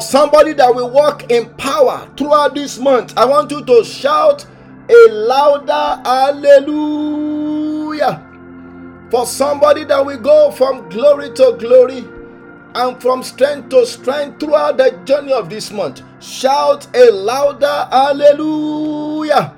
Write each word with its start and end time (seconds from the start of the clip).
For 0.00 0.06
somebody 0.06 0.54
that 0.54 0.74
will 0.74 0.88
walk 0.88 1.30
in 1.30 1.50
power 1.56 2.10
throughout 2.16 2.54
this 2.54 2.78
month, 2.78 3.12
I 3.18 3.26
want 3.26 3.50
you 3.50 3.62
to 3.62 3.84
shout 3.84 4.46
a 4.88 5.08
louder 5.10 6.00
hallelujah. 6.08 7.46
For 9.10 9.26
somebody 9.26 9.84
that 9.84 10.06
will 10.06 10.16
go 10.16 10.52
from 10.52 10.88
glory 10.88 11.34
to 11.34 11.54
glory 11.58 12.06
and 12.74 12.98
from 13.02 13.22
strength 13.22 13.68
to 13.68 13.84
strength 13.84 14.40
throughout 14.40 14.78
the 14.78 14.98
journey 15.04 15.34
of 15.34 15.50
this 15.50 15.70
month, 15.70 16.00
shout 16.18 16.88
a 16.96 17.10
louder 17.10 17.86
hallelujah. 17.90 19.54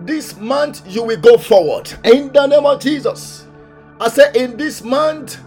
This 0.00 0.36
month 0.36 0.82
you 0.84 1.04
will 1.04 1.20
go 1.20 1.38
forward 1.38 1.92
in 2.02 2.32
the 2.32 2.44
name 2.48 2.66
of 2.66 2.80
Jesus. 2.80 3.46
I 4.00 4.08
say, 4.08 4.32
in 4.34 4.56
this 4.56 4.82
month, 4.82 5.38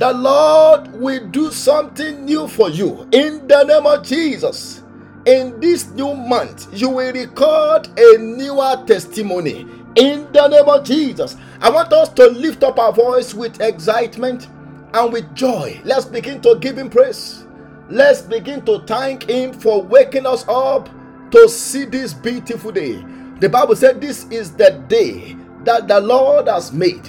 the 0.00 0.14
Lord 0.14 0.92
will 0.94 1.26
do 1.26 1.52
something 1.52 2.24
new 2.24 2.48
for 2.48 2.70
you 2.70 3.06
in 3.12 3.46
the 3.46 3.64
name 3.64 3.84
of 3.84 4.02
Jesus. 4.02 4.82
In 5.26 5.60
this 5.60 5.90
new 5.90 6.14
month, 6.14 6.68
you 6.72 6.88
will 6.88 7.12
record 7.12 7.86
a 7.98 8.16
newer 8.16 8.82
testimony 8.86 9.66
in 9.96 10.26
the 10.32 10.48
name 10.48 10.66
of 10.70 10.84
Jesus. 10.86 11.36
I 11.60 11.68
want 11.68 11.92
us 11.92 12.08
to 12.14 12.28
lift 12.28 12.64
up 12.64 12.78
our 12.78 12.94
voice 12.94 13.34
with 13.34 13.60
excitement 13.60 14.48
and 14.94 15.12
with 15.12 15.34
joy. 15.34 15.78
Let's 15.84 16.06
begin 16.06 16.40
to 16.40 16.56
give 16.58 16.78
Him 16.78 16.88
praise. 16.88 17.44
Let's 17.90 18.22
begin 18.22 18.64
to 18.64 18.78
thank 18.86 19.28
Him 19.28 19.52
for 19.52 19.82
waking 19.82 20.24
us 20.24 20.46
up 20.48 20.88
to 21.30 21.46
see 21.46 21.84
this 21.84 22.14
beautiful 22.14 22.72
day. 22.72 23.04
The 23.40 23.50
Bible 23.50 23.76
said, 23.76 24.00
This 24.00 24.24
is 24.30 24.52
the 24.52 24.82
day 24.88 25.36
that 25.64 25.88
the 25.88 26.00
Lord 26.00 26.48
has 26.48 26.72
made 26.72 27.06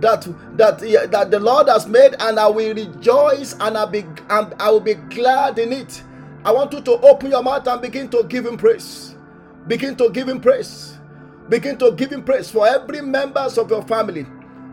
that 0.00 0.26
that 0.56 0.80
that 1.12 1.30
the 1.30 1.40
Lord 1.40 1.68
has 1.68 1.86
made, 1.86 2.14
and 2.20 2.38
I 2.38 2.48
will 2.48 2.74
rejoice 2.74 3.54
and 3.60 3.76
I 3.78 3.86
be 3.86 4.04
and 4.30 4.54
I 4.60 4.70
will 4.70 4.80
be 4.80 4.94
glad 4.94 5.58
in 5.58 5.72
it. 5.72 6.02
I 6.44 6.52
want 6.52 6.72
you 6.72 6.80
to 6.82 6.92
open 7.00 7.30
your 7.30 7.42
mouth 7.42 7.66
and 7.66 7.82
begin 7.82 8.08
to 8.10 8.24
give 8.28 8.46
him 8.46 8.56
praise. 8.56 9.14
Begin 9.66 9.96
to 9.96 10.10
give 10.10 10.28
him 10.28 10.40
praise. 10.40 10.98
Begin 11.48 11.78
to 11.78 11.92
give 11.92 12.12
him 12.12 12.24
praise 12.24 12.50
for 12.50 12.66
every 12.68 13.00
members 13.02 13.58
of 13.58 13.70
your 13.70 13.82
family. 13.82 14.26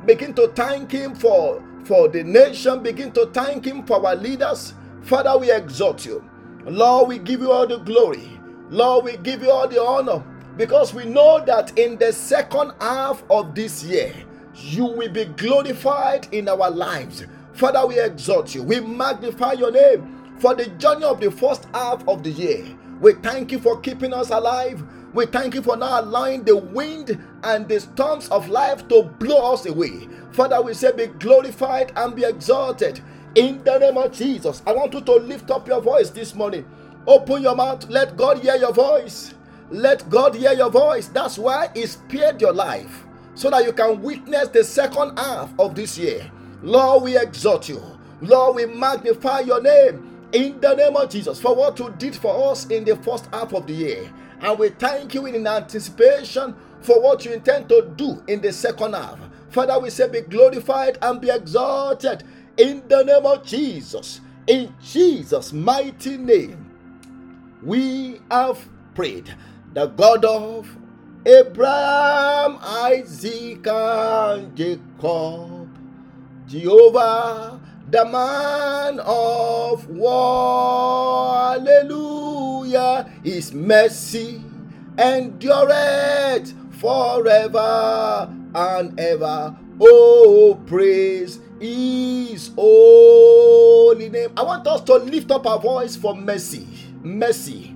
Begin 0.05 0.33
to 0.35 0.47
thank 0.49 0.91
him 0.91 1.15
for 1.15 1.63
for 1.85 2.07
the 2.09 2.23
nation. 2.23 2.83
Begin 2.83 3.11
to 3.13 3.27
thank 3.27 3.65
him 3.65 3.85
for 3.85 4.05
our 4.05 4.15
leaders. 4.15 4.73
Father, 5.03 5.37
we 5.37 5.51
exhort 5.51 6.05
you. 6.05 6.23
Lord, 6.65 7.09
we 7.09 7.19
give 7.19 7.41
you 7.41 7.51
all 7.51 7.67
the 7.67 7.77
glory. 7.79 8.39
Lord, 8.69 9.05
we 9.05 9.17
give 9.17 9.43
you 9.43 9.51
all 9.51 9.67
the 9.67 9.81
honor 9.81 10.23
because 10.57 10.93
we 10.93 11.05
know 11.05 11.43
that 11.45 11.77
in 11.77 11.97
the 11.97 12.13
second 12.13 12.73
half 12.81 13.23
of 13.29 13.55
this 13.55 13.83
year, 13.83 14.13
you 14.55 14.85
will 14.85 15.11
be 15.11 15.25
glorified 15.25 16.27
in 16.33 16.47
our 16.47 16.69
lives. 16.69 17.25
Father, 17.53 17.85
we 17.85 17.99
exalt 17.99 18.55
you. 18.55 18.63
We 18.63 18.79
magnify 18.79 19.53
your 19.53 19.71
name 19.71 20.35
for 20.39 20.55
the 20.55 20.67
journey 20.67 21.03
of 21.05 21.19
the 21.19 21.31
first 21.31 21.65
half 21.73 22.07
of 22.07 22.23
the 22.23 22.29
year. 22.29 22.65
We 22.99 23.13
thank 23.13 23.51
you 23.51 23.59
for 23.59 23.79
keeping 23.79 24.13
us 24.13 24.29
alive. 24.29 24.83
We 25.13 25.25
thank 25.25 25.55
you 25.55 25.61
for 25.61 25.77
not 25.77 26.03
allowing 26.03 26.43
the 26.43 26.57
wind 26.57 27.21
and 27.43 27.67
the 27.67 27.79
storms 27.79 28.27
of 28.29 28.49
life 28.49 28.87
to 28.89 29.03
blow 29.03 29.53
us 29.53 29.65
away. 29.65 30.07
Father, 30.31 30.61
we 30.61 30.73
say, 30.73 30.91
be 30.91 31.07
glorified 31.07 31.93
and 31.95 32.15
be 32.15 32.25
exalted 32.25 33.01
in 33.35 33.63
the 33.63 33.77
name 33.77 33.97
of 33.97 34.11
Jesus. 34.11 34.61
I 34.65 34.73
want 34.73 34.93
you 34.93 35.01
to 35.01 35.13
lift 35.13 35.51
up 35.51 35.67
your 35.67 35.81
voice 35.81 36.09
this 36.09 36.35
morning. 36.35 36.65
Open 37.07 37.41
your 37.41 37.55
mouth. 37.55 37.89
Let 37.89 38.17
God 38.17 38.39
hear 38.39 38.55
your 38.55 38.73
voice. 38.73 39.33
Let 39.69 40.09
God 40.09 40.35
hear 40.35 40.53
your 40.53 40.69
voice. 40.69 41.07
That's 41.07 41.37
why 41.37 41.69
He 41.73 41.85
spared 41.85 42.41
your 42.41 42.53
life 42.53 43.04
so 43.35 43.49
that 43.49 43.65
you 43.65 43.73
can 43.73 44.01
witness 44.01 44.47
the 44.49 44.63
second 44.63 45.17
half 45.19 45.51
of 45.59 45.75
this 45.75 45.97
year. 45.97 46.31
Lord, 46.61 47.03
we 47.03 47.17
exhort 47.17 47.69
you. 47.69 47.81
Lord, 48.21 48.55
we 48.55 48.65
magnify 48.65 49.41
your 49.41 49.61
name 49.61 50.27
in 50.31 50.59
the 50.59 50.73
name 50.73 50.95
of 50.95 51.09
Jesus 51.09 51.39
for 51.39 51.55
what 51.55 51.77
you 51.79 51.93
did 51.97 52.15
for 52.15 52.51
us 52.51 52.65
in 52.67 52.85
the 52.85 52.95
first 52.97 53.27
half 53.33 53.53
of 53.53 53.67
the 53.67 53.73
year. 53.73 54.11
And 54.39 54.57
we 54.57 54.69
thank 54.69 55.13
you 55.13 55.25
in 55.25 55.45
anticipation 55.45 56.55
for 56.81 57.01
what 57.01 57.25
you 57.25 57.33
intend 57.33 57.69
to 57.69 57.91
do 57.95 58.23
in 58.27 58.41
the 58.41 58.51
second 58.51 58.93
half. 58.93 59.19
Father, 59.49 59.79
we 59.79 59.89
say, 59.89 60.07
be 60.09 60.21
glorified 60.21 60.97
and 61.01 61.21
be 61.21 61.29
exalted 61.29 62.23
in 62.57 62.87
the 62.87 63.03
name 63.03 63.25
of 63.25 63.45
Jesus. 63.45 64.21
In 64.47 64.73
Jesus' 64.81 65.53
mighty 65.53 66.17
name, 66.17 66.69
we 67.63 68.21
have 68.29 68.59
prayed. 68.93 69.33
The 69.73 69.87
God 69.87 70.23
of 70.25 70.75
Abraham, 71.25 72.59
Isaac, 72.61 73.65
and 73.65 74.55
Jacob. 74.55 75.69
Jehovah, 76.47 77.59
the 77.89 78.05
man 78.05 78.99
of 78.99 79.89
war. 79.89 81.55
Hallelujah. 81.55 83.09
His 83.23 83.53
mercy 83.53 84.41
endureth 84.99 86.53
forever 86.79 88.29
and 88.53 88.99
ever. 88.99 89.57
Oh, 89.81 90.61
praise 90.67 91.39
his 91.59 92.51
holy 92.55 94.09
name. 94.09 94.29
I 94.37 94.43
want 94.43 94.67
us 94.67 94.81
to 94.81 94.95
lift 94.95 95.31
up 95.31 95.47
our 95.47 95.59
voice 95.59 95.95
for 95.95 96.15
mercy. 96.15 96.67
Mercy. 97.01 97.75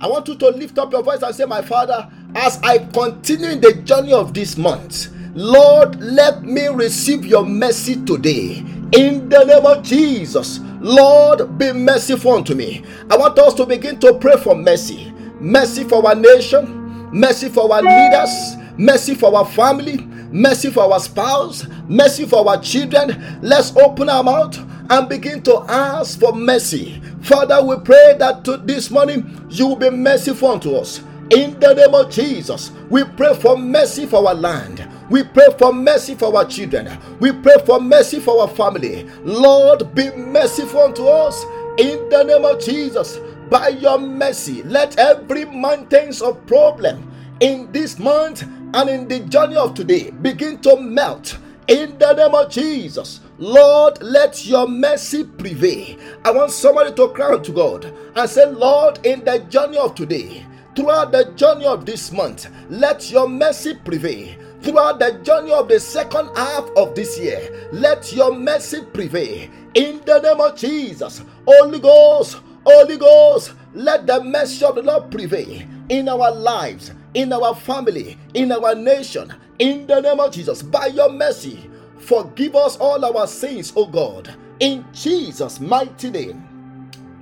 I 0.00 0.08
want 0.08 0.26
you 0.26 0.34
to 0.34 0.48
lift 0.48 0.78
up 0.78 0.92
your 0.92 1.02
voice 1.02 1.22
and 1.22 1.34
say, 1.34 1.44
My 1.44 1.62
Father, 1.62 2.10
as 2.34 2.60
I 2.62 2.78
continue 2.78 3.50
in 3.50 3.60
the 3.60 3.74
journey 3.84 4.12
of 4.12 4.34
this 4.34 4.56
month, 4.56 5.08
Lord, 5.34 6.00
let 6.00 6.42
me 6.42 6.66
receive 6.68 7.24
your 7.24 7.44
mercy 7.44 7.96
today. 8.04 8.64
In 8.92 9.28
the 9.28 9.44
name 9.44 9.64
of 9.64 9.82
Jesus, 9.82 10.60
Lord, 10.80 11.56
be 11.58 11.72
merciful 11.72 12.32
unto 12.32 12.54
me. 12.54 12.84
I 13.10 13.16
want 13.16 13.38
us 13.38 13.54
to 13.54 13.64
begin 13.66 13.98
to 14.00 14.14
pray 14.18 14.36
for 14.36 14.54
mercy. 14.54 15.12
Mercy 15.40 15.84
for 15.84 16.06
our 16.06 16.14
nation, 16.14 17.10
mercy 17.12 17.48
for 17.48 17.72
our 17.72 17.82
leaders, 17.82 18.56
mercy 18.76 19.14
for 19.14 19.34
our 19.34 19.46
family, 19.46 19.98
mercy 20.30 20.70
for 20.70 20.92
our 20.92 21.00
spouse, 21.00 21.66
mercy 21.88 22.26
for 22.26 22.46
our 22.46 22.60
children. 22.60 23.40
Let's 23.40 23.74
open 23.76 24.08
our 24.08 24.22
mouth 24.22 24.58
and 24.90 25.08
begin 25.08 25.42
to 25.44 25.64
ask 25.68 26.20
for 26.20 26.32
mercy. 26.34 27.00
Father, 27.22 27.62
we 27.64 27.76
pray 27.78 28.16
that 28.18 28.44
to 28.44 28.58
this 28.58 28.90
morning 28.90 29.46
you 29.50 29.68
will 29.68 29.76
be 29.76 29.90
merciful 29.90 30.48
unto 30.50 30.74
us. 30.76 31.02
In 31.30 31.60
the 31.60 31.74
name 31.74 31.94
of 31.94 32.10
Jesus, 32.10 32.72
we 32.90 33.04
pray 33.04 33.34
for 33.34 33.56
mercy 33.58 34.06
for 34.06 34.26
our 34.26 34.34
land. 34.34 34.88
We 35.10 35.22
pray 35.24 35.48
for 35.58 35.72
mercy 35.72 36.14
for 36.14 36.34
our 36.36 36.46
children. 36.46 36.98
We 37.20 37.32
pray 37.32 37.56
for 37.66 37.80
mercy 37.80 38.20
for 38.20 38.40
our 38.42 38.48
family. 38.48 39.04
Lord, 39.24 39.94
be 39.94 40.10
merciful 40.12 40.80
unto 40.80 41.06
us 41.06 41.44
in 41.78 42.08
the 42.08 42.24
name 42.24 42.44
of 42.44 42.60
Jesus. 42.60 43.18
By 43.50 43.68
your 43.68 43.98
mercy, 43.98 44.62
let 44.64 44.98
every 44.98 45.44
mountains 45.44 46.22
of 46.22 46.44
problem 46.46 47.10
in 47.40 47.70
this 47.72 47.98
month 47.98 48.42
and 48.74 48.88
in 48.88 49.08
the 49.08 49.20
journey 49.20 49.56
of 49.56 49.74
today 49.74 50.10
begin 50.10 50.58
to 50.60 50.80
melt 50.80 51.38
in 51.68 51.98
the 51.98 52.14
name 52.14 52.34
of 52.34 52.50
Jesus. 52.50 53.20
Lord, 53.38 54.02
let 54.02 54.46
your 54.46 54.68
mercy 54.68 55.24
prevail. 55.24 55.96
I 56.24 56.30
want 56.32 56.50
somebody 56.52 56.94
to 56.94 57.08
cry 57.08 57.38
to 57.38 57.52
God 57.52 57.92
and 58.16 58.30
say, 58.30 58.46
Lord, 58.46 59.04
in 59.06 59.24
the 59.24 59.40
journey 59.50 59.78
of 59.78 59.94
today, 59.94 60.46
throughout 60.74 61.12
the 61.12 61.32
journey 61.36 61.66
of 61.66 61.86
this 61.86 62.12
month. 62.12 62.48
Let 62.68 63.10
your 63.10 63.28
mercy 63.28 63.74
prevail. 63.74 64.34
Throughout 64.62 65.00
the 65.00 65.20
journey 65.24 65.52
of 65.52 65.68
the 65.68 65.80
second 65.80 66.30
half 66.36 66.68
of 66.76 66.94
this 66.94 67.18
year, 67.18 67.68
let 67.72 68.12
your 68.12 68.32
mercy 68.34 68.82
prevail. 68.92 69.50
In 69.74 70.00
the 70.04 70.20
name 70.20 70.40
of 70.40 70.56
Jesus, 70.56 71.22
Holy 71.46 71.80
Ghost, 71.80 72.40
Holy 72.64 72.96
Ghost, 72.96 73.54
let 73.74 74.06
the 74.06 74.22
mercy 74.22 74.64
of 74.64 74.76
the 74.76 74.82
Lord 74.82 75.10
prevail 75.10 75.62
in 75.88 76.08
our 76.08 76.32
lives, 76.32 76.92
in 77.14 77.32
our 77.32 77.54
family, 77.54 78.16
in 78.34 78.52
our 78.52 78.74
nation. 78.74 79.34
In 79.58 79.86
the 79.86 80.00
name 80.00 80.20
of 80.20 80.32
Jesus, 80.32 80.62
by 80.62 80.86
your 80.86 81.10
mercy, 81.10 81.68
forgive 81.98 82.54
us 82.54 82.76
all 82.76 83.04
our 83.04 83.26
sins, 83.26 83.72
O 83.74 83.86
God. 83.86 84.34
In 84.60 84.84
Jesus' 84.92 85.58
mighty 85.58 86.10
name 86.10 86.51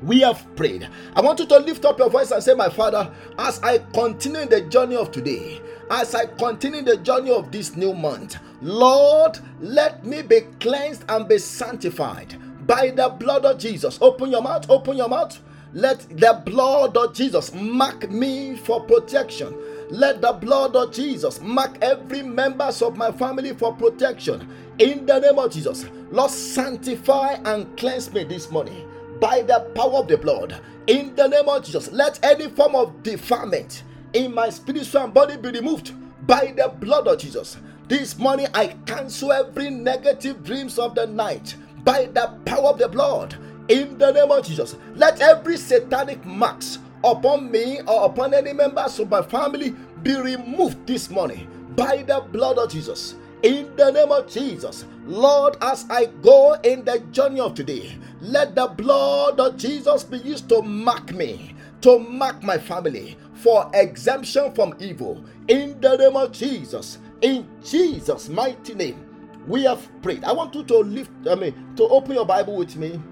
we 0.03 0.21
have 0.21 0.45
prayed. 0.57 0.89
I 1.15 1.21
want 1.21 1.39
you 1.41 1.47
to 1.47 1.59
lift 1.59 1.85
up 1.85 1.99
your 1.99 2.11
voice 2.11 2.31
and 2.31 2.43
say, 2.43 2.55
My 2.55 2.69
Father, 2.69 3.11
as 3.39 3.61
I 3.63 3.79
continue 3.93 4.47
the 4.47 4.63
journey 4.63 4.97
of 4.97 5.11
today, 5.13 5.61
as 5.91 6.15
I 6.15 6.27
continue 6.27 6.83
the 6.83 6.97
journey 6.99 7.31
of 7.31 7.51
this 7.51 7.77
new 7.77 7.95
month, 7.95 8.39
Lord, 8.63 9.39
let 9.61 10.05
me 10.05 10.23
be 10.23 10.43
cleansed 10.61 11.05
and 11.09 11.29
be 11.29 11.39
sanctified 11.39 12.37
by 12.67 12.91
the 12.91 13.09
blood 13.09 13.45
of 13.45 13.59
Jesus. 13.59 13.99
Open 14.01 14.31
your 14.31 14.43
mouth, 14.43 14.69
open 14.71 14.97
your 14.97 15.09
mouth. 15.09 15.39
Let 15.73 16.01
the 16.19 16.43
blood 16.45 16.97
of 16.97 17.15
Jesus 17.15 17.55
mark 17.55 18.11
me 18.11 18.57
for 18.57 18.81
protection. 18.83 19.55
Let 19.91 20.21
the 20.21 20.33
blood 20.33 20.75
of 20.77 20.93
Jesus 20.93 21.41
mark 21.41 21.79
every 21.83 22.23
members 22.23 22.83
of 22.83 22.97
my 22.97 23.13
family 23.13 23.55
for 23.55 23.73
protection. 23.75 24.49
In 24.79 25.07
the 25.07 25.19
name 25.21 25.39
of 25.39 25.53
Jesus, 25.53 25.87
Lord, 26.11 26.31
sanctify 26.31 27.35
and 27.45 27.77
cleanse 27.77 28.13
me 28.13 28.25
this 28.25 28.51
morning 28.51 28.90
by 29.21 29.43
the 29.43 29.61
power 29.75 29.99
of 29.99 30.09
the 30.09 30.17
blood. 30.17 30.61
In 30.87 31.15
the 31.15 31.29
name 31.29 31.49
of 31.49 31.65
Jesus, 31.65 31.93
let 31.93 32.19
any 32.25 32.49
form 32.49 32.75
of 32.75 33.03
defilement 33.03 33.85
in 34.13 34.35
my 34.35 34.51
spiritual 34.51 35.09
body 35.09 35.37
be 35.37 35.51
removed 35.51 35.93
by 36.27 36.53
the 36.57 36.69
blood 36.69 37.07
of 37.07 37.19
Jesus. 37.19 37.59
This 37.89 38.19
morning, 38.19 38.47
I 38.55 38.69
cancel 38.87 39.33
every 39.33 39.71
negative 39.71 40.45
dreams 40.45 40.79
of 40.79 40.95
the 40.95 41.07
night 41.07 41.55
by 41.85 42.07
the 42.07 42.39
power 42.45 42.69
of 42.69 42.79
the 42.79 42.89
blood. 42.89 43.37
In 43.69 43.99
the 43.99 44.13
name 44.13 44.31
of 44.31 44.45
Jesus, 44.45 44.77
let 44.95 45.21
every 45.21 45.57
satanic 45.57 46.25
marks 46.25 46.79
upon 47.05 47.51
me 47.51 47.81
or 47.87 48.07
upon 48.07 48.35
any 48.35 48.53
members 48.53 48.99
of 48.99 49.11
my 49.11 49.23
family 49.23 49.75
be 50.03 50.17
removed 50.17 50.87
this 50.87 51.11
morning 51.11 51.49
by 51.77 52.03
the 52.03 52.21
blood 52.33 52.59
of 52.59 52.71
Jesus. 52.71 53.15
In 53.43 53.75
the 53.77 53.91
name 53.91 54.13
of 54.13 54.29
Jesus, 54.29 54.85
Lord, 55.11 55.57
as 55.61 55.87
I 55.91 56.07
go 56.23 56.53
in 56.63 56.85
the 56.85 57.01
journey 57.11 57.41
of 57.41 57.55
today, 57.55 57.99
let 58.21 58.55
the 58.55 58.69
blood 58.69 59.41
of 59.41 59.57
Jesus 59.57 60.05
be 60.05 60.19
used 60.19 60.49
to 60.51 60.63
mark 60.63 61.13
me, 61.13 61.57
to 61.81 61.99
mark 61.99 62.45
my 62.45 62.57
family 62.57 63.19
for 63.35 63.69
exemption 63.75 64.53
from 64.55 64.73
evil. 64.79 65.25
In 65.49 65.81
the 65.81 65.97
name 65.97 66.15
of 66.17 66.31
Jesus, 66.31 66.99
in 67.23 67.45
Jesus' 67.65 68.29
mighty 68.29 68.73
name, 68.73 69.05
we 69.49 69.65
have 69.65 69.85
prayed. 70.01 70.23
I 70.23 70.31
want 70.31 70.55
you 70.55 70.63
to 70.63 70.79
lift, 70.79 71.11
I 71.29 71.35
mean, 71.35 71.75
to 71.75 71.89
open 71.89 72.15
your 72.15 72.27
Bible 72.27 72.55
with 72.55 72.77
me. 72.77 73.03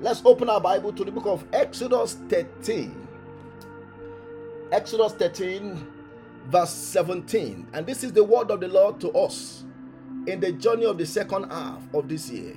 Let's 0.00 0.22
open 0.24 0.48
our 0.48 0.60
Bible 0.60 0.90
to 0.94 1.04
the 1.04 1.12
book 1.12 1.26
of 1.26 1.44
Exodus 1.52 2.16
13. 2.30 3.08
Exodus 4.72 5.12
13, 5.12 5.86
verse 6.46 6.70
17. 6.70 7.66
And 7.74 7.86
this 7.86 8.02
is 8.02 8.10
the 8.10 8.24
word 8.24 8.50
of 8.50 8.60
the 8.60 8.68
Lord 8.68 8.98
to 9.02 9.10
us 9.10 9.64
in 10.26 10.40
the 10.40 10.52
journey 10.52 10.84
of 10.84 10.98
the 10.98 11.06
second 11.06 11.50
half 11.50 11.82
of 11.94 12.08
this 12.08 12.30
year. 12.30 12.56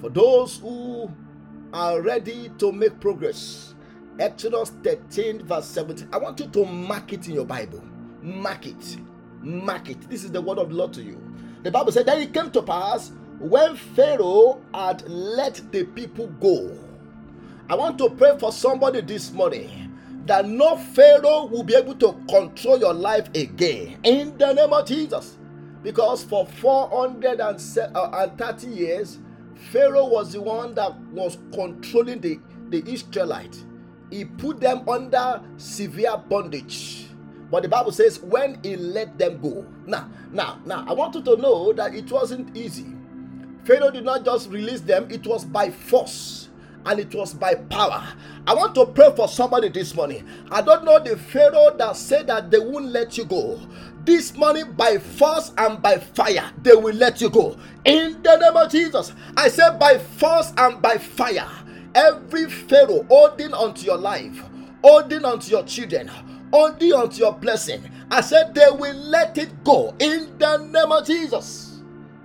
For 0.00 0.10
those 0.10 0.58
who 0.58 1.10
are 1.72 2.00
ready 2.00 2.50
to 2.58 2.72
make 2.72 2.98
progress, 3.00 3.74
Exodus 4.18 4.72
13, 4.82 5.44
verse 5.44 5.66
17. 5.66 6.08
I 6.12 6.18
want 6.18 6.40
you 6.40 6.46
to 6.48 6.64
mark 6.64 7.12
it 7.12 7.28
in 7.28 7.34
your 7.34 7.44
Bible. 7.44 7.82
Mark 8.22 8.66
it. 8.66 8.96
Mark 9.40 9.90
it. 9.90 10.00
This 10.08 10.24
is 10.24 10.30
the 10.30 10.40
word 10.40 10.58
of 10.58 10.70
the 10.70 10.74
Lord 10.74 10.92
to 10.94 11.02
you. 11.02 11.20
The 11.62 11.70
Bible 11.70 11.92
said, 11.92 12.06
Then 12.06 12.20
it 12.20 12.34
came 12.34 12.50
to 12.50 12.62
pass 12.62 13.12
when 13.38 13.76
Pharaoh 13.76 14.60
had 14.74 15.08
let 15.08 15.60
the 15.72 15.84
people 15.84 16.28
go. 16.40 16.76
I 17.68 17.74
want 17.74 17.98
to 17.98 18.10
pray 18.10 18.36
for 18.38 18.52
somebody 18.52 19.00
this 19.00 19.32
morning 19.32 19.96
that 20.26 20.46
no 20.46 20.76
Pharaoh 20.76 21.46
will 21.46 21.62
be 21.62 21.74
able 21.74 21.94
to 21.96 22.12
control 22.28 22.78
your 22.78 22.94
life 22.94 23.28
again 23.34 23.98
in 24.02 24.36
the 24.38 24.52
name 24.52 24.72
of 24.72 24.86
Jesus. 24.86 25.38
Because 25.82 26.22
for 26.22 26.46
430 26.46 27.92
uh, 27.94 28.70
years, 28.70 29.18
Pharaoh 29.70 30.06
was 30.06 30.32
the 30.32 30.40
one 30.40 30.74
that 30.74 30.96
was 31.12 31.38
controlling 31.52 32.20
the, 32.20 32.38
the 32.70 32.82
Israelites. 32.90 33.64
He 34.10 34.24
put 34.24 34.60
them 34.60 34.88
under 34.88 35.42
severe 35.56 36.16
bondage. 36.16 37.06
But 37.50 37.62
the 37.64 37.68
Bible 37.68 37.92
says 37.92 38.20
when 38.20 38.58
he 38.62 38.76
let 38.76 39.18
them 39.18 39.40
go. 39.40 39.66
Now, 39.86 40.10
now, 40.30 40.60
now, 40.64 40.84
I 40.88 40.92
want 40.92 41.14
you 41.14 41.22
to 41.22 41.36
know 41.36 41.72
that 41.72 41.94
it 41.94 42.10
wasn't 42.10 42.56
easy. 42.56 42.86
Pharaoh 43.64 43.90
did 43.90 44.04
not 44.04 44.24
just 44.24 44.50
release 44.50 44.80
them, 44.80 45.08
it 45.10 45.26
was 45.26 45.44
by 45.44 45.70
force 45.70 46.48
and 46.84 46.98
it 46.98 47.14
was 47.14 47.34
by 47.34 47.54
power. 47.54 48.02
I 48.46 48.54
want 48.54 48.74
to 48.74 48.86
pray 48.86 49.12
for 49.14 49.28
somebody 49.28 49.68
this 49.68 49.94
morning. 49.94 50.26
I 50.50 50.62
don't 50.62 50.84
know 50.84 50.98
the 50.98 51.16
Pharaoh 51.16 51.76
that 51.76 51.96
said 51.96 52.26
that 52.26 52.50
they 52.50 52.58
won't 52.58 52.86
let 52.86 53.16
you 53.16 53.24
go. 53.24 53.60
This 54.04 54.34
morning, 54.36 54.72
by 54.72 54.98
force 54.98 55.52
and 55.58 55.80
by 55.80 55.98
fire, 55.98 56.50
they 56.62 56.74
will 56.74 56.94
let 56.94 57.20
you 57.20 57.30
go. 57.30 57.56
In 57.84 58.22
the 58.22 58.36
name 58.36 58.56
of 58.56 58.72
Jesus, 58.72 59.12
I 59.36 59.48
said 59.48 59.78
by 59.78 59.98
force 59.98 60.52
and 60.56 60.82
by 60.82 60.98
fire, 60.98 61.48
every 61.94 62.50
Pharaoh 62.50 63.04
holding 63.08 63.54
onto 63.54 63.86
your 63.86 63.98
life, 63.98 64.42
holding 64.82 65.24
onto 65.24 65.52
your 65.52 65.64
children, 65.64 66.10
holding 66.52 66.92
onto 66.92 67.18
your 67.18 67.32
blessing, 67.34 67.88
I 68.10 68.22
said 68.22 68.54
they 68.56 68.70
will 68.70 68.96
let 68.96 69.38
it 69.38 69.62
go 69.62 69.94
in 70.00 70.36
the 70.38 70.56
name 70.58 70.90
of 70.92 71.06
Jesus. 71.06 71.80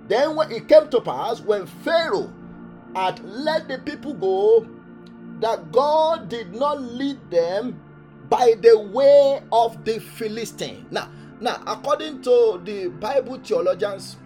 Then, 0.08 0.34
when 0.36 0.50
it 0.50 0.68
came 0.68 0.88
to 0.88 1.00
pass, 1.00 1.40
when 1.40 1.66
Pharaoh 1.66 2.32
had 2.96 3.24
let 3.24 3.68
the 3.68 3.78
people 3.78 4.14
go, 4.14 4.66
that 5.40 5.70
God 5.72 6.28
did 6.28 6.54
not 6.54 6.80
lead 6.80 7.18
them 7.30 7.80
by 8.28 8.54
the 8.60 8.78
way 8.78 9.42
of 9.52 9.84
the 9.84 10.00
Philistine. 10.00 10.86
Now, 10.90 11.08
now, 11.40 11.62
according 11.66 12.22
to 12.22 12.60
the 12.64 12.88
Bible 12.88 13.38
theologians, 13.38 14.16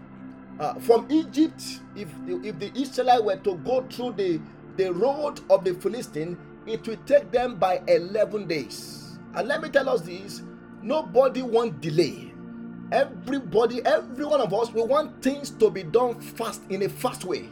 uh, 0.59 0.75
from 0.81 1.07
Egypt, 1.11 1.63
if 1.97 2.09
if 2.29 2.59
the 2.59 2.73
Israelites 2.75 3.23
were 3.23 3.37
to 3.37 3.57
go 3.57 3.83
through 3.91 4.13
the 4.13 4.41
the 4.77 4.93
road 4.93 5.41
of 5.51 5.65
the 5.65 5.75
Philistine, 5.75 6.39
it 6.67 6.87
will 6.87 6.97
take 7.05 7.31
them 7.31 7.57
by 7.57 7.83
11 7.87 8.47
days. 8.49 9.19
And 9.35 9.49
let 9.49 9.61
me 9.63 9.69
tell 9.69 9.89
us 9.89 10.01
this: 10.03 10.43
nobody 10.83 11.43
want 11.43 11.81
delay. 11.81 12.33
Everybody, 12.93 13.85
every 13.85 14.25
one 14.25 14.41
of 14.41 14.53
us, 14.53 14.71
we 14.73 14.83
want 14.83 15.23
things 15.23 15.51
to 15.51 15.71
be 15.71 15.83
done 15.83 16.21
fast 16.21 16.63
in 16.71 16.83
a 16.83 16.89
fast 16.89 17.25
way. 17.25 17.49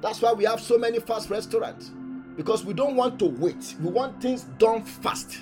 That's 0.00 0.22
why 0.22 0.32
we 0.32 0.44
have 0.44 0.60
so 0.60 0.78
many 0.78 1.00
fast 1.00 1.30
restaurants 1.30 1.90
because 2.36 2.64
we 2.64 2.74
don't 2.74 2.96
want 2.96 3.18
to 3.20 3.26
wait. 3.26 3.76
We 3.80 3.90
want 3.90 4.20
things 4.20 4.44
done 4.58 4.82
fast, 4.84 5.38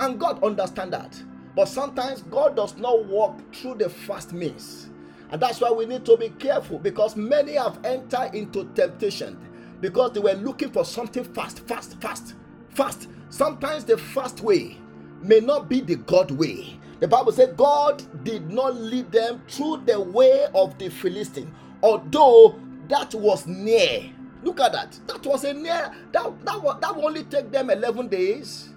and 0.00 0.18
God 0.18 0.42
understand 0.42 0.92
that. 0.92 1.22
But 1.54 1.66
sometimes 1.68 2.22
God 2.22 2.56
does 2.56 2.76
not 2.76 3.04
walk 3.06 3.38
through 3.54 3.76
the 3.76 3.90
fast 3.90 4.32
means. 4.32 4.88
And 5.30 5.40
that's 5.40 5.60
why 5.60 5.70
we 5.70 5.86
need 5.86 6.04
to 6.06 6.16
be 6.16 6.30
careful 6.30 6.78
because 6.78 7.16
many 7.16 7.54
have 7.54 7.78
entered 7.84 8.34
into 8.34 8.64
temptation 8.74 9.38
because 9.80 10.12
they 10.12 10.20
were 10.20 10.34
looking 10.34 10.70
for 10.70 10.84
something 10.84 11.24
fast, 11.24 11.60
fast, 11.66 12.00
fast, 12.00 12.34
fast. 12.70 13.08
Sometimes 13.30 13.84
the 13.84 13.96
fast 13.98 14.40
way 14.40 14.76
may 15.22 15.40
not 15.40 15.68
be 15.68 15.80
the 15.80 15.96
God 15.96 16.30
way. 16.30 16.78
The 17.00 17.08
Bible 17.08 17.32
said 17.32 17.56
God 17.56 18.02
did 18.24 18.50
not 18.50 18.76
lead 18.76 19.10
them 19.10 19.42
through 19.48 19.82
the 19.86 20.00
way 20.00 20.46
of 20.54 20.78
the 20.78 20.88
Philistine, 20.88 21.52
although 21.82 22.60
that 22.88 23.14
was 23.14 23.46
near. 23.46 24.10
Look 24.42 24.60
at 24.60 24.72
that. 24.72 24.98
That 25.06 25.24
was 25.26 25.44
a 25.44 25.52
near. 25.54 25.92
That 26.12 26.44
that, 26.44 26.80
that 26.80 26.96
will 26.96 27.06
only 27.06 27.24
take 27.24 27.50
them 27.50 27.70
11 27.70 28.08
days 28.08 28.71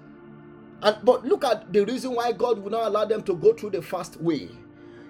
and 0.85 0.97
but 1.03 1.25
look 1.25 1.43
at 1.43 1.73
the 1.73 1.83
reason 1.83 2.13
why 2.13 2.31
God 2.31 2.59
would 2.59 2.71
not 2.71 2.85
allow 2.85 3.05
them 3.05 3.23
to 3.23 3.35
go 3.35 3.53
through 3.53 3.71
the 3.71 3.81
fast 3.81 4.21
way. 4.21 4.49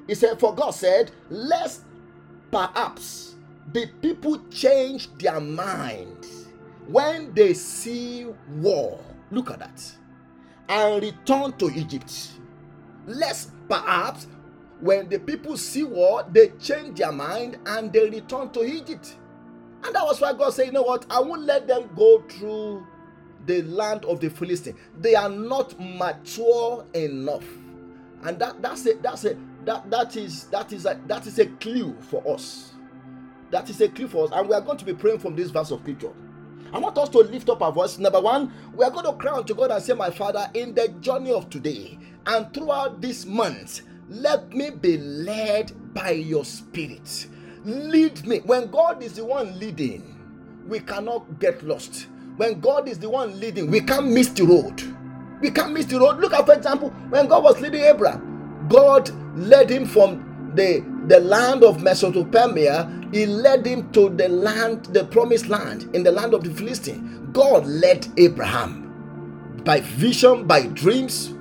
He 0.07 0.15
said, 0.15 0.39
For 0.39 0.55
God 0.55 0.71
said, 0.71 1.11
Lest 1.29 1.81
perhaps 2.49 3.35
the 3.73 3.87
people 4.01 4.39
change 4.49 5.13
their 5.17 5.41
mind 5.41 6.25
when 6.87 7.33
they 7.33 7.53
see 7.53 8.25
war. 8.55 9.01
Look 9.31 9.51
at 9.51 9.59
that. 9.59 9.91
And 10.69 11.03
return 11.03 11.51
to 11.57 11.69
Egypt. 11.69 12.31
Lest 13.05 13.51
perhaps 13.67 14.27
when 14.79 15.09
the 15.09 15.19
people 15.19 15.57
see 15.57 15.83
war, 15.83 16.25
they 16.31 16.49
change 16.61 16.99
their 16.99 17.11
mind 17.11 17.57
and 17.65 17.91
they 17.91 18.09
return 18.09 18.49
to 18.51 18.63
Egypt. 18.63 19.15
And 19.83 19.93
that 19.93 20.05
was 20.05 20.21
why 20.21 20.31
God 20.31 20.53
said, 20.53 20.67
You 20.67 20.71
know 20.71 20.83
what? 20.83 21.05
I 21.09 21.19
won't 21.19 21.43
let 21.43 21.67
them 21.67 21.89
go 21.97 22.23
through 22.29 22.87
the 23.45 23.61
land 23.63 24.05
of 24.05 24.19
the 24.19 24.29
Philistine. 24.29 24.75
They 24.99 25.15
are 25.15 25.29
not 25.29 25.79
mature 25.79 26.85
enough. 26.93 27.45
And 28.23 28.39
that 28.39 28.61
that's 28.61 28.85
a 28.87 28.95
that's 28.95 29.25
a 29.25 29.37
that 29.65 29.89
that 29.91 30.15
is 30.15 30.45
that 30.45 30.73
is 30.73 30.85
a 30.85 30.99
that 31.07 31.27
is 31.27 31.39
a 31.39 31.45
clue 31.45 31.95
for 32.09 32.27
us. 32.27 32.73
That 33.51 33.69
is 33.69 33.79
a 33.81 33.89
clue 33.89 34.07
for 34.07 34.25
us. 34.25 34.31
And 34.33 34.49
we 34.49 34.55
are 34.55 34.61
going 34.61 34.77
to 34.77 34.85
be 34.85 34.93
praying 34.93 35.19
from 35.19 35.35
this 35.35 35.51
verse 35.51 35.71
of 35.71 35.81
scripture. 35.81 36.11
I 36.73 36.79
want 36.79 36.97
us 36.97 37.09
to 37.09 37.19
lift 37.19 37.49
up 37.49 37.61
our 37.61 37.71
voice. 37.71 37.97
Number 37.99 38.19
one, 38.19 38.51
we 38.73 38.83
are 38.83 38.91
going 38.91 39.05
to 39.05 39.13
cry 39.13 39.37
unto 39.37 39.53
God 39.53 39.71
and 39.71 39.81
say, 39.83 39.93
My 39.93 40.09
Father, 40.09 40.49
in 40.53 40.73
the 40.73 40.89
journey 40.99 41.31
of 41.31 41.49
today 41.49 41.97
and 42.25 42.53
throughout 42.53 43.01
this 43.01 43.25
month, 43.25 43.81
let 44.09 44.51
me 44.53 44.71
be 44.71 44.97
led 44.97 45.93
by 45.93 46.11
your 46.11 46.43
spirit. 46.43 47.27
Lead 47.63 48.25
me. 48.25 48.39
When 48.39 48.69
God 48.71 49.03
is 49.03 49.13
the 49.13 49.25
one 49.25 49.57
leading, 49.59 50.19
we 50.67 50.79
cannot 50.79 51.39
get 51.39 51.63
lost 51.63 52.07
when 52.37 52.59
God 52.59 52.87
is 52.89 52.99
the 52.99 53.09
one 53.09 53.39
leading, 53.39 53.71
we 53.71 53.81
can't 53.81 54.07
miss 54.07 54.29
the 54.29 54.43
road. 54.45 54.83
We 55.41 55.51
can't 55.51 55.73
miss 55.73 55.85
the 55.85 55.99
road. 55.99 56.19
Look 56.19 56.33
at, 56.33 56.45
for 56.45 56.53
example, 56.53 56.89
when 57.09 57.27
God 57.27 57.43
was 57.43 57.61
leading 57.61 57.81
Abraham, 57.81 58.67
God 58.69 59.09
led 59.37 59.69
him 59.69 59.85
from 59.85 60.51
the, 60.55 60.83
the 61.07 61.19
land 61.19 61.63
of 61.63 61.83
Mesopotamia, 61.83 62.89
he 63.11 63.25
led 63.25 63.65
him 63.65 63.91
to 63.93 64.09
the 64.09 64.29
land, 64.29 64.85
the 64.87 65.05
promised 65.05 65.47
land, 65.49 65.89
in 65.95 66.03
the 66.03 66.11
land 66.11 66.33
of 66.33 66.43
the 66.43 66.51
Philistine. 66.51 67.29
God 67.33 67.65
led 67.67 68.07
Abraham 68.17 68.83
by 69.65 69.81
vision, 69.81 70.45
by 70.47 70.63
dreams. 70.67 71.33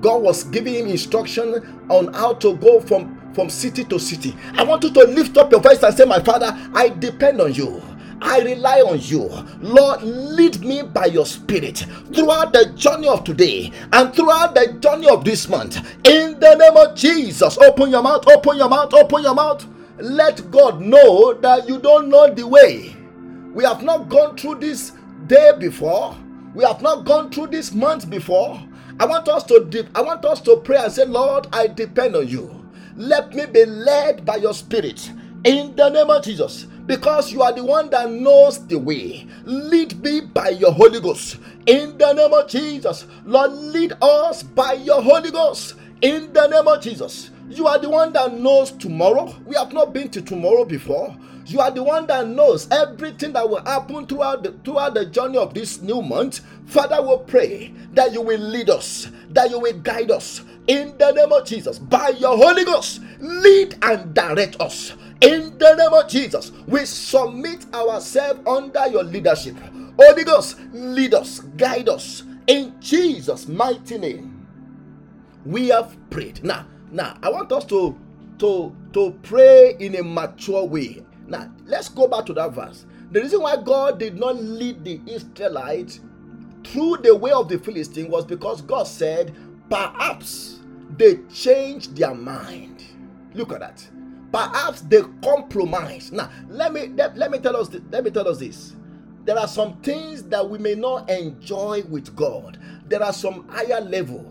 God 0.00 0.22
was 0.22 0.44
giving 0.44 0.74
him 0.74 0.86
instruction 0.88 1.86
on 1.90 2.12
how 2.14 2.34
to 2.34 2.56
go 2.58 2.80
from, 2.80 3.18
from 3.34 3.50
city 3.50 3.84
to 3.84 3.98
city. 3.98 4.36
I 4.54 4.64
want 4.64 4.84
you 4.84 4.92
to 4.92 5.00
lift 5.04 5.36
up 5.38 5.52
your 5.52 5.60
voice 5.60 5.82
and 5.82 5.94
say, 5.96 6.04
My 6.04 6.20
Father, 6.20 6.56
I 6.74 6.90
depend 6.90 7.40
on 7.40 7.54
you. 7.54 7.82
I 8.22 8.40
rely 8.40 8.80
on 8.80 8.98
you. 9.00 9.28
Lord, 9.60 10.02
lead 10.02 10.60
me 10.60 10.82
by 10.82 11.06
your 11.06 11.26
spirit 11.26 11.84
throughout 12.14 12.52
the 12.52 12.72
journey 12.74 13.08
of 13.08 13.24
today 13.24 13.72
and 13.92 14.14
throughout 14.14 14.54
the 14.54 14.72
journey 14.80 15.08
of 15.08 15.24
this 15.24 15.48
month. 15.48 15.76
In 16.06 16.38
the 16.40 16.54
name 16.54 16.76
of 16.76 16.96
Jesus, 16.96 17.58
open 17.58 17.90
your 17.90 18.02
mouth, 18.02 18.26
open 18.28 18.56
your 18.56 18.68
mouth, 18.68 18.92
open 18.94 19.22
your 19.22 19.34
mouth. 19.34 19.66
Let 19.98 20.50
God 20.50 20.80
know 20.80 21.34
that 21.34 21.68
you 21.68 21.78
don't 21.78 22.08
know 22.08 22.32
the 22.32 22.46
way. 22.46 22.96
We 23.54 23.64
have 23.64 23.82
not 23.82 24.08
gone 24.08 24.36
through 24.36 24.56
this 24.56 24.92
day 25.26 25.52
before. 25.58 26.16
We 26.54 26.64
have 26.64 26.82
not 26.82 27.04
gone 27.04 27.30
through 27.30 27.48
this 27.48 27.72
month 27.72 28.08
before. 28.08 28.60
I 28.98 29.04
want 29.06 29.28
us 29.28 29.44
to 29.44 29.66
dip, 29.68 29.88
I 29.94 30.00
want 30.00 30.24
us 30.24 30.40
to 30.42 30.56
pray 30.56 30.78
and 30.78 30.92
say, 30.92 31.04
Lord, 31.04 31.48
I 31.52 31.66
depend 31.66 32.16
on 32.16 32.28
you. 32.28 32.64
Let 32.96 33.34
me 33.34 33.44
be 33.46 33.66
led 33.66 34.24
by 34.24 34.36
your 34.36 34.54
spirit 34.54 35.10
in 35.44 35.76
the 35.76 35.88
name 35.90 36.08
of 36.10 36.24
Jesus 36.24 36.66
because 36.86 37.32
you 37.32 37.42
are 37.42 37.52
the 37.52 37.64
one 37.64 37.90
that 37.90 38.10
knows 38.10 38.66
the 38.66 38.78
way. 38.78 39.26
Lead 39.44 40.02
me 40.02 40.20
by 40.20 40.50
your 40.50 40.72
Holy 40.72 41.00
Ghost. 41.00 41.38
In 41.66 41.98
the 41.98 42.12
name 42.12 42.32
of 42.32 42.48
Jesus, 42.48 43.06
Lord, 43.24 43.52
lead 43.52 43.92
us 44.00 44.42
by 44.42 44.74
your 44.74 45.02
Holy 45.02 45.30
Ghost. 45.30 45.74
In 46.02 46.32
the 46.32 46.46
name 46.46 46.68
of 46.68 46.80
Jesus, 46.82 47.30
you 47.48 47.66
are 47.66 47.78
the 47.78 47.88
one 47.88 48.12
that 48.12 48.34
knows 48.34 48.70
tomorrow. 48.72 49.34
We 49.44 49.56
have 49.56 49.72
not 49.72 49.92
been 49.92 50.08
to 50.10 50.22
tomorrow 50.22 50.64
before. 50.64 51.16
You 51.46 51.60
are 51.60 51.70
the 51.70 51.82
one 51.82 52.06
that 52.08 52.26
knows 52.26 52.68
everything 52.70 53.32
that 53.34 53.48
will 53.48 53.64
happen 53.64 54.06
throughout 54.06 54.42
the, 54.42 54.52
throughout 54.64 54.94
the 54.94 55.06
journey 55.06 55.38
of 55.38 55.54
this 55.54 55.80
new 55.80 56.02
month. 56.02 56.40
Father, 56.66 57.00
we 57.00 57.16
pray 57.26 57.72
that 57.94 58.12
you 58.12 58.20
will 58.20 58.40
lead 58.40 58.68
us, 58.68 59.08
that 59.30 59.50
you 59.50 59.60
will 59.60 59.78
guide 59.78 60.10
us 60.10 60.42
in 60.66 60.98
the 60.98 61.12
name 61.12 61.30
of 61.32 61.46
Jesus 61.46 61.78
by 61.78 62.08
your 62.10 62.36
Holy 62.36 62.64
Ghost. 62.64 63.00
Lead 63.20 63.76
and 63.82 64.12
direct 64.12 64.60
us 64.60 64.94
in 65.20 65.56
the 65.58 65.74
name 65.74 65.92
of 65.92 66.08
Jesus. 66.08 66.52
We 66.66 66.84
submit 66.84 67.66
ourselves 67.74 68.40
under 68.46 68.86
your 68.88 69.04
leadership. 69.04 69.56
Holy 69.98 70.24
Ghost, 70.24 70.58
lead 70.72 71.14
us, 71.14 71.40
guide 71.56 71.88
us 71.88 72.22
in 72.46 72.74
Jesus' 72.80 73.48
mighty 73.48 73.98
name. 73.98 74.46
We 75.44 75.68
have 75.68 75.96
prayed. 76.10 76.44
Now, 76.44 76.66
now 76.90 77.16
I 77.22 77.30
want 77.30 77.52
us 77.52 77.64
to 77.66 77.98
to 78.38 78.74
to 78.92 79.18
pray 79.22 79.76
in 79.78 79.94
a 79.96 80.02
mature 80.02 80.64
way. 80.64 81.02
Now, 81.26 81.50
let's 81.64 81.88
go 81.88 82.06
back 82.08 82.26
to 82.26 82.32
that 82.34 82.52
verse. 82.52 82.84
The 83.10 83.20
reason 83.20 83.40
why 83.40 83.56
God 83.56 83.98
did 83.98 84.18
not 84.18 84.36
lead 84.36 84.84
the 84.84 85.00
Israelites 85.06 86.00
through 86.64 86.98
the 86.98 87.14
way 87.14 87.30
of 87.30 87.48
the 87.48 87.58
Philistine 87.58 88.10
was 88.10 88.24
because 88.24 88.62
God 88.62 88.84
said, 88.84 89.34
perhaps 89.70 90.60
they 90.96 91.18
changed 91.32 91.96
their 91.96 92.14
mind. 92.14 92.84
Look 93.34 93.52
at 93.52 93.60
that. 93.60 93.88
Perhaps 94.32 94.82
they 94.82 95.02
compromise. 95.22 96.12
Now, 96.12 96.30
let 96.48 96.72
me 96.72 96.88
let, 96.88 97.16
let 97.16 97.30
me 97.30 97.38
tell 97.38 97.56
us 97.56 97.70
let 97.90 98.04
me 98.04 98.10
tell 98.10 98.28
us 98.28 98.38
this. 98.38 98.74
There 99.24 99.38
are 99.38 99.48
some 99.48 99.76
things 99.78 100.22
that 100.24 100.48
we 100.48 100.58
may 100.58 100.74
not 100.74 101.10
enjoy 101.10 101.82
with 101.88 102.14
God. 102.14 102.58
There 102.86 103.02
are 103.02 103.12
some 103.12 103.48
higher 103.48 103.80
level 103.80 104.24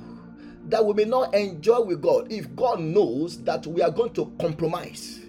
that 0.67 0.85
we 0.85 0.93
may 0.93 1.05
not 1.05 1.33
enjoy 1.35 1.81
with 1.81 2.01
God 2.01 2.31
if 2.31 2.55
God 2.55 2.79
knows 2.79 3.43
that 3.43 3.67
we 3.67 3.81
are 3.81 3.91
going 3.91 4.13
to 4.13 4.33
compromise. 4.39 5.19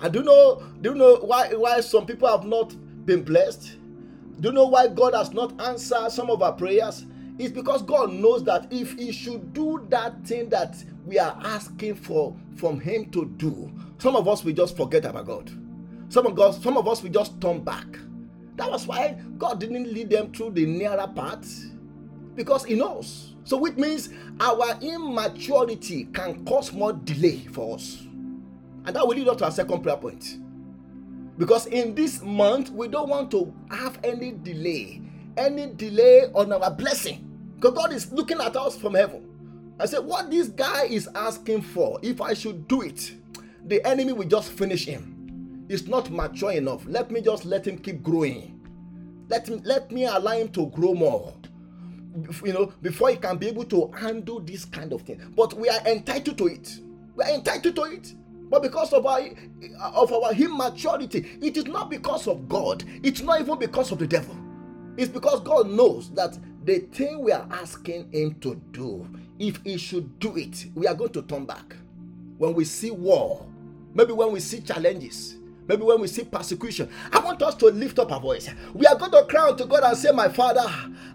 And 0.00 0.12
do 0.12 0.20
you 0.20 0.24
know, 0.24 0.62
do 0.82 0.90
you 0.90 0.94
know 0.96 1.16
why, 1.16 1.48
why 1.54 1.80
some 1.80 2.06
people 2.06 2.28
have 2.28 2.44
not 2.44 2.74
been 3.06 3.22
blessed? 3.22 3.76
Do 4.40 4.48
you 4.48 4.54
know 4.54 4.66
why 4.66 4.88
God 4.88 5.14
has 5.14 5.32
not 5.32 5.58
answered 5.62 6.10
some 6.10 6.30
of 6.30 6.42
our 6.42 6.52
prayers? 6.52 7.06
It's 7.38 7.52
because 7.52 7.82
God 7.82 8.12
knows 8.12 8.44
that 8.44 8.70
if 8.70 8.92
He 8.98 9.12
should 9.12 9.52
do 9.52 9.86
that 9.90 10.24
thing 10.26 10.48
that 10.50 10.76
we 11.06 11.18
are 11.18 11.38
asking 11.44 11.96
for 11.96 12.36
from 12.56 12.80
Him 12.80 13.10
to 13.12 13.26
do, 13.38 13.70
some 13.98 14.16
of 14.16 14.28
us 14.28 14.44
will 14.44 14.52
just 14.52 14.76
forget 14.76 15.04
about 15.04 15.26
God. 15.26 15.50
Some 16.08 16.26
of 16.26 16.38
us, 16.38 16.62
some 16.62 16.76
of 16.76 16.86
us 16.88 17.02
will 17.02 17.10
just 17.10 17.40
turn 17.40 17.60
back. 17.62 17.86
That 18.56 18.70
was 18.70 18.86
why 18.86 19.18
God 19.38 19.60
didn't 19.60 19.92
lead 19.92 20.10
them 20.10 20.32
through 20.32 20.50
the 20.52 20.66
nearer 20.66 21.10
path 21.14 21.64
because 22.34 22.64
He 22.64 22.74
knows. 22.74 23.34
So, 23.44 23.56
which 23.56 23.76
means 23.76 24.10
our 24.40 24.76
immaturity 24.80 26.04
can 26.12 26.44
cause 26.44 26.72
more 26.72 26.92
delay 26.92 27.38
for 27.52 27.76
us. 27.76 28.02
And 28.84 28.94
that 28.94 29.06
will 29.06 29.16
lead 29.16 29.28
us 29.28 29.36
to 29.38 29.44
our 29.46 29.50
second 29.50 29.82
prayer 29.82 29.96
point. 29.96 30.38
Because 31.38 31.66
in 31.66 31.94
this 31.94 32.22
month, 32.22 32.70
we 32.70 32.88
don't 32.88 33.08
want 33.08 33.30
to 33.32 33.52
have 33.70 33.98
any 34.02 34.32
delay, 34.32 35.02
any 35.36 35.66
delay 35.74 36.24
on 36.34 36.52
our 36.52 36.70
blessing. 36.70 37.22
Because 37.56 37.74
God 37.74 37.92
is 37.92 38.12
looking 38.12 38.40
at 38.40 38.56
us 38.56 38.76
from 38.76 38.94
heaven. 38.94 39.28
I 39.78 39.86
said, 39.86 40.00
What 40.04 40.30
this 40.30 40.48
guy 40.48 40.84
is 40.84 41.08
asking 41.14 41.62
for, 41.62 41.98
if 42.02 42.20
I 42.20 42.34
should 42.34 42.66
do 42.68 42.82
it, 42.82 43.12
the 43.66 43.84
enemy 43.86 44.12
will 44.12 44.28
just 44.28 44.52
finish 44.52 44.86
him. 44.86 45.64
He's 45.68 45.88
not 45.88 46.10
mature 46.10 46.52
enough. 46.52 46.84
Let 46.86 47.10
me 47.10 47.20
just 47.20 47.44
let 47.44 47.66
him 47.66 47.78
keep 47.78 48.02
growing. 48.02 48.60
Let 49.28 49.48
him 49.48 49.60
let 49.64 49.90
me 49.90 50.04
allow 50.04 50.32
him 50.32 50.48
to 50.50 50.66
grow 50.66 50.94
more. 50.94 51.34
You 52.44 52.52
know, 52.52 52.72
before 52.80 53.10
he 53.10 53.16
can 53.16 53.36
be 53.36 53.48
able 53.48 53.64
to 53.64 53.90
handle 53.92 54.40
this 54.40 54.64
kind 54.64 54.92
of 54.92 55.02
thing. 55.02 55.20
But 55.36 55.54
we 55.54 55.68
are 55.68 55.80
entitled 55.86 56.38
to 56.38 56.46
it. 56.46 56.80
We 57.14 57.24
are 57.24 57.30
entitled 57.30 57.76
to 57.76 57.82
it. 57.84 58.14
But 58.48 58.62
because 58.62 58.92
of 58.92 59.04
our 59.04 59.20
of 59.94 60.12
our 60.12 60.32
immaturity, 60.32 61.26
it 61.42 61.56
is 61.56 61.66
not 61.66 61.90
because 61.90 62.28
of 62.28 62.48
God. 62.48 62.84
It's 63.02 63.20
not 63.20 63.40
even 63.40 63.58
because 63.58 63.90
of 63.90 63.98
the 63.98 64.06
devil. 64.06 64.36
It's 64.96 65.10
because 65.10 65.40
God 65.40 65.68
knows 65.68 66.10
that 66.10 66.38
the 66.64 66.78
thing 66.78 67.22
we 67.22 67.32
are 67.32 67.46
asking 67.50 68.10
him 68.12 68.34
to 68.40 68.54
do, 68.70 69.06
if 69.38 69.60
he 69.64 69.76
should 69.76 70.18
do 70.20 70.36
it, 70.36 70.66
we 70.74 70.86
are 70.86 70.94
going 70.94 71.12
to 71.12 71.22
turn 71.22 71.44
back. 71.44 71.76
When 72.38 72.54
we 72.54 72.64
see 72.64 72.90
war, 72.90 73.46
maybe 73.96 74.12
when 74.12 74.30
we 74.30 74.40
see 74.40 74.60
challenges, 74.60 75.36
maybe 75.66 75.82
when 75.82 76.00
we 76.00 76.06
see 76.06 76.24
persecution, 76.24 76.88
I 77.12 77.18
want 77.20 77.42
us 77.42 77.54
to 77.56 77.66
lift 77.66 77.98
up 77.98 78.12
our 78.12 78.20
voice. 78.20 78.48
We 78.74 78.86
are 78.86 78.96
going 78.96 79.10
to 79.12 79.24
cry 79.24 79.48
out 79.48 79.58
to 79.58 79.64
God 79.64 79.82
and 79.84 79.96
say, 79.96 80.12
My 80.12 80.28
Father, 80.28 80.66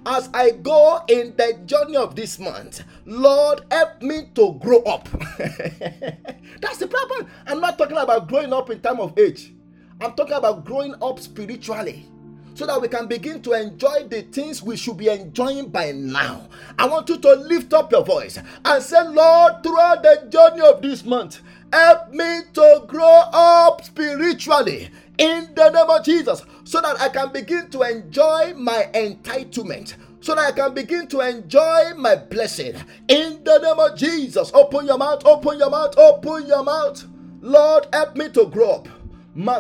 as 0.05 0.29
I 0.33 0.51
go 0.51 1.01
in 1.07 1.35
the 1.38 1.59
journey 1.65 1.95
of 1.95 2.15
this 2.15 2.39
month, 2.39 2.83
Lord, 3.05 3.61
help 3.71 4.01
me 4.01 4.29
to 4.35 4.57
grow 4.59 4.79
up. 4.79 5.07
That's 5.38 6.77
the 6.77 6.88
problem. 6.89 7.29
I'm 7.45 7.61
not 7.61 7.77
talking 7.77 7.97
about 7.97 8.27
growing 8.27 8.51
up 8.51 8.69
in 8.71 8.81
time 8.81 9.00
of 9.00 9.17
age. 9.17 9.53
I'm 10.01 10.13
talking 10.13 10.33
about 10.33 10.65
growing 10.65 10.95
up 11.01 11.19
spiritually 11.19 12.07
so 12.55 12.65
that 12.65 12.81
we 12.81 12.88
can 12.88 13.07
begin 13.07 13.41
to 13.43 13.53
enjoy 13.53 14.07
the 14.07 14.23
things 14.23 14.61
we 14.61 14.75
should 14.75 14.97
be 14.97 15.07
enjoying 15.09 15.69
by 15.69 15.91
now. 15.91 16.50
I 16.77 16.88
want 16.88 17.07
you 17.09 17.17
to 17.19 17.33
lift 17.33 17.73
up 17.73 17.91
your 17.91 18.03
voice 18.03 18.38
and 18.65 18.83
say, 18.83 19.01
Lord, 19.07 19.63
throughout 19.63 20.03
the 20.03 20.27
journey 20.29 20.61
of 20.61 20.81
this 20.81 21.05
month, 21.05 21.41
help 21.71 22.11
me 22.11 22.41
to 22.53 22.83
grow 22.87 23.21
up 23.33 23.83
spiritually 23.83 24.89
in 25.17 25.49
the 25.55 25.69
name 25.69 25.89
of 25.89 26.03
Jesus 26.03 26.43
so 26.63 26.81
that 26.81 26.99
I 26.99 27.09
can 27.09 27.31
begin 27.31 27.69
to 27.71 27.81
enjoy 27.81 28.53
my 28.55 28.89
entitlement. 28.93 29.95
So 30.21 30.35
that 30.35 30.45
I 30.45 30.51
can 30.51 30.73
begin 30.75 31.07
to 31.07 31.21
enjoy 31.21 31.93
my 31.97 32.15
blessing 32.15 32.75
in 33.07 33.43
the 33.43 33.57
name 33.57 33.79
of 33.79 33.97
Jesus. 33.97 34.51
Open 34.53 34.85
your 34.85 34.97
mouth, 34.97 35.25
open 35.25 35.57
your 35.57 35.71
mouth, 35.71 35.97
open 35.97 36.47
your 36.47 36.63
mouth. 36.63 37.03
Lord, 37.41 37.87
help 37.91 38.15
me 38.15 38.29
to 38.29 38.45
grow 38.45 38.71
up. 38.71 38.87
I 39.35 39.59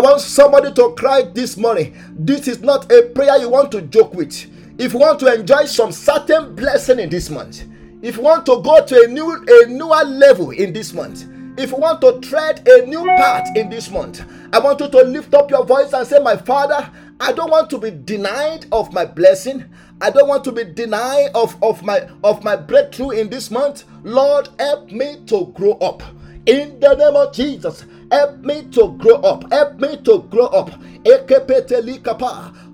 want 0.00 0.20
somebody 0.20 0.72
to 0.72 0.94
cry 0.96 1.22
this 1.22 1.56
morning. 1.56 1.94
This 2.18 2.48
is 2.48 2.62
not 2.62 2.90
a 2.90 3.02
prayer 3.14 3.38
you 3.38 3.48
want 3.50 3.70
to 3.72 3.82
joke 3.82 4.14
with. 4.14 4.46
If 4.80 4.92
you 4.92 4.98
want 4.98 5.20
to 5.20 5.32
enjoy 5.32 5.66
some 5.66 5.92
certain 5.92 6.56
blessing 6.56 6.98
in 6.98 7.10
this 7.10 7.30
month, 7.30 7.62
if 8.04 8.16
you 8.18 8.22
want 8.22 8.44
to 8.44 8.60
go 8.60 8.84
to 8.84 9.02
a 9.04 9.08
new 9.08 9.32
a 9.32 9.66
newer 9.66 10.04
level 10.04 10.50
in 10.50 10.74
this 10.74 10.92
month, 10.92 11.26
if 11.58 11.70
you 11.70 11.76
want 11.78 12.02
to 12.02 12.20
tread 12.20 12.68
a 12.68 12.84
new 12.86 13.02
path 13.16 13.48
in 13.56 13.70
this 13.70 13.90
month, 13.90 14.22
I 14.52 14.58
want 14.58 14.78
you 14.80 14.90
to 14.90 15.02
lift 15.04 15.32
up 15.32 15.50
your 15.50 15.64
voice 15.64 15.94
and 15.94 16.06
say, 16.06 16.18
My 16.18 16.36
Father, 16.36 16.90
I 17.18 17.32
don't 17.32 17.50
want 17.50 17.70
to 17.70 17.78
be 17.78 17.90
denied 17.90 18.66
of 18.72 18.92
my 18.92 19.06
blessing. 19.06 19.64
I 20.02 20.10
don't 20.10 20.28
want 20.28 20.44
to 20.44 20.52
be 20.52 20.64
denied 20.64 21.30
of, 21.34 21.56
of 21.62 21.82
my 21.82 22.06
of 22.22 22.44
my 22.44 22.56
breakthrough 22.56 23.10
in 23.12 23.30
this 23.30 23.50
month. 23.50 23.84
Lord, 24.02 24.50
help 24.58 24.92
me 24.92 25.22
to 25.28 25.46
grow 25.54 25.72
up. 25.78 26.02
In 26.44 26.78
the 26.80 26.94
name 26.96 27.16
of 27.16 27.32
Jesus, 27.32 27.86
help 28.10 28.38
me 28.38 28.62
to 28.72 28.88
grow 28.98 29.16
up. 29.16 29.50
Help 29.52 29.78
me 29.80 29.96
to 30.02 30.18
grow 30.30 30.46
up. 30.46 30.70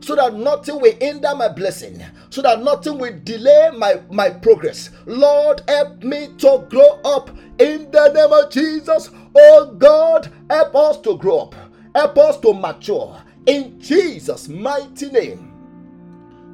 So 0.02 0.14
that 0.14 0.34
nothing 0.34 0.80
will 0.80 0.94
hinder 1.00 1.34
my 1.34 1.48
blessing. 1.48 2.02
So 2.30 2.42
that 2.42 2.62
nothing 2.62 2.98
will 2.98 3.18
delay 3.24 3.70
my, 3.76 4.00
my 4.10 4.30
progress. 4.30 4.90
Lord, 5.06 5.62
help 5.68 6.02
me 6.02 6.28
to 6.38 6.66
grow 6.68 7.00
up. 7.04 7.30
In 7.58 7.90
the 7.90 8.12
name 8.12 8.32
of 8.32 8.50
Jesus, 8.50 9.10
oh 9.36 9.74
God, 9.78 10.32
help 10.48 10.74
us 10.74 10.98
to 11.00 11.16
grow 11.16 11.40
up. 11.40 11.54
Help 11.94 12.18
us 12.18 12.38
to 12.40 12.54
mature. 12.54 13.20
In 13.46 13.80
Jesus' 13.80 14.48
mighty 14.48 15.10
name, 15.10 15.52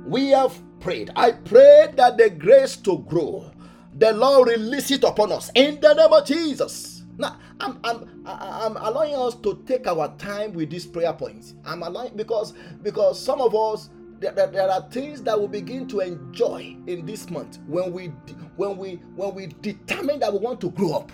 we 0.07 0.29
have 0.29 0.59
prayed. 0.81 1.11
I 1.17 1.33
pray 1.33 1.93
that 1.97 2.17
the 2.17 2.31
grace 2.31 2.77
to 2.79 2.99
grow, 2.99 3.51
the 3.99 4.13
Lord 4.13 4.49
release 4.49 4.91
it 4.91 5.05
upon 5.05 5.33
us. 5.33 5.51
In 5.55 5.81
the 5.81 5.95
name 5.95 6.13
of 6.13 6.27
Jesus. 6.27 6.96
Now, 7.19 7.39
I'm, 7.61 7.79
I'm, 7.83 8.09
I'm 8.27 8.77
allowing 8.77 9.15
us 9.15 9.35
to 9.37 9.63
take 9.67 9.87
our 9.87 10.15
time 10.19 10.53
with 10.53 10.71
these 10.71 10.87
prayer 10.87 11.13
points. 11.13 11.55
I'm 11.65 11.83
allowing 11.83 12.15
because 12.17 12.53
because 12.83 13.21
some 13.23 13.41
of 13.41 13.55
us 13.55 13.91
there, 14.19 14.33
there, 14.33 14.47
there, 14.47 14.71
are 14.71 14.83
things 14.91 15.23
that 15.23 15.39
we 15.39 15.47
begin 15.47 15.87
to 15.89 16.01
enjoy 16.01 16.77
in 16.87 17.05
this 17.05 17.29
month 17.31 17.59
when 17.67 17.93
we 17.93 18.07
when 18.57 18.77
we 18.77 18.95
when 19.15 19.35
we 19.35 19.49
determine 19.63 20.21
that 20.21 20.33
we 20.33 20.39
want 20.39 20.61
to 20.63 20.71
grow 20.71 20.93
up. 20.93 21.13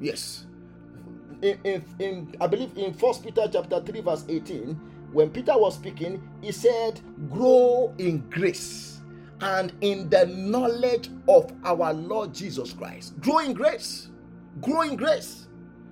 Yes. 0.00 0.46
In, 1.42 1.58
in, 1.64 1.84
in 1.98 2.34
I 2.40 2.46
believe 2.46 2.76
in 2.76 2.94
First 2.94 3.22
Peter 3.22 3.46
chapter 3.50 3.80
3, 3.80 4.00
verse 4.00 4.24
18, 4.28 4.74
when 5.12 5.30
Peter 5.30 5.56
was 5.56 5.74
speaking, 5.74 6.26
he 6.40 6.50
said, 6.50 7.00
Grow 7.30 7.94
in 7.98 8.20
grace 8.30 9.00
and 9.40 9.72
in 9.82 10.08
the 10.08 10.26
knowledge 10.26 11.10
of 11.28 11.52
our 11.64 11.92
Lord 11.92 12.32
Jesus 12.32 12.72
Christ. 12.72 13.20
Grow 13.20 13.38
in 13.38 13.52
grace 13.52 14.08
grow 14.60 14.82
in 14.82 14.96
grace. 14.96 15.46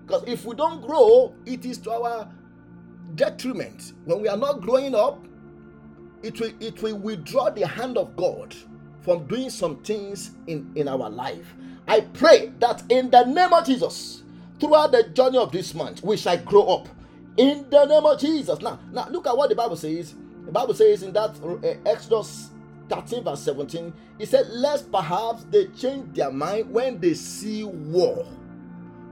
Because 0.07 0.25
if 0.27 0.45
we 0.45 0.55
don't 0.55 0.81
grow, 0.87 1.35
it 1.47 1.65
is 1.65 1.79
to 1.79 1.93
our 1.93 2.29
detriment. 3.15 3.93
When 4.05 4.21
we 4.23 4.29
are 4.29 4.37
not 4.37 4.61
growing 4.61 4.95
up, 4.95 5.25
it 6.23 6.41
will, 6.41 6.53
it 6.61 6.83
will 6.83 6.97
withdraw 6.99 7.51
the 7.51 7.67
hand 7.67 7.99
of 7.99 8.17
God 8.17 8.55
from 9.03 9.27
doing 9.27 9.51
some 9.51 9.83
things 9.83 10.33
in, 10.47 10.73
in 10.75 10.89
our 10.89 11.11
life. 11.11 11.55
I 11.87 12.01
pray 12.01 12.53
that 12.61 12.83
in 12.89 13.11
the 13.11 13.25
name 13.25 13.53
of 13.53 13.67
Jesus, 13.67 14.23
throughout 14.59 14.93
the 14.93 15.05
journey 15.05 15.39
of 15.39 15.53
this 15.53 15.75
month, 15.75 16.03
we 16.03 16.17
shall 16.17 16.39
grow 16.39 16.63
up 16.67 16.89
in 17.37 17.69
the 17.71 17.85
name 17.85 18.07
of 18.07 18.19
Jesus. 18.19 18.61
Now, 18.61 18.79
now 18.93 19.09
look 19.11 19.27
at 19.27 19.37
what 19.37 19.51
the 19.51 19.55
Bible 19.55 19.77
says. 19.77 20.15
The 20.47 20.53
Bible 20.53 20.75
says 20.75 21.03
in 21.03 21.13
that 21.13 21.37
uh, 21.43 21.91
Exodus 21.91 22.51
13, 22.89 23.25
verse 23.25 23.41
17, 23.43 23.93
it 24.19 24.29
said, 24.29 24.47
Lest 24.49 24.91
perhaps 24.91 25.45
they 25.45 25.67
change 25.69 26.15
their 26.15 26.31
mind 26.31 26.71
when 26.71 27.01
they 27.01 27.15
see 27.15 27.65
war. 27.65 28.27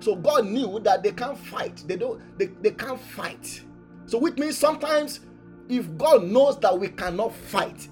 So 0.03 0.17
God 0.17 0.47
knew 0.47 0.81
that 0.81 1.03
they 1.03 1.13
can't 1.13 1.39
fight. 1.39 1.85
They 1.87 1.97
don't 1.97 2.21
they, 2.39 2.47
they 2.47 2.73
can't 2.73 3.01
fight. 3.01 3.63
So 4.07 4.19
which 4.19 4.37
means 4.37 4.59
sometimes 4.59 5.21
if 5.69 5.97
God 5.97 6.25
knows 6.25 6.59
that 6.61 6.79
we 6.79 6.89
cannot 6.89 7.35
fight, 7.35 7.89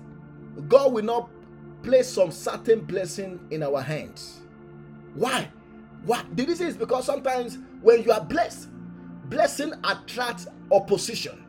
God 0.68 0.92
will 0.92 1.04
not 1.04 1.30
place 1.82 2.08
some 2.08 2.32
certain 2.32 2.80
blessing 2.80 3.40
in 3.50 3.62
our 3.62 3.80
hands. 3.80 4.40
Why? 5.14 5.48
Why? 6.04 6.24
The 6.34 6.44
reason 6.44 6.66
is 6.66 6.76
because 6.76 7.06
sometimes 7.06 7.58
when 7.80 8.02
you 8.02 8.12
are 8.12 8.20
blessed, 8.20 8.68
blessing 9.28 9.72
attracts 9.84 10.48
opposition. 10.72 11.44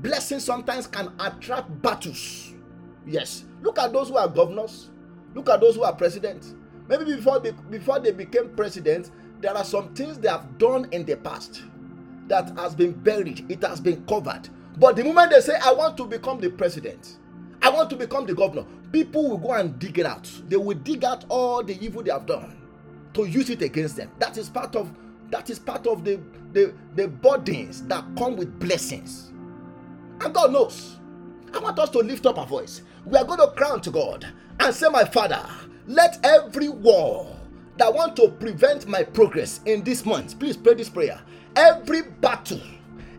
Blessing 0.00 0.40
sometimes 0.40 0.86
can 0.86 1.12
attract 1.20 1.82
battles. 1.82 2.54
Yes. 3.06 3.44
Look 3.60 3.78
at 3.78 3.92
those 3.92 4.08
who 4.08 4.16
are 4.16 4.28
governors. 4.28 4.90
Look 5.34 5.48
at 5.48 5.60
those 5.60 5.76
who 5.76 5.82
are 5.84 5.94
presidents. 5.94 6.54
Maybe 6.88 7.04
before 7.04 7.38
they, 7.40 7.52
before 7.52 8.00
they 8.00 8.10
became 8.10 8.50
president, 8.56 9.10
there 9.42 9.56
are 9.56 9.64
some 9.64 9.92
things 9.94 10.18
they 10.18 10.28
have 10.28 10.56
done 10.58 10.88
in 10.92 11.04
the 11.04 11.16
past 11.16 11.62
that 12.28 12.56
has 12.56 12.74
been 12.74 12.92
buried. 12.92 13.44
It 13.50 13.62
has 13.62 13.80
been 13.80 14.04
covered. 14.06 14.48
But 14.78 14.96
the 14.96 15.04
moment 15.04 15.32
they 15.32 15.40
say, 15.40 15.56
I 15.62 15.72
want 15.72 15.96
to 15.98 16.06
become 16.06 16.40
the 16.40 16.48
president, 16.48 17.18
I 17.60 17.68
want 17.68 17.90
to 17.90 17.96
become 17.96 18.24
the 18.24 18.34
governor, 18.34 18.64
people 18.92 19.28
will 19.28 19.38
go 19.38 19.52
and 19.52 19.78
dig 19.78 19.98
it 19.98 20.06
out. 20.06 20.30
They 20.48 20.56
will 20.56 20.78
dig 20.78 21.04
out 21.04 21.24
all 21.28 21.62
the 21.62 21.76
evil 21.84 22.02
they 22.02 22.12
have 22.12 22.26
done 22.26 22.56
to 23.14 23.26
use 23.26 23.50
it 23.50 23.62
against 23.62 23.96
them. 23.96 24.10
That 24.18 24.38
is 24.38 24.48
part 24.48 24.76
of 24.76 24.90
that 25.30 25.50
is 25.50 25.58
part 25.58 25.86
of 25.86 26.04
the 26.04 26.20
the, 26.52 26.74
the 26.94 27.08
burdens 27.08 27.82
that 27.88 28.04
come 28.16 28.36
with 28.36 28.58
blessings. 28.58 29.32
And 30.20 30.32
God 30.32 30.52
knows. 30.52 30.98
I 31.52 31.58
want 31.58 31.78
us 31.78 31.90
to 31.90 31.98
lift 31.98 32.26
up 32.26 32.38
our 32.38 32.46
voice. 32.46 32.82
We 33.04 33.18
are 33.18 33.24
going 33.24 33.38
to 33.40 33.48
cry 33.56 33.78
to 33.78 33.90
God 33.90 34.26
and 34.60 34.74
say, 34.74 34.88
My 34.88 35.04
Father, 35.04 35.44
let 35.86 36.18
every 36.24 36.68
wall 36.68 37.36
that 37.76 37.92
want 37.92 38.16
to 38.16 38.28
prevent 38.28 38.86
my 38.86 39.02
progress 39.02 39.60
in 39.66 39.82
this 39.82 40.04
month, 40.04 40.38
please 40.38 40.56
pray 40.56 40.74
this 40.74 40.88
prayer. 40.88 41.20
Every 41.56 42.02
battle, 42.02 42.60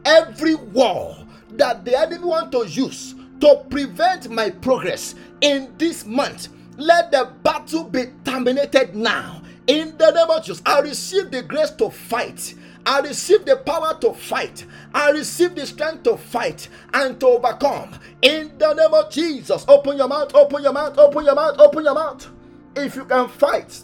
every 0.06 0.56
war 0.56 1.18
that 1.52 1.86
the 1.86 1.98
enemy 1.98 2.26
want 2.26 2.52
to 2.52 2.68
use 2.68 3.16
to 3.40 3.66
prevent 3.70 4.30
my 4.30 4.50
progress 4.50 5.16
in 5.42 5.74
this 5.78 6.06
month, 6.06 6.50
let 6.78 7.12
the 7.12 7.32
battle 7.44 7.84
be 7.84 8.06
terminated 8.24 8.96
now. 8.96 9.42
In 9.68 9.98
the 9.98 10.12
name 10.12 10.30
of 10.30 10.44
Jesus, 10.44 10.62
I 10.66 10.80
receive 10.80 11.32
the 11.32 11.42
grace 11.42 11.72
to 11.72 11.90
fight. 11.90 12.56
I 12.86 13.00
receive 13.00 13.46
the 13.46 13.58
power 13.58 13.98
to 14.02 14.14
fight. 14.14 14.66
I 14.94 15.12
receive 15.12 15.56
the 15.56 15.66
strength 15.66 16.04
to 16.04 16.18
fight 16.18 16.68
and 16.94 17.20
to 17.22 17.28
overcome. 17.28 17.98
In 18.22 18.58
the 18.58 18.74
name 18.74 18.94
of 18.94 19.10
Jesus, 19.10 19.64
open 19.68 19.98
your 19.98 20.10
mouth, 20.10 20.36
open 20.36 20.64
your 20.64 20.74
mouth, 20.74 20.98
open 20.98 21.24
your 21.24 21.36
mouth, 21.36 21.56
open 21.60 21.84
your 21.84 21.94
mouth. 21.94 22.28
If 22.76 22.96
you 22.96 23.06
can 23.06 23.30
fight, 23.30 23.84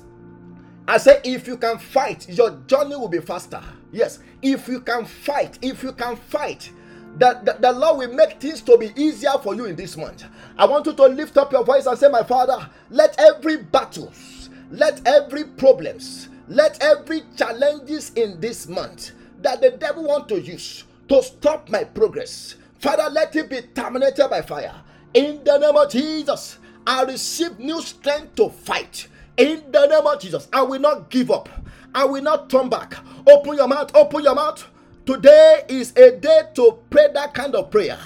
I 0.89 0.97
say, 0.97 1.21
if 1.23 1.45
you 1.45 1.56
can 1.56 1.78
fight, 1.78 2.28
your 2.28 2.49
journey 2.65 2.95
will 2.95 3.08
be 3.08 3.19
faster. 3.19 3.62
Yes, 3.91 4.17
if 4.41 4.67
you 4.67 4.82
can 4.82 5.06
fight, 5.06 5.60
if 5.62 5.84
you 5.84 5.91
can 5.91 6.15
fight, 6.15 6.71
that 7.17 7.45
the, 7.45 7.54
the, 7.60 7.71
Lord 7.71 7.99
will 7.99 8.15
make 8.15 8.41
things 8.41 8.62
to 8.62 8.75
be 8.75 8.91
easier 8.95 9.34
for 9.43 9.54
you 9.54 9.65
in 9.65 9.75
this 9.75 9.95
month. 9.95 10.23
I 10.58 10.65
want 10.65 10.88
you 10.88 10.93
to 10.93 11.04
lift 11.06 11.38
up 11.38 11.52
your 11.52 11.63
voice 11.63 11.86
and 11.86 11.95
say, 11.95 12.10
My 12.10 12.23
Father, 12.23 12.67
let 12.89 13.13
every 13.19 13.58
battles, 13.58 14.49
let 14.71 15.06
every 15.08 15.43
problems, 15.43 16.30
let 16.47 16.82
every 16.82 17.21
challenges 17.38 18.12
in 18.15 18.39
this 18.41 18.67
month 18.67 19.12
that 19.43 19.62
the 19.62 19.69
devil 19.69 20.06
want 20.06 20.28
to 20.30 20.41
use 20.41 20.86
to 21.08 21.21
stop 21.21 21.69
my 21.69 21.84
progress, 21.84 22.56
Father, 22.80 23.08
let 23.12 23.36
it 23.36 23.47
be 23.47 23.62
terminated 23.75 24.28
by 24.28 24.41
fire. 24.41 24.73
In 25.13 25.43
the 25.43 25.60
name 25.60 25.75
of 25.75 25.91
Jesus, 25.91 26.58
I 26.88 27.04
receive 27.04 27.60
new 27.60 27.80
strength 27.80 28.34
to 28.38 28.49
fight. 28.49 29.08
In 29.39 29.71
the 29.71 29.86
name 29.86 30.06
of 30.06 30.19
Jesus, 30.19 30.49
I 30.52 30.62
will 30.63 30.82
not 30.82 31.10
give 31.10 31.32
up. 31.32 31.47
I 31.95 32.04
will 32.04 32.21
not 32.21 32.49
turn 32.49 32.67
back. 32.67 32.95
Open 33.25 33.56
your 33.56 33.69
mouth, 33.69 33.89
open 33.95 34.21
your 34.21 34.36
mouth. 34.36 34.67
Today 35.06 35.63
is 35.69 35.95
a 35.95 36.17
day 36.17 36.41
to 36.56 36.78
pray 36.89 37.08
that 37.13 37.34
kind 37.34 37.56
of 37.56 37.71
prayer. 37.71 37.97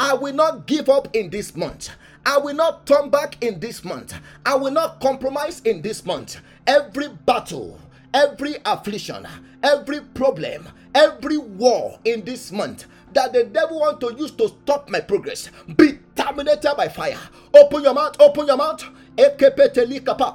I 0.00 0.14
will 0.14 0.34
not 0.34 0.66
give 0.66 0.88
up 0.88 1.14
in 1.14 1.30
this 1.30 1.54
month. 1.54 1.90
I 2.26 2.38
will 2.38 2.56
not 2.56 2.86
turn 2.86 3.08
back 3.08 3.40
in 3.40 3.60
this 3.60 3.84
month. 3.84 4.14
I 4.44 4.56
will 4.56 4.72
not 4.72 5.00
compromise 5.00 5.60
in 5.60 5.80
this 5.80 6.04
month. 6.04 6.38
Every 6.66 7.06
battle, 7.06 7.78
every 8.12 8.56
affliction, 8.64 9.28
every 9.62 10.00
problem, 10.00 10.68
every 10.92 11.38
war 11.38 12.00
in 12.04 12.24
this 12.24 12.50
month 12.50 12.86
that 13.12 13.32
the 13.32 13.44
devil 13.44 13.78
want 13.78 14.00
to 14.00 14.12
use 14.18 14.32
to 14.32 14.48
stop 14.48 14.88
my 14.88 15.00
progress 15.00 15.50
be 15.76 15.98
terminated 16.16 16.74
by 16.76 16.88
fire. 16.88 17.18
Open 17.54 17.82
your 17.84 17.94
mouth, 17.94 18.16
open 18.20 18.46
your 18.46 18.56
mouth. 18.56 18.84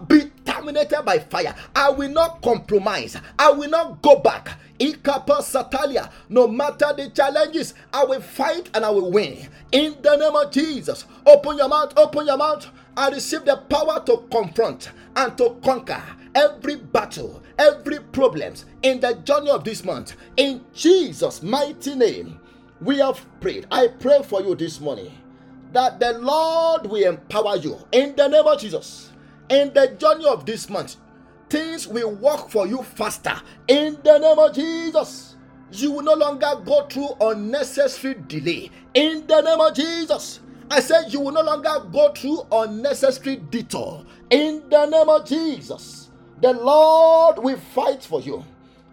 Be 0.07 0.31
terminated 0.45 1.01
by 1.03 1.19
fire. 1.19 1.55
I 1.75 1.89
will 1.89 2.09
not 2.09 2.41
compromise. 2.41 3.17
I 3.39 3.51
will 3.51 3.69
not 3.69 4.01
go 4.01 4.17
back. 4.19 4.59
Ikapa 4.79 5.41
Satalia. 5.41 6.09
No 6.29 6.47
matter 6.47 6.93
the 6.95 7.09
challenges, 7.09 7.73
I 7.93 8.03
will 8.05 8.21
fight 8.21 8.69
and 8.73 8.85
I 8.85 8.89
will 8.89 9.11
win. 9.11 9.47
In 9.71 9.95
the 10.01 10.15
name 10.17 10.35
of 10.35 10.51
Jesus. 10.51 11.05
Open 11.25 11.57
your 11.57 11.69
mouth, 11.69 11.93
open 11.97 12.25
your 12.27 12.37
mouth. 12.37 12.67
I 12.97 13.09
receive 13.09 13.45
the 13.45 13.57
power 13.57 14.03
to 14.05 14.17
confront 14.31 14.91
and 15.15 15.37
to 15.37 15.57
conquer 15.63 16.01
every 16.33 16.75
battle, 16.75 17.41
every 17.57 17.99
problems 17.99 18.65
in 18.83 18.99
the 18.99 19.13
journey 19.23 19.49
of 19.49 19.63
this 19.63 19.83
month. 19.83 20.15
In 20.37 20.63
Jesus' 20.73 21.41
mighty 21.41 21.95
name, 21.95 22.39
we 22.81 22.99
have 22.99 23.25
prayed. 23.39 23.65
I 23.71 23.87
pray 23.87 24.21
for 24.23 24.41
you 24.41 24.55
this 24.55 24.79
morning 24.79 25.11
that 25.75 25.99
the 25.99 26.13
Lord 26.19 26.87
will 26.87 27.05
empower 27.05 27.57
you 27.57 27.77
in 27.91 28.15
the 28.15 28.27
name 28.29 28.45
of 28.45 28.59
Jesus. 28.59 29.11
In 29.49 29.73
the 29.73 29.87
journey 29.99 30.25
of 30.25 30.45
this 30.45 30.69
month, 30.69 30.95
things 31.49 31.85
will 31.85 32.15
work 32.15 32.49
for 32.49 32.65
you 32.65 32.81
faster 32.81 33.35
in 33.67 33.97
the 34.01 34.17
name 34.17 34.39
of 34.39 34.55
Jesus. 34.55 35.35
You 35.73 35.91
will 35.91 36.03
no 36.03 36.13
longer 36.13 36.49
go 36.63 36.87
through 36.87 37.09
unnecessary 37.19 38.15
delay 38.27 38.71
in 38.93 39.27
the 39.27 39.41
name 39.41 39.59
of 39.59 39.75
Jesus. 39.75 40.39
I 40.71 40.79
said 40.79 41.11
you 41.11 41.19
will 41.19 41.33
no 41.33 41.41
longer 41.41 41.85
go 41.91 42.13
through 42.13 42.47
unnecessary 42.51 43.35
detour 43.35 44.05
in 44.29 44.63
the 44.69 44.85
name 44.85 45.09
of 45.09 45.27
Jesus. 45.27 46.09
The 46.41 46.53
Lord 46.53 47.39
will 47.39 47.57
fight 47.57 48.01
for 48.01 48.21
you. 48.21 48.45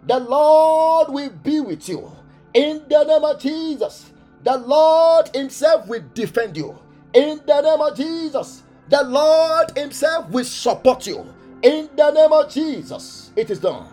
The 0.05 0.19
Lord 0.19 1.13
will 1.13 1.29
be 1.29 1.61
with 1.61 1.87
you 1.87 2.11
in 2.53 2.83
the 2.89 3.05
name 3.05 3.23
of 3.23 3.39
Jesus. 3.39 4.11
The 4.43 4.57
Lord 4.57 5.29
Himself 5.35 5.87
will 5.87 6.03
defend 6.13 6.57
you 6.57 6.77
in 7.13 7.41
the 7.45 7.61
name 7.61 7.81
of 7.81 7.95
Jesus. 7.95 8.63
The 8.89 9.03
Lord 9.03 9.77
Himself 9.77 10.29
will 10.29 10.45
support 10.45 11.07
you 11.07 11.33
in 11.63 11.89
the 11.95 12.11
name 12.11 12.33
of 12.33 12.51
Jesus, 12.51 13.31
it 13.37 13.49
is 13.49 13.59
done. 13.59 13.87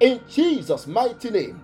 In 0.00 0.20
Jesus' 0.28 0.86
mighty 0.86 1.30
name, 1.30 1.58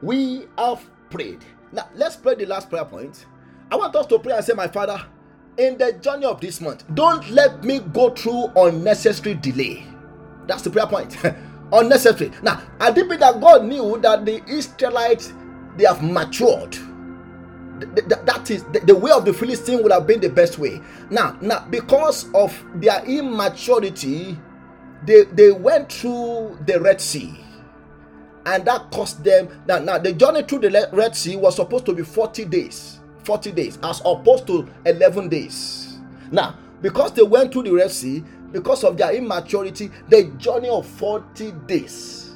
we 0.00 0.46
have 0.56 0.88
prayed. 1.10 1.44
Now, 1.72 1.88
let's 1.96 2.14
pray 2.14 2.36
the 2.36 2.46
last 2.46 2.70
prayer 2.70 2.84
point. 2.84 3.26
I 3.70 3.74
want 3.74 3.96
us 3.96 4.06
to 4.06 4.20
pray 4.20 4.34
and 4.34 4.44
say, 4.44 4.52
My 4.52 4.68
Father, 4.68 5.04
in 5.58 5.76
the 5.76 5.94
journey 5.94 6.24
of 6.24 6.40
this 6.40 6.60
month, 6.60 6.84
don't 6.94 7.28
let 7.30 7.64
me 7.64 7.80
go 7.80 8.10
through 8.10 8.52
unnecessary 8.54 9.34
delay. 9.34 9.84
That's 10.46 10.62
the 10.62 10.70
prayer 10.70 10.86
point. 10.86 11.16
unnecessary. 11.72 12.30
Now, 12.44 12.62
I 12.78 12.92
did 12.92 13.10
that 13.10 13.40
God 13.40 13.64
knew 13.64 13.98
that 14.02 14.24
the 14.24 14.40
Israelites 14.48 15.32
they 15.76 15.84
have 15.84 16.00
matured 16.02 16.76
that 17.84 18.50
is 18.50 18.64
the, 18.64 18.80
the, 18.80 18.94
way 18.94 19.10
of 19.10 19.24
the 19.24 19.32
Philistine 19.32 19.82
would 19.82 19.92
have 19.92 20.06
been 20.06 20.20
the 20.20 20.28
best 20.28 20.58
way. 20.58 20.80
Now, 21.10 21.36
now 21.40 21.66
because 21.70 22.32
of 22.34 22.54
their 22.76 23.04
immaturity, 23.04 24.38
they 25.04 25.24
they 25.24 25.52
went 25.52 25.92
through 25.92 26.58
the 26.66 26.80
Red 26.80 27.00
Sea, 27.00 27.34
and 28.46 28.64
that 28.64 28.90
cost 28.90 29.24
them. 29.24 29.48
Now, 29.66 29.78
now 29.78 29.98
the 29.98 30.12
journey 30.12 30.42
through 30.42 30.60
the 30.60 30.88
Red 30.92 31.16
Sea 31.16 31.36
was 31.36 31.56
supposed 31.56 31.86
to 31.86 31.94
be 31.94 32.02
forty 32.02 32.44
days, 32.44 33.00
forty 33.24 33.52
days, 33.52 33.78
as 33.82 34.00
opposed 34.04 34.46
to 34.48 34.68
eleven 34.86 35.28
days. 35.28 35.98
Now, 36.30 36.56
because 36.80 37.12
they 37.12 37.22
went 37.22 37.52
through 37.52 37.64
the 37.64 37.72
Red 37.72 37.90
Sea, 37.90 38.24
because 38.52 38.84
of 38.84 38.96
their 38.96 39.14
immaturity, 39.14 39.90
the 40.08 40.24
journey 40.38 40.68
of 40.68 40.86
forty 40.86 41.52
days 41.66 42.34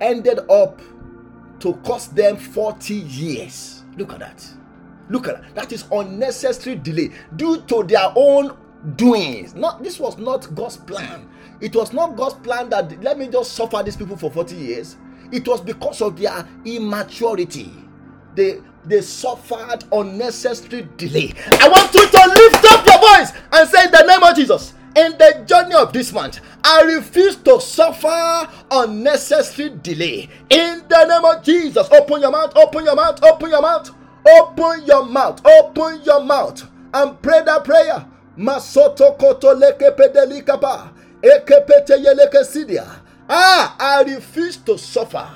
ended 0.00 0.38
up 0.50 0.80
to 1.60 1.74
cost 1.84 2.14
them 2.16 2.36
forty 2.36 2.94
years. 2.94 3.84
Look 3.96 4.12
at 4.12 4.18
that. 4.18 4.44
Look 5.08 5.28
at 5.28 5.42
that. 5.42 5.54
That 5.54 5.72
is 5.72 5.84
unnecessary 5.90 6.76
delay 6.76 7.10
due 7.36 7.60
to 7.62 7.82
their 7.82 8.12
own 8.14 8.56
doings. 8.96 9.54
Not 9.54 9.82
this 9.82 9.98
was 9.98 10.18
not 10.18 10.54
God's 10.54 10.76
plan. 10.76 11.28
It 11.60 11.74
was 11.74 11.92
not 11.92 12.16
God's 12.16 12.34
plan 12.34 12.68
that 12.70 13.02
let 13.02 13.18
me 13.18 13.28
just 13.28 13.52
suffer 13.54 13.82
these 13.82 13.96
people 13.96 14.16
for 14.16 14.30
40 14.30 14.54
years. 14.54 14.96
It 15.32 15.46
was 15.48 15.60
because 15.60 16.00
of 16.02 16.18
their 16.18 16.46
immaturity. 16.64 17.72
They 18.34 18.60
they 18.84 19.00
suffered 19.00 19.84
unnecessary 19.92 20.88
delay. 20.96 21.32
I 21.52 21.68
want 21.68 21.94
you 21.94 22.06
to 22.06 22.34
lift 22.36 22.64
up 22.72 22.86
your 22.86 22.98
voice 22.98 23.32
and 23.52 23.68
say 23.68 23.84
in 23.86 23.90
the 23.90 24.02
name 24.06 24.22
of 24.22 24.36
Jesus, 24.36 24.74
in 24.94 25.12
the 25.12 25.42
journey 25.46 25.74
of 25.74 25.92
this 25.92 26.12
month. 26.12 26.40
I 26.62 26.82
refuse 26.82 27.36
to 27.36 27.60
suffer 27.60 28.48
unnecessary 28.70 29.70
delay. 29.82 30.28
In 30.50 30.82
the 30.88 31.04
name 31.06 31.24
of 31.24 31.42
Jesus, 31.42 31.88
open 31.92 32.20
your 32.20 32.30
mouth, 32.30 32.52
open 32.56 32.84
your 32.84 32.96
mouth, 32.96 33.22
open 33.22 33.50
your 33.50 33.62
mouth, 33.62 33.90
open 34.26 34.84
your 34.86 35.04
mouth, 35.04 35.44
open 35.46 36.02
your 36.04 36.22
mouth, 36.24 36.66
and 36.92 37.20
pray 37.22 37.42
that 37.44 37.64
prayer. 37.64 38.06
Masoto 38.38 39.18
koto 39.18 39.54
leke 39.54 39.96
pedelikapa, 39.96 40.90
ekepete 41.22 41.96
yeleke 42.04 42.44
sidia. 42.44 42.86
Ah, 43.28 43.76
I 43.78 44.02
refuse 44.02 44.56
to 44.58 44.76
suffer 44.76 45.28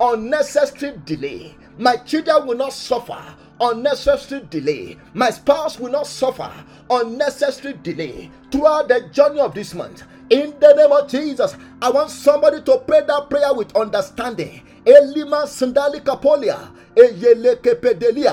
unnecessary 0.00 0.94
delay. 1.04 1.54
My 1.78 1.96
children 1.96 2.46
will 2.46 2.56
not 2.56 2.72
suffer 2.72 3.18
unnecessary 3.60 4.46
delay. 4.50 4.96
My 5.14 5.30
spouse 5.30 5.78
will 5.78 5.90
not 5.92 6.06
suffer 6.06 6.50
unnecessary 6.90 7.74
delay 7.82 8.30
throughout 8.50 8.88
the 8.88 9.08
journey 9.12 9.40
of 9.40 9.54
this 9.54 9.74
month. 9.74 10.04
In 10.30 10.54
the 10.58 10.74
name 10.74 10.92
of 10.92 11.08
Jesus, 11.08 11.56
I 11.80 11.90
want 11.90 12.10
somebody 12.10 12.62
to 12.62 12.78
pray 12.86 13.02
that 13.06 13.30
prayer 13.30 13.54
with 13.54 13.74
understanding. 13.76 14.62
Elima 14.86 15.46
sandali 15.46 16.00
kapolia. 16.00 16.70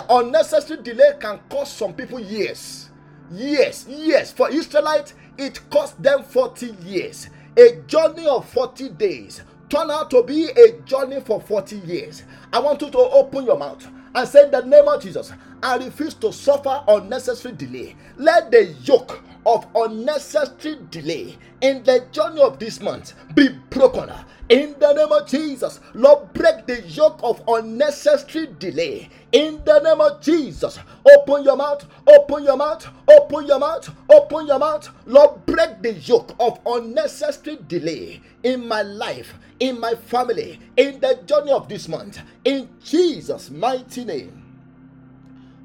Unnecessary 0.09 0.81
delay 0.83 1.13
can 1.19 1.39
cost 1.49 1.77
some 1.77 1.93
people 1.93 2.19
years. 2.19 2.89
Yes, 3.31 3.85
yes. 3.89 4.31
For 4.31 4.49
Israelites, 4.51 5.15
it 5.37 5.59
cost 5.71 6.01
them 6.01 6.23
40 6.23 6.75
years. 6.85 7.29
A 7.57 7.81
journey 7.87 8.27
of 8.27 8.47
40 8.49 8.89
days 8.89 9.41
turned 9.67 9.89
out 9.91 10.11
to 10.11 10.21
be 10.23 10.45
a 10.51 10.79
journey 10.85 11.19
for 11.21 11.41
40 11.41 11.77
years. 11.77 12.23
I 12.53 12.59
want 12.59 12.81
you 12.81 12.91
to 12.91 12.99
open 12.99 13.45
your 13.45 13.57
mouth 13.57 13.85
and 14.13 14.27
say, 14.29 14.47
the 14.49 14.61
name 14.61 14.87
of 14.87 15.01
Jesus, 15.01 15.33
I 15.63 15.77
refuse 15.77 16.13
to 16.15 16.31
suffer 16.31 16.83
unnecessary 16.87 17.55
delay. 17.55 17.95
Let 18.17 18.51
the 18.51 18.65
yoke 18.83 19.23
of 19.45 19.65
unnecessary 19.75 20.77
delay 20.91 21.37
in 21.61 21.83
the 21.83 22.05
journey 22.11 22.41
of 22.41 22.59
this 22.59 22.79
month 22.79 23.13
be 23.33 23.49
broken. 23.71 24.11
In 24.53 24.75
the 24.77 24.93
name 24.93 25.11
of 25.11 25.27
Jesus, 25.27 25.79
Lord, 25.95 26.31
break 26.33 26.67
the 26.67 26.83
yoke 26.83 27.19
of 27.23 27.41
unnecessary 27.47 28.49
delay. 28.59 29.09
In 29.31 29.59
the 29.65 29.79
name 29.79 29.99
of 29.99 30.21
Jesus, 30.21 30.77
open 31.11 31.43
your 31.43 31.57
mouth, 31.57 31.83
open 32.05 32.43
your 32.43 32.55
mouth, 32.55 32.87
open 33.09 33.47
your 33.47 33.57
mouth, 33.57 33.89
open 34.11 34.45
your 34.45 34.59
mouth. 34.59 34.87
Lord, 35.07 35.43
break 35.47 35.81
the 35.81 35.93
yoke 35.93 36.35
of 36.39 36.59
unnecessary 36.67 37.57
delay 37.67 38.21
in 38.43 38.67
my 38.67 38.83
life, 38.83 39.33
in 39.59 39.79
my 39.79 39.95
family, 39.95 40.59
in 40.77 40.99
the 40.99 41.19
journey 41.25 41.51
of 41.51 41.67
this 41.67 41.87
month. 41.87 42.19
In 42.45 42.69
Jesus' 42.83 43.49
mighty 43.49 44.05
name, 44.05 44.39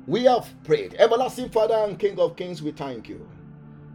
we 0.06 0.24
have 0.24 0.48
prayed. 0.64 0.94
Everlasting 0.94 1.50
Father 1.50 1.74
and 1.74 1.98
King 1.98 2.18
of 2.18 2.36
Kings, 2.36 2.62
we 2.62 2.70
thank 2.70 3.06
you 3.06 3.28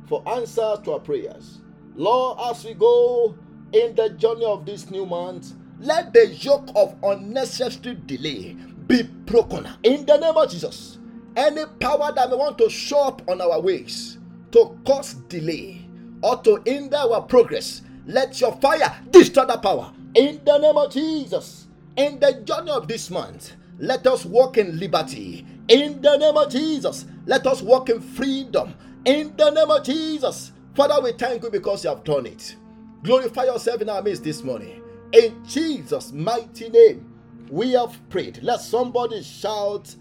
for 0.06 0.22
answers 0.30 0.78
to 0.84 0.92
our 0.94 1.00
prayers. 1.00 1.62
Lord, 1.96 2.38
as 2.44 2.64
we 2.64 2.76
go 2.76 3.36
in 3.74 3.96
the 3.96 4.10
journey 4.12 4.46
of 4.46 4.66
this 4.66 4.90
new 4.90 5.06
month, 5.06 5.54
let 5.80 6.14
the 6.14 6.28
yoke 6.28 6.70
of 6.76 6.96
unnecessary 7.04 7.98
delay 8.06 8.56
be 8.88 9.04
broken 9.04 9.68
in 9.84 10.06
the 10.06 10.18
name 10.18 10.38
of 10.38 10.50
Jesus. 10.50 11.00
Any 11.36 11.66
power 11.80 12.12
that 12.14 12.30
may 12.30 12.36
want 12.36 12.58
to 12.60 12.70
show 12.70 13.08
up 13.08 13.22
on 13.30 13.42
our 13.42 13.60
ways 13.60 14.20
to 14.52 14.78
cause 14.86 15.16
delay 15.28 15.86
or 16.22 16.38
to 16.44 16.62
hinder 16.66 16.98
our 16.98 17.22
progress, 17.22 17.82
let 18.06 18.40
your 18.40 18.54
fire 18.62 18.96
destroy 19.12 19.46
the 19.46 19.58
power 19.58 19.92
in 20.14 20.40
the 20.46 20.58
name 20.60 20.78
of 20.78 20.92
Jesus. 20.94 21.68
In 21.98 22.20
the 22.20 22.34
journey 22.46 22.72
of 22.72 22.88
this 22.88 23.10
month, 23.10 23.54
let 23.80 24.06
us 24.08 24.26
walk 24.26 24.58
in 24.58 24.80
liberty. 24.80 25.46
In 25.68 26.02
the 26.02 26.18
name 26.18 26.38
of 26.38 26.52
Jesus, 26.52 27.06
let 27.26 27.48
us 27.48 27.62
walk 27.62 27.90
in 27.90 28.00
freedom. 28.02 28.76
In 29.06 29.36
the 29.36 29.50
name 29.50 29.72
of 29.72 29.84
Jesus, 29.84 30.52
Father, 30.76 31.02
we 31.02 31.14
thank 31.14 31.44
you 31.44 31.50
because 31.50 31.84
you 31.84 31.90
have 31.90 32.04
done 32.04 32.28
it. 32.28 32.56
Glorify 33.04 33.44
yourself 33.44 33.82
in 33.82 33.90
our 33.90 34.02
midst 34.02 34.24
this 34.24 34.44
morning. 34.44 34.82
In 35.12 35.46
Jesus' 35.46 36.14
mighty 36.14 36.70
name, 36.70 37.14
we 37.50 37.74
have 37.74 37.98
prayed. 38.10 38.40
Let 38.42 38.62
somebody 38.62 39.22
shout, 39.22 39.94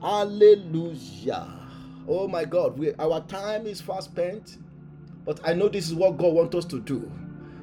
Hallelujah. 0.00 1.48
Oh 2.08 2.28
my 2.28 2.44
God, 2.44 2.78
we, 2.78 2.94
our 2.94 3.20
time 3.22 3.66
is 3.66 3.80
fast 3.80 4.10
spent, 4.12 4.58
but 5.24 5.40
I 5.44 5.54
know 5.54 5.68
this 5.68 5.88
is 5.88 5.94
what 5.94 6.18
God 6.18 6.34
wants 6.34 6.54
us 6.54 6.64
to 6.66 6.80
do. 6.80 7.10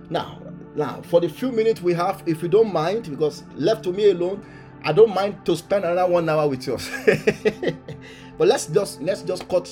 Now, 0.09 0.41
now, 0.75 1.01
for 1.03 1.21
the 1.21 1.29
few 1.29 1.53
minutes 1.53 1.81
we 1.81 1.93
have, 1.93 2.21
if 2.25 2.43
you 2.43 2.49
don't 2.49 2.73
mind, 2.73 3.09
because 3.09 3.43
left 3.55 3.83
to 3.85 3.93
me 3.93 4.09
alone, 4.09 4.45
I 4.83 4.91
don't 4.91 5.13
mind 5.13 5.45
to 5.45 5.55
spend 5.55 5.85
another 5.85 6.11
one 6.11 6.27
hour 6.27 6.49
with 6.49 6.67
you. 6.67 6.77
but 8.37 8.49
let's 8.49 8.65
just 8.65 9.01
let's 9.01 9.21
just 9.21 9.47
cut 9.47 9.65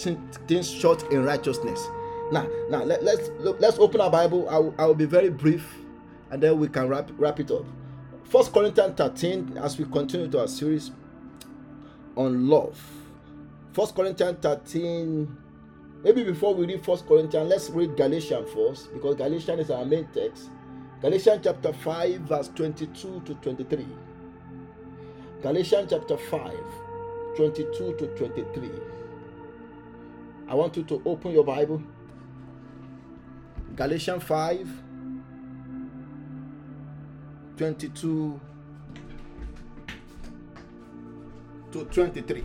things 0.48 0.72
short 0.72 1.12
in 1.12 1.26
righteousness. 1.26 1.86
Now, 2.32 2.48
now 2.70 2.84
let, 2.84 3.04
let's 3.04 3.30
let's 3.60 3.78
open 3.78 4.00
our 4.00 4.10
Bible. 4.10 4.50
I 4.50 4.58
will, 4.58 4.76
I 4.78 4.86
will 4.86 4.96
be 4.96 5.06
very 5.06 5.30
brief, 5.30 5.68
and 6.30 6.42
then 6.42 6.58
we 6.58 6.70
can 6.70 6.88
wrap 6.88 7.10
wrap 7.18 7.40
it 7.40 7.52
up. 7.52 7.66
First 8.24 8.54
Corinthians 8.54 8.96
13, 8.96 9.58
as 9.58 9.78
we 9.78 9.84
continue 9.84 10.30
to 10.30 10.40
our 10.40 10.48
series 10.48 10.92
on 12.16 12.48
love. 12.48 12.80
First 13.74 13.96
Corinthians 13.96 14.38
13. 14.42 15.38
Maybe 16.04 16.24
before 16.24 16.56
we 16.56 16.66
read 16.66 16.84
First 16.84 17.06
Corinthians, 17.06 17.48
let's 17.48 17.70
read 17.70 17.96
Galatians 17.96 18.50
first, 18.54 18.92
because 18.94 19.16
Galatians 19.16 19.66
is 19.66 19.70
our 19.70 19.86
main 19.86 20.08
text. 20.14 20.50
Galatians 21.02 21.42
chapter 21.44 21.74
5, 21.74 22.22
verse 22.22 22.50
22 22.56 23.22
to 23.26 23.34
23. 23.36 23.86
Galatians 25.44 25.88
chapter 25.92 26.18
5, 26.18 26.54
22 27.36 27.96
to 28.00 28.08
23. 28.16 28.70
I 30.48 30.56
want 30.56 30.76
you 30.78 30.84
to 30.84 31.02
open 31.06 31.32
your 31.32 31.44
Bible. 31.44 31.82
Galatians 33.82 34.22
5, 34.22 34.68
22 37.58 38.40
to 41.72 41.86
23. 41.86 42.44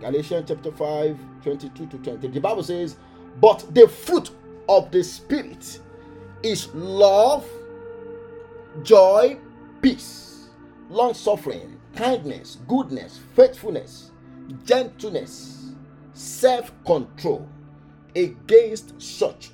Galatians 0.00 0.44
chapter 0.48 0.72
5, 0.72 1.16
22 1.44 1.86
to 1.86 1.96
23. 1.98 2.28
The 2.30 2.40
Bible 2.40 2.64
says, 2.64 2.96
But 3.40 3.72
the 3.72 3.86
fruit 3.86 4.32
of 4.68 4.90
the 4.90 5.04
Spirit 5.04 5.78
is 6.42 6.66
love, 6.74 7.48
joy, 8.82 9.38
peace, 9.80 10.48
long 10.90 11.14
suffering, 11.14 11.78
kindness, 11.94 12.58
goodness, 12.66 13.20
faithfulness, 13.36 14.10
gentleness, 14.64 15.70
self 16.14 16.72
control. 16.84 17.48
Against 18.16 19.00
such, 19.00 19.50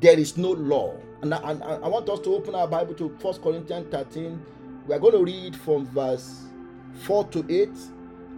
there 0.00 0.18
is 0.18 0.36
no 0.36 0.50
law. 0.50 0.94
And 1.22 1.32
I, 1.32 1.50
and 1.50 1.62
I, 1.62 1.86
want 1.88 2.08
us 2.08 2.18
to 2.20 2.34
open 2.34 2.54
our 2.56 2.66
Bible 2.66 2.94
to 2.94 3.08
1 3.08 3.34
Corinthians 3.40 3.86
13. 3.90 4.42
We 4.86 4.94
are 4.94 4.98
going 4.98 5.12
to 5.12 5.22
read 5.24 5.54
from 5.54 5.86
verse 5.86 6.42
4 7.04 7.28
to 7.28 7.46
8. 7.48 7.68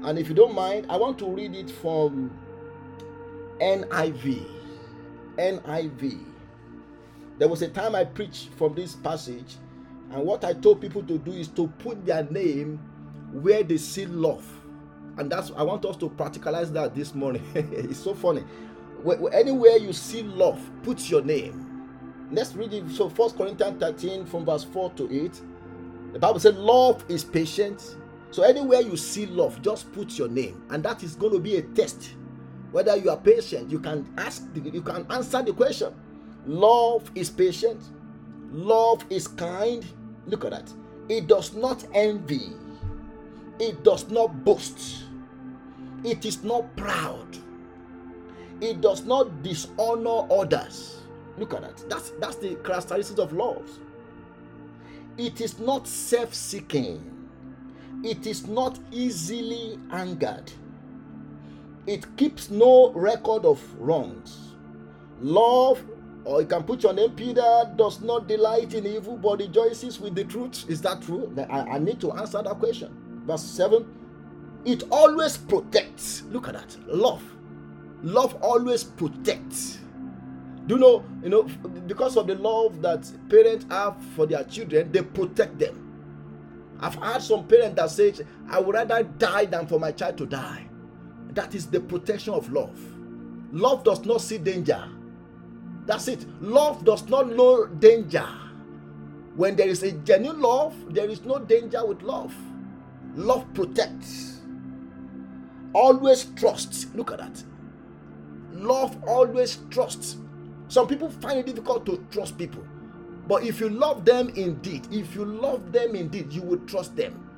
And 0.05 0.19
if 0.19 0.29
you 0.29 0.35
don't 0.35 0.55
mind, 0.55 0.87
I 0.91 0.97
want 0.97 1.19
to 1.21 1.27
read 1.27 1.55
it 1.55 1.71
from 1.71 2.31
NIV. 3.61 4.47
NIV. 5.39 6.19
There 7.39 7.49
was 7.49 7.63
a 7.63 7.69
time 7.69 7.95
I 7.95 8.05
preached 8.05 8.51
from 8.55 8.75
this 8.75 8.95
passage, 8.95 9.57
and 10.11 10.23
what 10.23 10.45
I 10.45 10.53
told 10.53 10.81
people 10.81 11.03
to 11.05 11.19
do 11.19 11.33
is 11.33 11.49
to 11.49 11.67
put 11.67 12.05
their 12.05 12.25
name 12.25 12.79
where 13.33 13.63
they 13.63 13.79
see 13.79 14.07
love. 14.07 14.47
And 15.17 15.31
that's 15.31 15.51
I 15.57 15.63
want 15.63 15.85
us 15.85 15.97
to 15.99 16.11
practicalize 16.11 16.73
that 16.73 16.95
this 16.95 17.15
morning. 17.15 17.43
it's 17.55 17.99
so 17.99 18.15
funny. 18.15 18.45
Anywhere 19.33 19.77
you 19.77 19.93
see 19.93 20.23
love, 20.23 20.61
put 20.83 21.11
your 21.11 21.23
name. 21.23 21.69
Let's 22.31 22.55
read 22.55 22.73
it. 22.73 22.89
So, 22.91 23.09
First 23.09 23.37
Corinthians 23.37 23.79
13 23.81 24.27
from 24.27 24.45
verse 24.45 24.65
4 24.65 24.91
to 24.93 25.25
8. 25.25 25.41
The 26.13 26.19
Bible 26.19 26.41
said, 26.41 26.57
Love 26.57 27.05
is 27.09 27.25
patient. 27.25 27.97
So, 28.31 28.43
anywhere 28.43 28.81
you 28.81 28.97
see 28.97 29.27
love, 29.27 29.61
just 29.61 29.93
put 29.93 30.19
your 30.19 30.29
name, 30.29 30.63
and 30.71 30.83
that 30.85 31.03
is 31.03 31.15
going 31.15 31.35
to 31.35 31.39
be 31.39 31.57
a 31.57 31.63
test. 31.63 32.15
Whether 32.71 32.97
you 32.97 33.11
are 33.11 33.19
patient, 33.19 33.71
you 33.71 33.79
can 33.79 34.11
ask, 34.17 34.45
you 34.55 34.81
can 34.81 35.07
answer 35.11 35.43
the 35.43 35.53
question. 35.53 35.95
Love 36.47 37.11
is 37.15 37.29
patient. 37.29 37.83
Love 38.51 39.05
is 39.11 39.29
kind. 39.29 39.85
Look 40.27 40.47
at 40.47 40.53
that. 40.53 40.73
It 41.11 41.27
does 41.27 41.53
not 41.55 41.85
envy. 41.93 42.53
It 43.59 43.85
does 43.85 44.11
not 44.11 44.43
boast. 44.45 45.05
It 46.05 46.25
is 46.25 46.43
not 46.43 46.75
proud. 46.77 47.37
It 48.63 48.81
does 48.81 49.05
not 49.05 49.43
dishonor 49.43 50.33
others. 50.33 51.01
Look 51.37 51.53
at 51.53 51.63
that. 51.63 51.85
That's 51.91 52.11
that's 52.21 52.37
the 52.37 52.55
characteristics 52.57 53.19
of 53.19 53.33
love. 53.33 53.69
It 55.19 55.41
is 55.41 55.59
not 55.59 55.89
self-seeking. 55.89 57.09
It 58.05 58.25
is 58.27 58.47
not 58.47 58.79
easily 58.93 59.81
angered. 59.91 60.53
It 61.89 62.17
keeps 62.17 62.51
no 62.51 62.93
record 62.93 63.45
of 63.45 63.61
wrongs. 63.81 64.55
Love 65.21 65.83
or 66.25 66.41
you 66.43 66.47
can 66.47 66.63
put 66.63 66.85
your 66.85 66.93
name, 66.93 67.11
Peter 67.11 67.73
does 67.75 68.01
not 68.01 68.29
delight 68.29 68.75
in 68.75 68.87
evil 68.87 69.17
but 69.17 69.41
rejoices 69.41 69.99
with 69.99 70.15
the 70.15 70.23
truth. 70.23 70.65
Is 70.71 70.81
that 70.83 71.03
true? 71.03 71.35
I, 71.51 71.63
I 71.63 71.79
need 71.79 72.01
to 72.01 72.13
answer 72.13 72.41
that 72.41 72.61
question. 72.61 72.97
Verse 73.27 73.43
7 73.43 73.85
It 74.65 74.85
always 74.93 75.37
protects. 75.37 76.23
Look 76.31 76.47
at 76.47 76.55
that. 76.55 76.77
Love. 76.87 77.25
Love 78.03 78.37
always 78.43 78.85
protects. 78.85 79.79
Do 80.67 80.75
you 80.75 80.81
know, 80.81 81.05
you 81.23 81.29
know, 81.29 81.43
because 81.87 82.17
of 82.17 82.27
the 82.27 82.37
love 82.37 82.83
that 82.83 83.11
parents 83.29 83.67
have 83.71 83.97
for 84.15 84.27
their 84.27 84.45
children, 84.45 84.93
they 84.93 85.03
protect 85.03 85.59
them. 85.59 85.79
I've 86.81 86.95
had 86.97 87.23
some 87.23 87.47
parents 87.47 87.77
that 87.77 87.91
say, 87.91 88.25
I 88.49 88.61
would 88.61 88.75
rather 88.75 89.03
die 89.03 89.45
than 89.47 89.67
for 89.67 89.79
my 89.79 89.93
child 89.93 90.19
to 90.19 90.27
die. 90.27 90.67
That 91.31 91.55
is 91.55 91.67
the 91.67 91.81
protection 91.81 92.35
of 92.35 92.53
love. 92.53 92.79
Love 93.53 93.85
does 93.85 94.05
not 94.05 94.21
see 94.21 94.39
danger. 94.39 94.89
That's 95.87 96.09
it. 96.09 96.27
Love 96.41 96.85
does 96.85 97.09
not 97.09 97.31
know 97.31 97.67
danger. 97.67 98.27
When 99.37 99.57
there 99.57 99.69
is 99.69 99.83
a 99.83 99.93
genuine 99.93 100.41
love, 100.41 100.75
there 100.93 101.09
is 101.09 101.25
no 101.25 101.39
danger 101.39 101.85
with 101.85 102.03
love. 102.03 102.35
Love 103.15 103.53
protects. 103.55 104.41
Always 105.73 106.25
trusts. 106.37 106.87
Look 106.95 107.13
at 107.13 107.19
that. 107.19 107.43
Love 108.53 108.97
always 109.07 109.59
trusts. 109.71 110.17
Some 110.69 110.87
people 110.89 111.11
find 111.11 111.39
it 111.39 111.47
difficult 111.47 111.85
to 111.87 112.05
trust 112.11 112.39
people. 112.39 112.65
But 113.29 113.45
if 113.45 113.61
you 113.61 113.69
love 113.69 114.05
them 114.05 114.31
indeed, 114.31 114.89
if 114.91 115.15
you 115.15 115.25
love 115.25 115.73
them 115.73 115.95
indeed, 115.95 116.33
you 116.33 116.43
will 116.43 116.59
trust 116.67 116.97
them. 116.97 117.29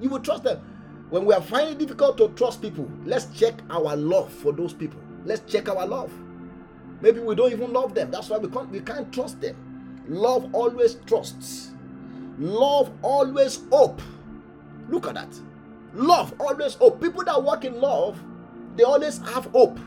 You 0.00 0.10
will 0.10 0.20
trust 0.20 0.44
them. 0.44 0.60
When 1.10 1.24
we 1.24 1.34
are 1.34 1.42
finding 1.42 1.74
it 1.74 1.78
difficult 1.78 2.16
to 2.18 2.28
trust 2.30 2.62
people, 2.62 2.88
let's 3.04 3.26
check 3.38 3.54
our 3.70 3.96
love 3.96 4.32
for 4.32 4.52
those 4.52 4.72
people. 4.72 5.00
Let's 5.24 5.50
check 5.50 5.68
our 5.68 5.86
love. 5.86 6.12
Maybe 7.00 7.20
we 7.20 7.34
don't 7.34 7.52
even 7.52 7.72
love 7.72 7.94
them. 7.94 8.10
That's 8.10 8.30
why 8.30 8.38
we 8.38 8.48
can't 8.48 8.70
we 8.70 8.80
can't 8.80 9.12
trust 9.12 9.40
them. 9.40 9.56
Love 10.08 10.54
always 10.54 10.94
trusts. 11.06 11.72
Love 12.38 12.90
always 13.02 13.60
hope. 13.70 14.00
Look 14.88 15.06
at 15.06 15.14
that. 15.14 15.34
Love 15.94 16.34
always 16.40 16.74
hope. 16.74 17.00
People 17.00 17.24
that 17.24 17.42
work 17.42 17.64
in 17.64 17.80
love, 17.80 18.22
they 18.76 18.84
always 18.84 19.18
have 19.18 19.44
hope. 19.46 19.78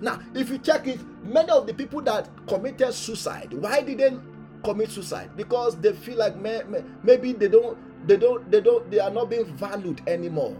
Now, 0.00 0.20
if 0.34 0.48
you 0.50 0.58
check 0.58 0.86
it, 0.86 1.00
many 1.24 1.50
of 1.50 1.66
the 1.66 1.74
people 1.74 2.00
that 2.02 2.28
committed 2.46 2.94
suicide, 2.94 3.52
why 3.52 3.80
did 3.82 3.98
they 3.98 4.16
commit 4.62 4.90
suicide? 4.90 5.30
Because 5.36 5.76
they 5.76 5.92
feel 5.92 6.18
like 6.18 6.36
may, 6.36 6.62
may, 6.68 6.84
maybe 7.02 7.32
they 7.32 7.48
don't, 7.48 7.76
they 8.06 8.16
don't, 8.16 8.48
they 8.50 8.60
don't, 8.60 8.88
they 8.90 9.00
are 9.00 9.10
not 9.10 9.28
being 9.30 9.44
valued 9.56 10.00
anymore. 10.06 10.56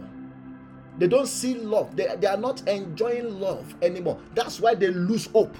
They 0.97 1.07
don't 1.07 1.27
see 1.27 1.55
love. 1.55 1.95
They, 1.95 2.13
they 2.19 2.27
are 2.27 2.37
not 2.37 2.67
enjoying 2.67 3.39
love 3.39 3.73
anymore. 3.81 4.19
That's 4.35 4.59
why 4.59 4.75
they 4.75 4.87
lose 4.87 5.27
hope. 5.27 5.55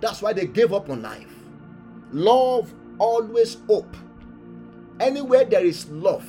That's 0.00 0.22
why 0.22 0.32
they 0.32 0.46
gave 0.46 0.72
up 0.72 0.88
on 0.88 1.02
life. 1.02 1.34
Love 2.12 2.72
always 2.98 3.56
hope. 3.66 3.96
Anywhere 5.00 5.44
there 5.44 5.64
is 5.64 5.88
love, 5.90 6.24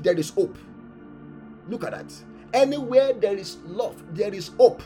there 0.00 0.16
is 0.16 0.30
hope. 0.30 0.56
Look 1.68 1.84
at 1.84 1.90
that. 1.90 2.12
Anywhere 2.54 3.12
there 3.12 3.36
is 3.36 3.56
love, 3.66 4.02
there 4.14 4.32
is 4.32 4.52
hope. 4.56 4.82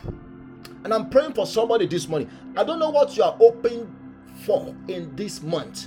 And 0.85 0.93
I'm 0.93 1.11
praying 1.11 1.35
for 1.35 1.47
somebody 1.47 1.87
this 1.87 2.09
morning. 2.09 2.31
I 2.57 2.65
don't 2.65 2.79
know 2.79 2.91
what 2.91 3.17
you 3.17 3.23
are 3.23 3.33
hoping 3.33 3.95
for 4.45 4.75
in 4.89 5.15
this 5.17 5.43
month. 5.43 5.87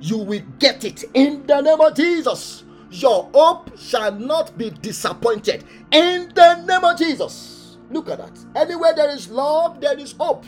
You 0.00 0.18
will 0.18 0.42
get 0.58 0.84
it 0.84 1.04
in 1.14 1.46
the 1.46 1.60
name 1.60 1.80
of 1.80 1.94
Jesus. 1.94 2.64
Your 2.90 3.28
hope 3.34 3.78
shall 3.78 4.12
not 4.12 4.56
be 4.56 4.70
disappointed 4.70 5.64
in 5.90 6.30
the 6.34 6.64
name 6.64 6.84
of 6.84 6.98
Jesus. 6.98 7.78
Look 7.90 8.08
at 8.08 8.18
that. 8.18 8.38
Anywhere 8.56 8.94
there 8.94 9.10
is 9.10 9.28
love, 9.28 9.80
there 9.80 9.98
is 9.98 10.12
hope. 10.12 10.44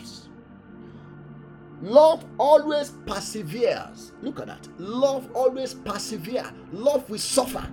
Love 1.81 2.25
always 2.39 2.91
perseveres. 3.05 4.11
Look 4.21 4.39
at 4.39 4.47
that. 4.47 4.67
Love 4.79 5.29
always 5.33 5.73
perseveres. 5.75 6.51
Love 6.71 7.09
will 7.09 7.19
suffer. 7.19 7.67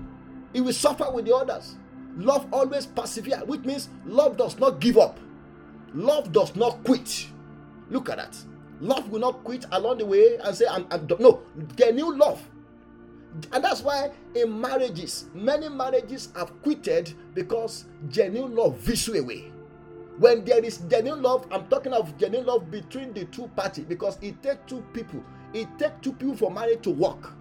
It 0.52 0.60
will 0.60 0.72
suffer 0.74 1.10
with 1.10 1.24
the 1.24 1.34
others. 1.34 1.76
Love 2.16 2.46
always 2.52 2.86
perseveres, 2.86 3.44
which 3.46 3.62
means 3.62 3.88
love 4.04 4.36
does 4.36 4.58
not 4.58 4.80
give 4.80 4.98
up. 4.98 5.18
Love 5.94 6.32
does 6.32 6.54
not 6.56 6.82
quit. 6.84 7.28
Look 7.90 8.10
at 8.10 8.16
that. 8.16 8.36
Love 8.80 9.08
will 9.10 9.20
not 9.20 9.44
quit 9.44 9.64
along 9.72 9.98
the 9.98 10.06
way 10.06 10.36
and 10.42 10.54
say, 10.54 10.66
I'm, 10.68 10.86
I'm 10.90 11.06
no, 11.20 11.42
genuine 11.76 12.18
love. 12.18 12.42
And 13.52 13.64
that's 13.64 13.82
why 13.82 14.10
in 14.34 14.60
marriages, 14.60 15.26
many 15.34 15.68
marriages 15.68 16.30
have 16.36 16.52
quitted 16.62 17.14
because 17.34 17.86
genuine 18.08 18.54
love 18.54 18.76
visits 18.78 19.18
away. 19.18 19.52
When 20.18 20.44
there 20.44 20.64
is 20.64 20.78
genuine 20.78 21.22
love, 21.22 21.46
I'm 21.50 21.66
talking 21.66 21.92
of 21.92 22.16
genuine 22.18 22.46
love 22.46 22.70
between 22.70 23.12
the 23.12 23.24
two 23.26 23.48
parties 23.56 23.84
because 23.84 24.18
it 24.22 24.40
takes 24.42 24.58
two 24.66 24.84
people. 24.92 25.22
It 25.52 25.68
takes 25.78 25.94
two 26.02 26.12
people 26.12 26.36
for 26.36 26.50
marriage 26.50 26.82
to 26.82 26.90
work. 26.90 27.32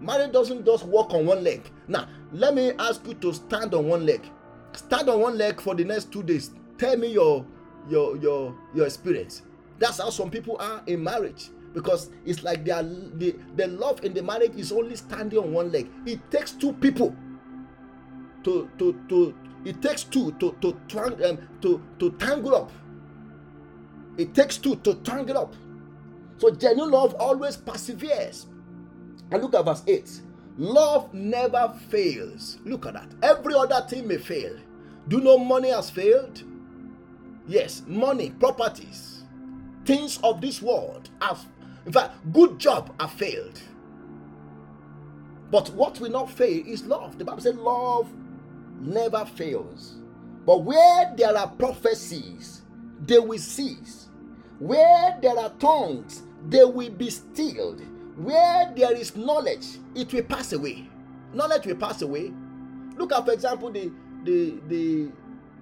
Marriage 0.00 0.32
doesn't 0.32 0.66
just 0.66 0.84
work 0.84 1.14
on 1.14 1.24
one 1.24 1.42
leg. 1.42 1.62
Now, 1.88 2.08
let 2.32 2.54
me 2.54 2.72
ask 2.78 3.06
you 3.06 3.14
to 3.14 3.32
stand 3.32 3.72
on 3.74 3.86
one 3.86 4.04
leg. 4.04 4.22
Stand 4.72 5.08
on 5.08 5.20
one 5.20 5.38
leg 5.38 5.60
for 5.60 5.74
the 5.74 5.84
next 5.84 6.12
two 6.12 6.22
days. 6.22 6.50
Tell 6.76 6.96
me 6.96 7.12
your 7.12 7.46
your 7.88 8.16
your 8.16 8.54
your 8.74 8.86
experience. 8.86 9.42
That's 9.78 9.98
how 9.98 10.10
some 10.10 10.30
people 10.30 10.56
are 10.60 10.82
in 10.86 11.02
marriage. 11.02 11.50
Because 11.72 12.10
it's 12.24 12.44
like 12.44 12.64
they 12.64 12.70
are 12.70 12.84
the, 12.84 13.34
the 13.56 13.66
love 13.66 14.04
in 14.04 14.14
the 14.14 14.22
marriage 14.22 14.54
is 14.54 14.70
only 14.70 14.94
standing 14.94 15.38
on 15.40 15.52
one 15.52 15.72
leg. 15.72 15.90
It 16.06 16.20
takes 16.30 16.52
two 16.52 16.72
people 16.74 17.14
to 18.44 18.70
to 18.78 19.00
to 19.08 19.34
it 19.64 19.82
takes 19.82 20.04
two 20.04 20.32
to 20.32 20.52
to 20.60 21.28
um, 21.28 21.38
to 21.62 21.82
to 21.98 22.10
tangle 22.12 22.54
up. 22.54 22.70
It 24.16 24.34
takes 24.34 24.58
two 24.58 24.76
to 24.76 24.94
tangle 24.96 25.38
up. 25.38 25.54
So 26.38 26.50
genuine 26.50 26.92
love 26.92 27.14
always 27.14 27.56
perseveres. 27.56 28.46
And 29.30 29.42
look 29.42 29.54
at 29.54 29.64
verse 29.64 29.82
8 29.86 30.20
love 30.58 31.12
never 31.12 31.74
fails. 31.88 32.58
Look 32.64 32.86
at 32.86 32.94
that. 32.94 33.08
Every 33.22 33.54
other 33.54 33.84
thing 33.88 34.06
may 34.06 34.18
fail. 34.18 34.56
Do 35.08 35.18
you 35.18 35.24
know 35.24 35.38
money 35.38 35.70
has 35.70 35.90
failed 35.90 36.42
Yes, 37.46 37.82
money, 37.86 38.30
properties, 38.30 39.24
things 39.84 40.18
of 40.22 40.40
this 40.40 40.62
world 40.62 41.10
have, 41.20 41.44
in 41.84 41.92
fact, 41.92 42.14
good 42.32 42.58
job 42.58 42.94
have 42.98 43.12
failed. 43.12 43.60
But 45.50 45.68
what 45.70 46.00
will 46.00 46.10
not 46.10 46.30
fail 46.30 46.62
is 46.66 46.84
love. 46.84 47.18
The 47.18 47.24
Bible 47.24 47.42
says 47.42 47.54
love 47.54 48.10
never 48.80 49.24
fails. 49.24 49.96
But 50.46 50.62
where 50.62 51.12
there 51.16 51.36
are 51.36 51.48
prophecies, 51.48 52.62
they 53.00 53.18
will 53.18 53.38
cease. 53.38 54.08
Where 54.58 55.18
there 55.20 55.38
are 55.38 55.50
tongues, 55.58 56.22
they 56.48 56.64
will 56.64 56.90
be 56.90 57.10
stilled. 57.10 57.82
Where 58.16 58.72
there 58.76 58.94
is 58.94 59.16
knowledge, 59.16 59.66
it 59.94 60.12
will 60.12 60.22
pass 60.22 60.52
away. 60.52 60.88
Knowledge 61.32 61.66
will 61.66 61.76
pass 61.76 62.02
away. 62.02 62.32
Look 62.96 63.12
at, 63.12 63.24
for 63.24 63.32
example, 63.32 63.70
the 63.70 63.92
the 64.24 64.60
the 64.68 65.08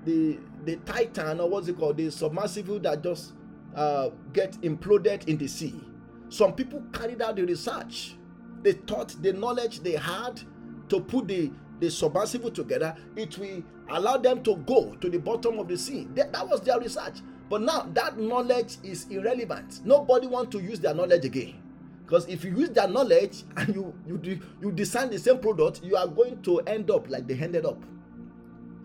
the 0.05 0.39
the 0.65 0.77
Titan 0.77 1.41
or 1.41 1.49
what's 1.49 1.69
it 1.69 1.79
called, 1.79 1.97
the 1.97 2.11
submersible 2.11 2.79
that 2.81 3.03
just 3.03 3.33
uh, 3.75 4.11
get 4.33 4.53
imploded 4.63 5.29
in 5.29 5.39
the 5.39 5.47
sea. 5.47 5.81
Some 6.29 6.55
people 6.55 6.83
carried 6.93 7.21
out 7.23 7.37
the 7.37 7.45
research. 7.45 8.17
They 8.63 8.73
thought 8.73 9.15
the 9.23 9.33
knowledge 9.33 9.81
they 9.81 9.93
had 9.93 10.41
to 10.89 11.01
put 11.01 11.29
the, 11.29 11.51
the 11.81 11.91
submersible 11.91 12.51
together, 12.51 12.95
it 13.17 13.37
will 13.39 13.63
allow 13.91 14.17
them 14.17 14.43
to 14.45 14.57
go 14.57 14.95
to 15.01 15.11
the 15.11 15.19
bottom 15.19 15.59
of 15.59 15.69
the 15.69 15.77
sea. 15.77 16.07
That, 16.15 16.33
that 16.33 16.49
was 16.49 16.61
their 16.61 16.79
research. 16.79 17.21
But 17.49 17.63
now 17.63 17.89
that 17.95 18.19
knowledge 18.19 18.77
is 18.83 19.07
irrelevant. 19.09 19.85
Nobody 19.85 20.27
wants 20.27 20.53
to 20.53 20.63
use 20.63 20.81
their 20.81 20.95
knowledge 20.95 21.25
again. 21.25 21.63
Because 22.05 22.27
if 22.29 22.45
you 22.45 22.57
use 22.57 22.71
their 22.71 22.89
knowledge 22.89 23.45
and 23.57 23.75
you, 23.75 23.95
you, 24.07 24.41
you 24.61 24.73
design 24.73 25.11
the 25.11 25.19
same 25.19 25.39
product, 25.39 25.83
you 25.83 25.97
are 25.97 26.07
going 26.07 26.43
to 26.43 26.61
end 26.61 26.91
up 26.91 27.09
like 27.09 27.27
they 27.27 27.35
ended 27.35 27.65
up. 27.67 27.83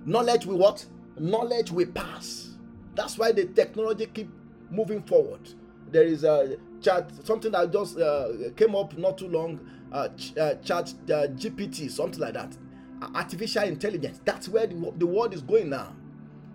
Knowledge 0.06 0.46
will 0.46 0.58
what? 0.58 0.86
Knowledge 1.20 1.72
will 1.72 1.88
pass. 1.88 2.50
That's 2.96 3.18
why 3.18 3.32
the 3.32 3.46
technology 3.46 4.08
keep 4.08 4.30
moving 4.70 5.04
forward. 5.04 5.50
There 5.92 6.04
is 6.04 6.24
a 6.24 6.58
chat, 6.82 7.12
something 7.24 7.52
that 7.52 7.72
just 7.72 7.98
uh, 7.98 8.30
came 8.56 8.76
up 8.76 8.98
not 8.98 9.18
too 9.18 9.28
long, 9.28 9.60
uh, 9.92 10.10
ch- 10.10 10.38
uh, 10.38 10.56
chat 10.56 10.94
uh, 11.06 11.28
GPT, 11.36 11.90
something 11.90 12.20
like 12.20 12.34
that. 12.34 12.58
Artificial 13.14 13.64
intelligence. 13.64 14.20
That's 14.26 14.50
where 14.50 14.68
the, 14.68 14.94
the 14.98 15.06
world 15.06 15.34
is 15.34 15.42
going 15.42 15.70
now. 15.70 15.94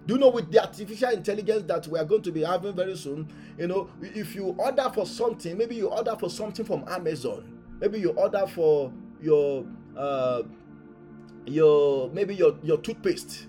Do 0.06 0.14
you 0.14 0.20
know 0.20 0.30
with 0.30 0.50
the 0.50 0.60
artificial 0.60 1.10
intelligence 1.10 1.62
that 1.68 1.86
we 1.86 1.98
are 1.98 2.04
going 2.04 2.22
to 2.22 2.32
be 2.32 2.42
having 2.42 2.74
very 2.74 2.96
soon? 2.96 3.28
You 3.56 3.68
know, 3.68 3.88
if 4.00 4.34
you 4.34 4.54
order 4.58 4.90
for 4.92 5.06
something, 5.06 5.56
maybe 5.56 5.76
you 5.76 5.88
order 5.88 6.16
for 6.18 6.28
something 6.28 6.64
from 6.64 6.84
Amazon, 6.88 7.60
maybe 7.80 8.00
you 8.00 8.10
order 8.10 8.46
for 8.48 8.92
your 9.20 9.64
uh 9.96 10.42
your 11.46 12.10
maybe 12.10 12.34
your 12.34 12.56
your 12.64 12.78
toothpaste. 12.78 13.46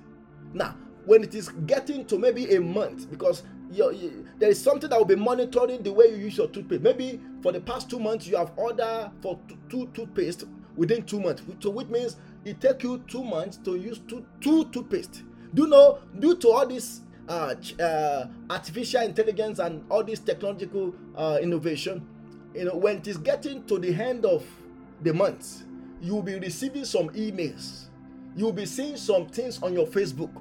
Now, 0.53 0.75
when 1.05 1.23
it 1.23 1.35
is 1.35 1.49
getting 1.65 2.05
to 2.05 2.17
maybe 2.17 2.55
a 2.55 2.61
month 2.61 3.09
because 3.09 3.43
you, 3.71 4.25
there 4.37 4.49
is 4.49 4.61
something 4.61 4.89
that 4.89 4.97
will 4.97 5.05
be 5.05 5.15
monitoring 5.15 5.81
the 5.83 5.91
way 5.91 6.09
you 6.09 6.17
use 6.17 6.37
your 6.37 6.47
toothpaste. 6.47 6.81
Maybe 6.81 7.19
for 7.41 7.51
the 7.51 7.59
past 7.59 7.89
two 7.89 7.99
months 7.99 8.27
you 8.27 8.37
have 8.37 8.51
ordered 8.55 9.11
for 9.21 9.39
two, 9.47 9.57
two 9.69 9.89
toothpaste 9.93 10.45
within 10.75 11.03
two 11.03 11.19
months, 11.19 11.43
so 11.59 11.69
which 11.69 11.87
means 11.87 12.15
it 12.45 12.59
take 12.61 12.83
you 12.83 13.03
two 13.07 13.23
months 13.23 13.57
to 13.57 13.75
use 13.75 13.99
two 14.07 14.25
two 14.41 14.65
toothpaste. 14.65 15.23
Do 15.53 15.63
you 15.63 15.67
know 15.69 15.99
due 16.19 16.35
to 16.35 16.49
all 16.49 16.67
this 16.67 17.01
uh, 17.27 17.55
uh, 17.79 18.27
artificial 18.49 19.01
intelligence 19.01 19.59
and 19.59 19.83
all 19.89 20.03
this 20.03 20.19
technological 20.19 20.93
uh, 21.15 21.39
innovation, 21.41 22.05
you 22.55 22.65
know 22.65 22.75
when 22.75 22.97
it 22.97 23.07
is 23.07 23.17
getting 23.17 23.63
to 23.65 23.77
the 23.77 23.93
end 23.93 24.25
of 24.25 24.45
the 25.01 25.13
month, 25.13 25.63
you 26.01 26.15
will 26.15 26.23
be 26.23 26.39
receiving 26.39 26.85
some 26.85 27.09
emails. 27.09 27.85
You 28.35 28.45
will 28.45 28.53
be 28.53 28.65
seeing 28.65 28.97
some 28.97 29.27
things 29.27 29.61
on 29.61 29.73
your 29.73 29.85
Facebook 29.85 30.31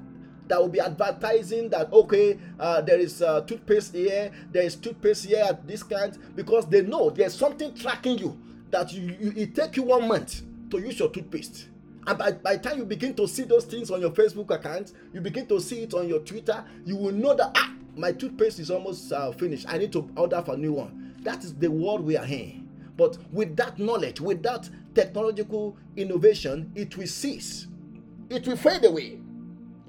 that 0.47 0.59
will 0.59 0.69
be 0.69 0.79
advertising 0.79 1.69
that 1.69 1.91
okay 1.93 2.37
uh, 2.59 2.81
there 2.81 2.99
is 2.99 3.21
uh, 3.21 3.41
toothpaste 3.41 3.93
here 3.93 4.31
there 4.51 4.63
is 4.63 4.75
toothpaste 4.75 5.25
here 5.25 5.43
at 5.47 5.65
this 5.67 5.83
kind 5.83 6.17
because 6.35 6.65
they 6.67 6.81
know 6.81 7.09
there's 7.09 7.33
something 7.35 7.73
tracking 7.73 8.17
you 8.17 8.37
that 8.71 8.91
you, 8.91 9.15
you 9.19 9.33
it 9.35 9.55
take 9.55 9.75
you 9.77 9.83
one 9.83 10.07
month 10.07 10.41
to 10.71 10.79
use 10.79 10.97
your 10.97 11.09
toothpaste. 11.09 11.67
And 12.07 12.17
by, 12.17 12.31
by 12.31 12.55
the 12.57 12.69
time 12.69 12.79
you 12.79 12.85
begin 12.85 13.13
to 13.15 13.27
see 13.27 13.43
those 13.43 13.65
things 13.65 13.91
on 13.91 14.01
your 14.01 14.11
facebook 14.11 14.49
account 14.49 14.91
you 15.13 15.21
begin 15.21 15.45
to 15.47 15.59
see 15.61 15.83
it 15.83 15.93
on 15.93 16.07
your 16.09 16.19
twitter 16.19 16.63
you 16.85 16.97
will 16.97 17.13
know 17.13 17.33
that 17.35 17.51
ah 17.55 17.73
my 17.95 18.11
toothpaste 18.11 18.59
is 18.59 18.71
almost 18.71 19.11
uh, 19.13 19.31
finished. 19.33 19.67
I 19.69 19.77
need 19.77 19.91
to 19.93 20.09
order 20.17 20.41
for 20.43 20.55
a 20.55 20.57
new 20.57 20.73
one. 20.73 21.13
That 21.21 21.43
is 21.43 21.53
the 21.53 21.69
world 21.69 22.03
we 22.03 22.17
are 22.17 22.25
in. 22.25 22.67
But 22.97 23.17
with 23.31 23.55
that 23.57 23.79
knowledge 23.79 24.19
with 24.19 24.43
that 24.43 24.69
technological 24.93 25.77
innovation 25.95 26.71
it 26.75 26.97
will 26.97 27.07
cease. 27.07 27.67
It 28.29 28.47
will 28.47 28.57
fade 28.57 28.85
away 28.85 29.19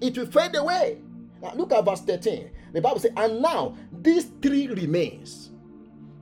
it 0.01 0.17
will 0.17 0.27
fade 0.27 0.55
away 0.57 0.99
now 1.43 1.53
look 1.55 1.73
at 1.73 1.85
verse 1.85 2.01
13 2.03 2.51
the 2.73 2.81
bible 2.81 2.99
says 2.99 3.13
and 3.17 3.41
now 3.41 3.77
these 4.03 4.27
three 4.43 4.67
remains 4.69 5.51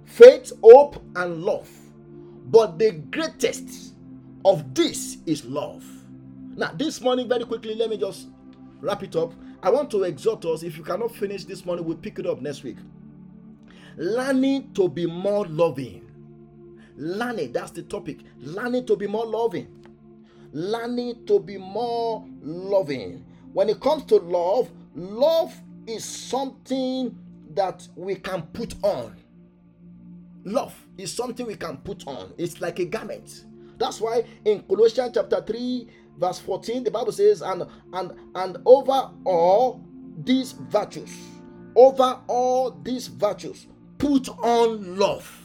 faith 0.04 0.52
hope 0.62 1.02
and 1.16 1.42
love 1.42 1.70
but 2.46 2.78
the 2.78 2.92
greatest 3.10 3.94
of 4.44 4.74
this 4.74 5.18
is 5.26 5.44
love 5.44 5.84
now 6.56 6.70
this 6.74 7.00
morning 7.00 7.28
very 7.28 7.44
quickly 7.44 7.74
let 7.74 7.88
me 7.88 7.96
just 7.96 8.28
wrap 8.80 9.02
it 9.02 9.16
up 9.16 9.32
I 9.62 9.70
want 9.70 9.90
to 9.92 10.02
exhort 10.02 10.44
us 10.44 10.64
if 10.64 10.76
you 10.76 10.82
cannot 10.82 11.14
finish 11.14 11.44
this 11.44 11.64
morning, 11.64 11.84
we'll 11.84 11.96
pick 11.96 12.18
it 12.18 12.26
up 12.26 12.40
next 12.42 12.64
week. 12.64 12.78
Learning 13.96 14.72
to 14.74 14.88
be 14.88 15.06
more 15.06 15.46
loving. 15.46 16.10
Learning, 16.96 17.52
that's 17.52 17.70
the 17.70 17.82
topic. 17.84 18.18
Learning 18.38 18.84
to 18.86 18.96
be 18.96 19.06
more 19.06 19.24
loving. 19.24 19.68
Learning 20.52 21.24
to 21.26 21.38
be 21.38 21.58
more 21.58 22.26
loving. 22.42 23.24
When 23.52 23.68
it 23.68 23.80
comes 23.80 24.04
to 24.04 24.16
love, 24.16 24.70
love 24.94 25.54
is 25.86 26.04
something 26.04 27.16
that 27.54 27.86
we 27.96 28.14
can 28.16 28.42
put 28.52 28.74
on. 28.82 29.16
Love 30.44 30.74
is 30.98 31.12
something 31.12 31.46
we 31.46 31.56
can 31.56 31.76
put 31.78 32.06
on. 32.06 32.32
It's 32.38 32.60
like 32.60 32.78
a 32.78 32.84
garment. 32.86 33.44
That's 33.78 34.00
why 34.00 34.24
in 34.44 34.62
Colossians 34.62 35.12
chapter 35.14 35.42
3, 35.42 35.88
verse 36.18 36.38
14 36.40 36.84
the 36.84 36.90
bible 36.90 37.12
says 37.12 37.42
and 37.42 37.64
and 37.94 38.12
and 38.34 38.58
over 38.66 39.10
all 39.24 39.80
these 40.24 40.52
virtues 40.52 41.10
over 41.74 42.18
all 42.26 42.70
these 42.82 43.06
virtues 43.08 43.66
put 43.98 44.28
on 44.28 44.96
love 44.98 45.40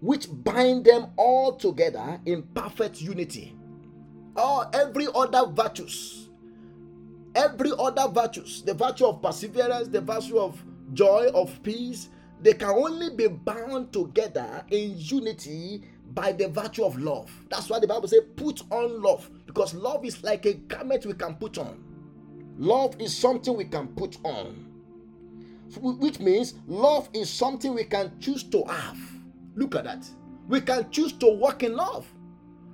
which 0.00 0.26
bind 0.44 0.84
them 0.84 1.06
all 1.16 1.54
together 1.56 2.20
in 2.26 2.42
perfect 2.54 3.00
unity 3.00 3.56
all 4.36 4.70
every 4.72 5.06
other 5.14 5.50
virtues 5.52 6.21
every 7.34 7.70
other 7.78 8.08
virtues 8.08 8.62
the 8.62 8.74
virtue 8.74 9.06
of 9.06 9.22
perseverance 9.22 9.88
the 9.88 10.00
virtue 10.00 10.38
of 10.38 10.62
joy 10.92 11.28
of 11.34 11.62
peace 11.62 12.08
they 12.42 12.54
can 12.54 12.70
only 12.70 13.10
be 13.10 13.28
bound 13.28 13.92
together 13.92 14.64
in 14.70 14.94
unity 14.96 15.82
by 16.12 16.32
the 16.32 16.48
virtue 16.48 16.84
of 16.84 16.98
love. 16.98 17.30
That's 17.48 17.70
why 17.70 17.78
the 17.78 17.86
Bible 17.86 18.08
says, 18.08 18.22
put 18.36 18.62
on 18.70 19.00
love, 19.00 19.30
because 19.46 19.74
love 19.74 20.04
is 20.04 20.22
like 20.22 20.44
a 20.46 20.54
garment 20.54 21.06
we 21.06 21.14
can 21.14 21.36
put 21.36 21.58
on. 21.58 21.82
Love 22.58 23.00
is 23.00 23.16
something 23.16 23.56
we 23.56 23.64
can 23.64 23.88
put 23.88 24.18
on, 24.24 24.66
which 25.80 26.20
means 26.20 26.54
love 26.66 27.08
is 27.14 27.30
something 27.30 27.74
we 27.74 27.84
can 27.84 28.12
choose 28.20 28.42
to 28.42 28.64
have. 28.64 28.98
Look 29.54 29.74
at 29.74 29.84
that. 29.84 30.06
We 30.48 30.60
can 30.60 30.90
choose 30.90 31.12
to 31.14 31.28
walk 31.28 31.62
in 31.62 31.76
love. 31.76 32.06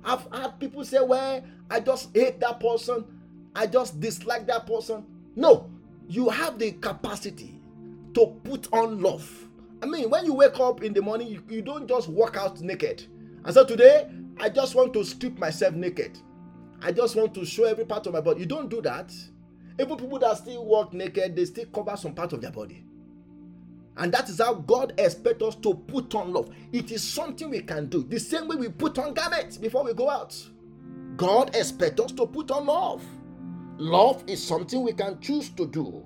I've 0.03 0.27
had 0.31 0.59
people 0.59 0.83
say, 0.83 0.99
Well, 1.01 1.43
I 1.69 1.79
just 1.79 2.15
hate 2.15 2.39
that 2.39 2.59
person, 2.59 3.05
I 3.59 3.67
just 3.67 3.99
dislike 3.99 4.47
that 4.47 4.65
person. 4.65 5.05
No, 5.35 5.69
you 6.07 6.29
have 6.29 6.57
the 6.57 6.71
capacity 6.71 7.59
to 8.13 8.27
put 8.43 8.71
on 8.73 9.01
love. 9.01 9.29
I 9.83 9.85
mean, 9.85 10.09
when 10.09 10.25
you 10.25 10.33
wake 10.33 10.59
up 10.59 10.81
in 10.83 10.93
the 10.93 11.01
morning, 11.01 11.27
you, 11.27 11.43
you 11.49 11.61
don't 11.61 11.87
just 11.87 12.07
walk 12.07 12.37
out 12.37 12.59
naked 12.61 13.05
and 13.43 13.53
so 13.53 13.65
today, 13.65 14.09
I 14.39 14.49
just 14.49 14.75
want 14.75 14.93
to 14.93 15.03
strip 15.03 15.37
myself 15.37 15.73
naked. 15.73 16.17
I 16.81 16.91
just 16.91 17.15
want 17.15 17.33
to 17.35 17.45
show 17.45 17.65
every 17.65 17.85
part 17.85 18.07
of 18.07 18.13
my 18.13 18.21
body. 18.21 18.41
You 18.41 18.45
don't 18.45 18.69
do 18.69 18.81
that. 18.81 19.13
Even 19.79 19.97
people 19.97 20.19
that 20.19 20.37
still 20.37 20.65
walk 20.65 20.93
naked, 20.93 21.35
they 21.35 21.45
still 21.45 21.65
cover 21.65 21.95
some 21.95 22.13
part 22.13 22.33
of 22.33 22.41
their 22.41 22.51
body. 22.51 22.83
And 23.97 24.13
that 24.13 24.29
is 24.29 24.39
how 24.39 24.53
God 24.53 24.93
expects 24.97 25.43
us 25.43 25.55
to 25.55 25.73
put 25.73 26.15
on 26.15 26.31
love. 26.31 26.49
It 26.71 26.91
is 26.91 27.03
something 27.03 27.49
we 27.49 27.61
can 27.61 27.87
do. 27.87 28.03
The 28.03 28.19
same 28.19 28.47
way 28.47 28.55
we 28.55 28.69
put 28.69 28.97
on 28.97 29.13
garments 29.13 29.57
before 29.57 29.83
we 29.83 29.93
go 29.93 30.09
out. 30.09 30.37
God 31.17 31.55
expects 31.55 31.99
us 32.01 32.11
to 32.13 32.25
put 32.25 32.49
on 32.51 32.65
love. 32.65 33.03
Love 33.79 34.23
is 34.27 34.45
something 34.45 34.83
we 34.83 34.91
can 34.91 35.19
choose 35.21 35.49
to 35.51 35.65
do. 35.65 36.05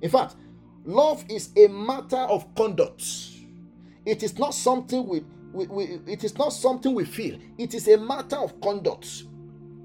In 0.00 0.08
fact, 0.10 0.36
love 0.84 1.24
is 1.28 1.50
a 1.56 1.66
matter 1.68 2.16
of 2.18 2.54
conduct. 2.54 3.04
It 4.06 4.22
is 4.22 4.38
not 4.38 4.54
something 4.54 5.06
we 5.06 5.24
we, 5.52 5.66
we, 5.66 5.84
it 6.06 6.24
is 6.24 6.38
not 6.38 6.52
something 6.52 6.94
we 6.94 7.04
feel, 7.04 7.38
it 7.58 7.74
is 7.74 7.88
a 7.88 7.98
matter 7.98 8.36
of 8.36 8.60
conduct. 8.60 9.24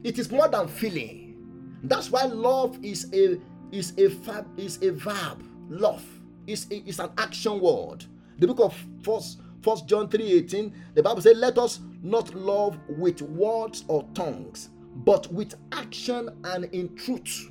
It 0.03 0.19
is 0.19 0.31
more 0.31 0.47
than 0.49 0.67
feeling. 0.67 1.79
That's 1.83 2.11
why 2.11 2.25
love 2.25 2.77
is 2.83 3.11
a 3.13 3.39
is 3.71 3.93
a 3.97 4.09
fab, 4.09 4.47
is 4.59 4.81
a 4.83 4.91
verb. 4.91 5.43
Love 5.69 6.05
is 6.47 6.67
is 6.69 6.99
an 6.99 7.09
action 7.17 7.59
word. 7.59 8.05
The 8.39 8.47
book 8.47 8.59
of 8.59 8.75
First 9.03 9.41
First 9.61 9.87
John 9.87 10.09
3:18, 10.09 10.73
the 10.95 11.03
Bible 11.03 11.21
says, 11.21 11.37
Let 11.37 11.57
us 11.57 11.79
not 12.03 12.33
love 12.35 12.77
with 12.87 13.21
words 13.21 13.83
or 13.87 14.05
tongues, 14.13 14.69
but 15.05 15.31
with 15.31 15.55
action 15.71 16.29
and 16.43 16.65
in 16.65 16.93
truth. 16.95 17.49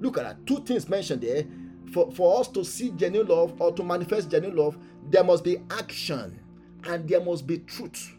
Look 0.00 0.18
at 0.18 0.24
that. 0.24 0.46
Two 0.46 0.60
things 0.60 0.88
mentioned 0.88 1.22
there. 1.22 1.44
For, 1.92 2.10
for 2.12 2.40
us 2.40 2.48
to 2.48 2.64
see 2.64 2.90
genuine 2.90 3.28
love 3.28 3.60
or 3.60 3.72
to 3.72 3.82
manifest 3.84 4.30
genuine 4.30 4.56
love, 4.56 4.78
there 5.10 5.22
must 5.22 5.44
be 5.44 5.58
action 5.70 6.38
and 6.84 7.08
there 7.08 7.20
must 7.20 7.46
be 7.46 7.58
truth. 7.58 8.12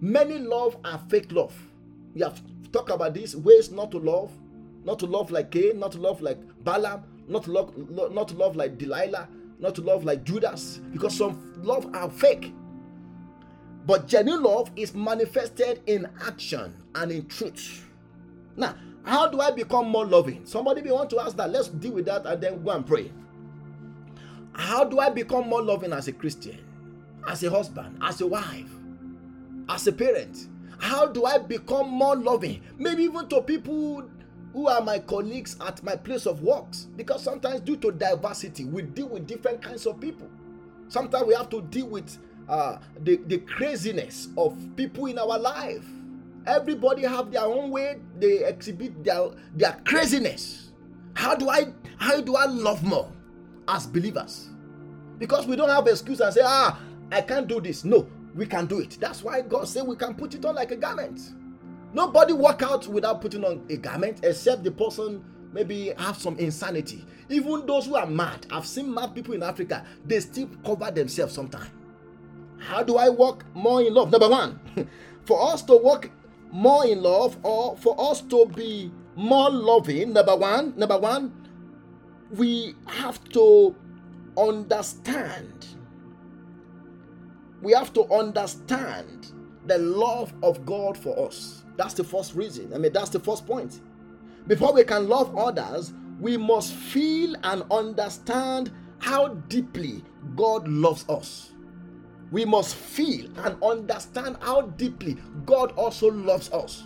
Many 0.00 0.38
love 0.38 0.76
are 0.84 1.00
fake 1.08 1.32
love. 1.32 1.54
We 2.14 2.22
have 2.22 2.40
talked 2.72 2.90
about 2.90 3.14
these 3.14 3.36
ways 3.36 3.70
not 3.70 3.90
to 3.90 3.98
love, 3.98 4.30
not 4.84 4.98
to 5.00 5.06
love 5.06 5.30
like 5.30 5.50
Cain, 5.50 5.78
not 5.78 5.92
to 5.92 5.98
love 5.98 6.22
like 6.22 6.38
Balaam, 6.64 7.02
not 7.28 7.44
to 7.44 7.52
love, 7.52 7.76
not 8.12 8.28
to 8.28 8.34
love 8.34 8.56
like 8.56 8.78
Delilah, 8.78 9.28
not 9.58 9.74
to 9.76 9.82
love 9.82 10.04
like 10.04 10.24
Judas, 10.24 10.80
because 10.92 11.16
some 11.16 11.54
love 11.62 11.88
are 11.94 12.10
fake. 12.10 12.52
But 13.86 14.06
genuine 14.06 14.42
love 14.42 14.70
is 14.76 14.94
manifested 14.94 15.82
in 15.86 16.08
action 16.24 16.81
and 16.94 17.12
in 17.12 17.26
truth. 17.26 17.88
Now, 18.56 18.76
how 19.04 19.28
do 19.28 19.40
I 19.40 19.50
become 19.50 19.88
more 19.88 20.06
loving? 20.06 20.44
Somebody 20.46 20.82
may 20.82 20.92
want 20.92 21.10
to 21.10 21.20
ask 21.20 21.36
that. 21.36 21.50
Let's 21.50 21.68
deal 21.68 21.92
with 21.92 22.04
that 22.06 22.24
and 22.26 22.40
then 22.40 22.62
go 22.62 22.70
and 22.70 22.86
pray. 22.86 23.10
How 24.52 24.84
do 24.84 24.98
I 24.98 25.10
become 25.10 25.48
more 25.48 25.62
loving 25.62 25.92
as 25.92 26.08
a 26.08 26.12
Christian? 26.12 26.58
as 27.26 27.42
a 27.42 27.50
husband, 27.50 27.98
as 28.02 28.20
a 28.20 28.26
wife, 28.26 28.70
as 29.68 29.86
a 29.86 29.92
parent? 29.92 30.48
How 30.78 31.06
do 31.06 31.24
I 31.24 31.38
become 31.38 31.88
more 31.90 32.16
loving? 32.16 32.62
Maybe 32.76 33.04
even 33.04 33.28
to 33.28 33.40
people 33.42 34.08
who 34.52 34.68
are 34.68 34.80
my 34.80 34.98
colleagues 34.98 35.56
at 35.60 35.82
my 35.82 35.94
place 35.96 36.26
of 36.26 36.42
works. 36.42 36.88
Because 36.96 37.22
sometimes, 37.22 37.60
due 37.60 37.76
to 37.76 37.92
diversity, 37.92 38.64
we 38.64 38.82
deal 38.82 39.08
with 39.08 39.26
different 39.26 39.62
kinds 39.62 39.86
of 39.86 40.00
people. 40.00 40.28
Sometimes 40.88 41.26
we 41.26 41.34
have 41.34 41.48
to 41.50 41.62
deal 41.62 41.86
with 41.86 42.18
uh, 42.48 42.78
the, 43.00 43.16
the 43.28 43.38
craziness 43.38 44.28
of 44.36 44.56
people 44.76 45.06
in 45.06 45.18
our 45.18 45.38
life. 45.38 45.86
Everybody 46.46 47.02
have 47.02 47.30
their 47.30 47.44
own 47.44 47.70
way 47.70 48.00
they 48.18 48.44
exhibit 48.44 49.04
their, 49.04 49.30
their 49.54 49.80
craziness. 49.84 50.72
How 51.14 51.34
do 51.34 51.48
I 51.48 51.72
how 51.98 52.20
do 52.20 52.36
I 52.36 52.46
love 52.46 52.82
more 52.82 53.10
as 53.68 53.86
believers? 53.86 54.48
Because 55.18 55.46
we 55.46 55.54
don't 55.54 55.68
have 55.68 55.86
excuse 55.86 56.20
and 56.20 56.34
say, 56.34 56.40
ah, 56.44 56.80
I 57.12 57.20
can't 57.20 57.46
do 57.46 57.60
this. 57.60 57.84
No, 57.84 58.08
we 58.34 58.46
can 58.46 58.66
do 58.66 58.80
it. 58.80 58.98
That's 59.00 59.22
why 59.22 59.42
God 59.42 59.68
said 59.68 59.86
we 59.86 59.94
can 59.96 60.14
put 60.14 60.34
it 60.34 60.44
on 60.44 60.56
like 60.56 60.72
a 60.72 60.76
garment. 60.76 61.20
Nobody 61.92 62.32
walk 62.32 62.62
out 62.62 62.88
without 62.88 63.20
putting 63.20 63.44
on 63.44 63.64
a 63.68 63.76
garment 63.76 64.20
except 64.24 64.64
the 64.64 64.70
person 64.70 65.22
maybe 65.52 65.92
have 65.98 66.16
some 66.16 66.38
insanity. 66.38 67.04
Even 67.28 67.66
those 67.66 67.86
who 67.86 67.94
are 67.94 68.06
mad, 68.06 68.46
I've 68.50 68.66
seen 68.66 68.92
mad 68.92 69.14
people 69.14 69.34
in 69.34 69.42
Africa, 69.42 69.84
they 70.04 70.20
still 70.20 70.48
cover 70.64 70.90
themselves 70.90 71.34
sometimes. 71.34 71.70
How 72.58 72.82
do 72.82 72.96
I 72.96 73.08
walk 73.08 73.44
more 73.54 73.82
in 73.82 73.92
love? 73.92 74.10
Number 74.10 74.28
one, 74.28 74.58
for 75.24 75.52
us 75.52 75.62
to 75.62 75.76
walk 75.76 76.10
more 76.52 76.86
in 76.86 77.02
love 77.02 77.36
or 77.42 77.76
for 77.78 77.98
us 77.98 78.20
to 78.20 78.46
be 78.54 78.92
more 79.16 79.50
loving, 79.50 80.12
number 80.12 80.36
one, 80.36 80.74
number 80.76 80.98
one, 80.98 81.32
we 82.30 82.74
have 82.86 83.22
to 83.30 83.74
understand 84.36 85.66
we 87.62 87.72
have 87.72 87.92
to 87.92 88.12
understand 88.12 89.32
the 89.66 89.78
love 89.78 90.34
of 90.42 90.66
God 90.66 90.98
for 90.98 91.26
us. 91.26 91.64
That's 91.76 91.94
the 91.94 92.04
first 92.04 92.34
reason. 92.34 92.74
I 92.74 92.78
mean, 92.78 92.92
that's 92.92 93.10
the 93.10 93.20
first 93.20 93.46
point. 93.46 93.80
Before 94.48 94.72
we 94.72 94.82
can 94.82 95.08
love 95.08 95.36
others, 95.38 95.94
we 96.20 96.36
must 96.36 96.74
feel 96.74 97.34
and 97.44 97.62
understand 97.70 98.72
how 98.98 99.28
deeply 99.48 100.04
God 100.34 100.66
loves 100.66 101.08
us. 101.08 101.51
We 102.32 102.46
must 102.46 102.74
feel 102.74 103.26
and 103.44 103.62
understand 103.62 104.38
how 104.40 104.62
deeply 104.62 105.18
God 105.46 105.72
also 105.72 106.10
loves 106.10 106.50
us. 106.50 106.84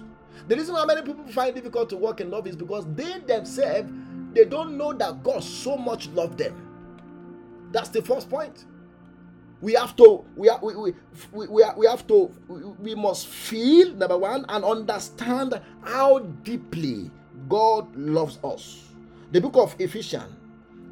The 0.49 0.57
reason 0.57 0.75
why 0.75 0.85
many 0.85 1.03
people 1.03 1.27
find 1.29 1.51
it 1.51 1.55
difficult 1.55 1.89
to 1.91 1.97
walk 1.97 2.21
in 2.21 2.31
love 2.31 2.47
is 2.47 2.57
because 2.57 2.85
they 2.95 3.21
themselves 3.21 3.91
they 4.37 4.45
don't 4.45 4.77
know 4.77 4.93
that 4.93 5.23
God 5.23 5.43
so 5.43 5.79
much 5.79 6.09
loved 6.09 6.37
them. 6.37 6.55
That's 7.73 7.89
the 7.89 8.03
first 8.03 8.29
point. 8.29 8.67
We 9.63 9.73
have 9.73 9.97
to, 9.97 10.25
we, 10.37 10.51
are, 10.51 10.61
we, 10.63 10.77
we, 10.77 10.95
we, 11.33 11.47
we, 11.49 11.63
are, 11.63 11.75
we 11.79 11.87
have 11.87 12.07
to, 12.09 12.31
we 12.79 12.95
must 12.95 13.29
feel, 13.29 13.95
number 13.95 14.19
one, 14.19 14.45
and 14.51 14.63
understand 14.63 15.59
how 15.83 16.19
deeply 16.45 17.11
God 17.49 17.97
loves 17.97 18.39
us. 18.45 18.91
The 19.33 19.41
book 19.41 19.57
of 19.57 19.75
Ephesians, 19.79 20.35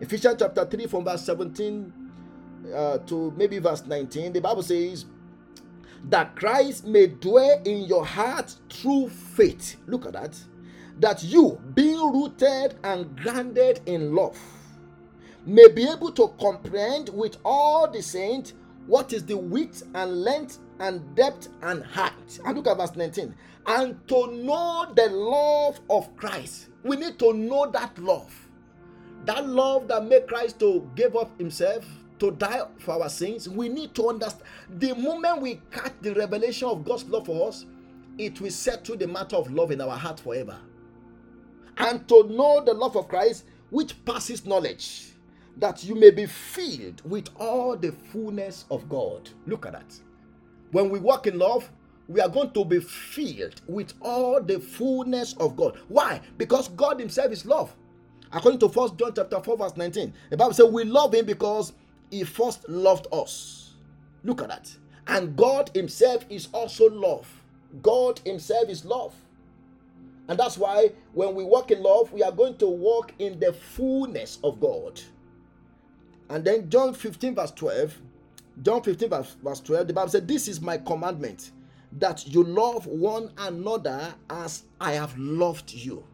Ephesians 0.01 0.37
chapter 0.39 0.65
3, 0.65 0.87
from 0.87 1.05
verse 1.05 1.23
17 1.27 1.93
uh, 2.73 2.99
to 2.99 3.33
maybe 3.37 3.59
verse 3.59 3.85
19, 3.87 4.33
the 4.33 4.41
Bible 4.41 4.63
says, 4.63 5.07
that 6.11 6.37
Christ 6.37 6.87
may 6.87 7.07
dwell 7.07 7.61
in 7.65 7.85
your 7.85 8.05
heart 8.05 8.55
through 8.71 9.09
faith. 9.09 9.77
Look 9.87 10.07
at 10.07 10.13
that. 10.13 10.39
That 11.01 11.23
you, 11.23 11.61
being 11.75 12.13
rooted 12.13 12.77
and 12.85 13.17
grounded 13.17 13.81
in 13.87 14.15
love, 14.15 14.39
may 15.47 15.69
be 15.69 15.89
able 15.89 16.13
to 16.13 16.29
comprehend 16.41 17.09
with 17.09 17.37
all 17.45 17.91
the 17.91 18.03
saints 18.03 18.55
what 18.87 19.13
is 19.13 19.25
the 19.25 19.37
width 19.37 19.83
and 19.95 20.23
length 20.23 20.59
and 20.79 21.15
depth 21.17 21.49
and 21.63 21.83
height. 21.85 22.39
And 22.45 22.57
look 22.57 22.67
at 22.67 22.77
verse 22.77 22.95
19. 22.95 23.35
And 23.67 24.09
to 24.09 24.27
know 24.33 24.93
the 24.95 25.09
love 25.09 25.81
of 25.89 26.15
Christ. 26.17 26.69
We 26.83 26.97
need 26.97 27.19
to 27.19 27.33
know 27.33 27.71
that 27.71 27.99
love. 27.99 28.33
That 29.25 29.49
love 29.49 29.89
that 29.89 30.05
made 30.05 30.29
Christ 30.29 30.61
to 30.61 30.89
give 30.95 31.17
up 31.17 31.37
himself 31.39 31.87
to 32.25 32.37
die 32.37 32.63
for 32.79 33.03
our 33.03 33.09
sins, 33.09 33.49
we 33.49 33.69
need 33.69 33.95
to 33.95 34.09
understand 34.09 34.45
the 34.79 34.95
moment 34.95 35.43
we 35.43 35.61
catch 35.71 35.93
the 36.01 36.15
revelation 36.15 36.69
of 36.69 36.85
God's 36.85 37.05
love 37.05 37.27
for 37.27 37.49
us, 37.49 37.67
it 38.17 38.41
will 38.41 38.51
settle 38.51 38.97
the 38.97 39.07
matter 39.07 39.37
of 39.37 39.53
love 39.53 39.71
in 39.71 39.81
our 39.81 39.97
heart 39.97 40.21
forever. 40.21 40.57
And 41.77 42.07
to 42.09 42.25
know 42.29 42.65
the 42.65 42.73
love 42.73 42.97
of 42.97 43.09
Christ, 43.09 43.45
which 43.71 44.03
passes 44.05 44.47
knowledge, 44.47 45.11
that 45.59 45.85
you 45.85 45.95
may 45.95 46.11
be 46.11 46.27
filled 46.27 47.03
with 47.09 47.29
all 47.39 47.77
the 47.77 47.93
fullness 47.93 48.65
of 48.71 48.89
God. 48.89 49.29
Look 49.47 49.67
at 49.67 49.73
that. 49.73 49.95
When 50.71 50.89
we 50.91 50.99
walk 51.01 51.27
in 51.27 51.39
love, 51.39 51.69
we 52.09 52.21
are 52.21 52.29
going 52.29 52.53
to 52.53 52.65
be 52.65 52.81
filled 52.81 53.61
with 53.67 53.93
all 54.01 54.43
the 54.43 54.61
fullness 54.61 55.35
of 55.35 55.57
God. 55.57 55.79
Why? 55.89 56.21
Because 56.39 56.69
God 56.69 57.01
Himself 57.01 57.33
is 57.33 57.45
love. 57.45 57.75
According 58.33 58.61
to 58.61 58.69
First 58.69 58.97
John 58.97 59.13
chapter 59.15 59.41
4, 59.41 59.57
verse 59.57 59.77
19, 59.77 60.13
the 60.31 60.37
Bible 60.37 60.55
says 60.55 60.67
we 60.67 60.85
love 60.85 61.15
Him 61.15 61.27
because 61.27 61.73
he 62.11 62.25
first 62.25 62.69
loved 62.69 63.07
us. 63.13 63.75
Look 64.23 64.43
at 64.43 64.49
that. 64.49 64.75
And 65.07 65.37
God 65.37 65.71
Himself 65.75 66.25
is 66.31 66.49
also 66.53 66.89
love. 66.91 67.29
God 67.83 68.21
Himself 68.25 68.69
is 68.69 68.85
love. 68.85 69.15
And 70.29 70.39
that's 70.39 70.57
why 70.57 70.93
when 71.13 71.35
we 71.35 71.45
walk 71.45 71.71
in 71.71 71.83
love, 71.83 72.13
we 72.13 72.23
are 72.23 72.33
going 72.33 72.57
to 72.57 72.67
walk 72.67 73.13
in 73.19 73.39
the 73.39 73.53
fullness 73.53 74.39
of 74.43 74.61
God. 74.61 75.01
And 76.31 76.43
then 76.45 76.71
John 76.71 76.95
15, 76.95 77.35
verse 77.35 77.51
12. 77.51 78.01
John 78.63 78.83
15, 78.83 79.11
verse, 79.11 79.37
verse 79.43 79.61
12, 79.61 79.89
the 79.89 79.93
Bible 79.93 80.09
said, 80.09 80.29
This 80.29 80.49
is 80.49 80.61
my 80.61 80.79
commandment, 80.79 81.51
that 81.93 82.27
you 82.27 82.45
love 82.45 82.87
one 82.87 83.33
another 83.37 84.15
as 84.31 84.63
I 84.81 84.93
have 84.93 85.17
loved 85.19 85.73
you. 85.73 86.05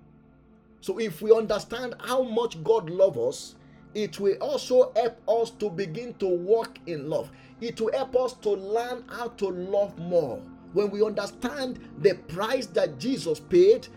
So 0.80 0.99
if 0.99 1.20
we 1.20 1.32
understand 1.32 1.95
how 2.01 2.22
much 2.22 2.62
God 2.64 2.88
loves 2.88 3.18
us, 3.18 3.55
it 3.95 4.20
will 4.20 4.34
also 4.41 4.93
help 4.95 5.18
us 5.28 5.51
to 5.53 5.68
begin 5.70 6.14
to 6.14 6.26
walk 6.26 6.78
in 6.86 7.09
love. 7.09 7.30
It 7.61 7.80
will 7.80 7.93
help 7.93 8.16
us 8.16 8.34
to 8.34 8.51
learn 8.51 9.05
how 9.09 9.28
to 9.28 9.49
love 9.49 9.99
more. 9.99 10.41
When 10.72 10.91
we 10.91 11.05
understand 11.05 11.80
the 11.99 12.14
price 12.14 12.66
that 12.66 12.99
Jesus 12.99 13.41
paid 13.41 13.88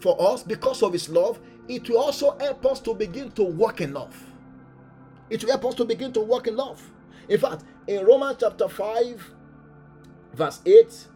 for 0.00 0.20
us 0.20 0.42
because 0.42 0.82
of 0.82 0.92
his 0.92 1.08
love, 1.08 1.40
it 1.68 1.88
will 1.88 1.98
also 1.98 2.36
help 2.38 2.66
us 2.66 2.80
to 2.80 2.94
begin 2.94 3.30
to 3.32 3.44
walk 3.44 3.80
in 3.80 3.94
love. 3.94 4.14
It 5.30 5.42
will 5.42 5.50
help 5.50 5.64
us 5.64 5.74
to 5.76 5.84
begin 5.84 6.12
to 6.12 6.20
walk 6.20 6.46
in 6.46 6.56
love. 6.56 6.82
In 7.28 7.38
fact, 7.38 7.64
in 7.86 8.04
Romans 8.04 8.36
chapter 8.40 8.68
5, 8.68 9.34
verse 10.34 10.60
8, 10.66 11.08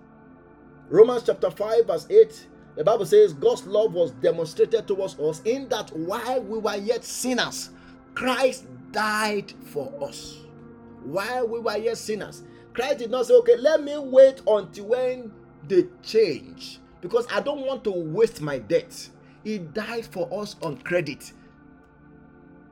Romans 0.89 1.25
chapter 1.27 1.51
5, 1.51 1.87
verse 1.87 2.07
8, 2.09 2.47
the 2.77 2.85
Bible 2.85 3.07
says 3.07 3.33
God's 3.33 3.67
love 3.67 3.93
was 3.93 4.13
demonstrated 4.13 4.87
towards 4.87 5.19
us 5.19 5.43
in 5.45 5.69
that 5.69 5.91
while 5.97 6.43
we 6.43 6.59
were 6.59 6.77
yet 6.77 7.05
sinners, 7.05 7.71
Christ 8.17 8.65
died 8.93 9.53
for 9.67 9.93
us 10.03 10.39
while 11.05 11.47
we 11.47 11.61
were 11.61 11.77
yet 11.77 11.99
sinners. 11.99 12.43
Christ 12.73 12.99
did 12.99 13.11
not 13.11 13.27
say, 13.27 13.35
okay, 13.35 13.57
let 13.59 13.83
me 13.85 13.97
wait 13.99 14.41
until 14.47 14.87
when 14.87 15.31
they 15.69 15.85
change 16.03 16.81
because 17.03 17.27
I 17.31 17.41
don't 17.41 17.67
want 17.67 17.85
to 17.85 17.91
waste 17.91 18.41
my 18.41 18.59
debt. 18.59 19.11
He 19.45 19.59
died 19.59 20.07
for 20.07 20.29
us 20.43 20.57
on 20.63 20.79
credit. 20.79 21.31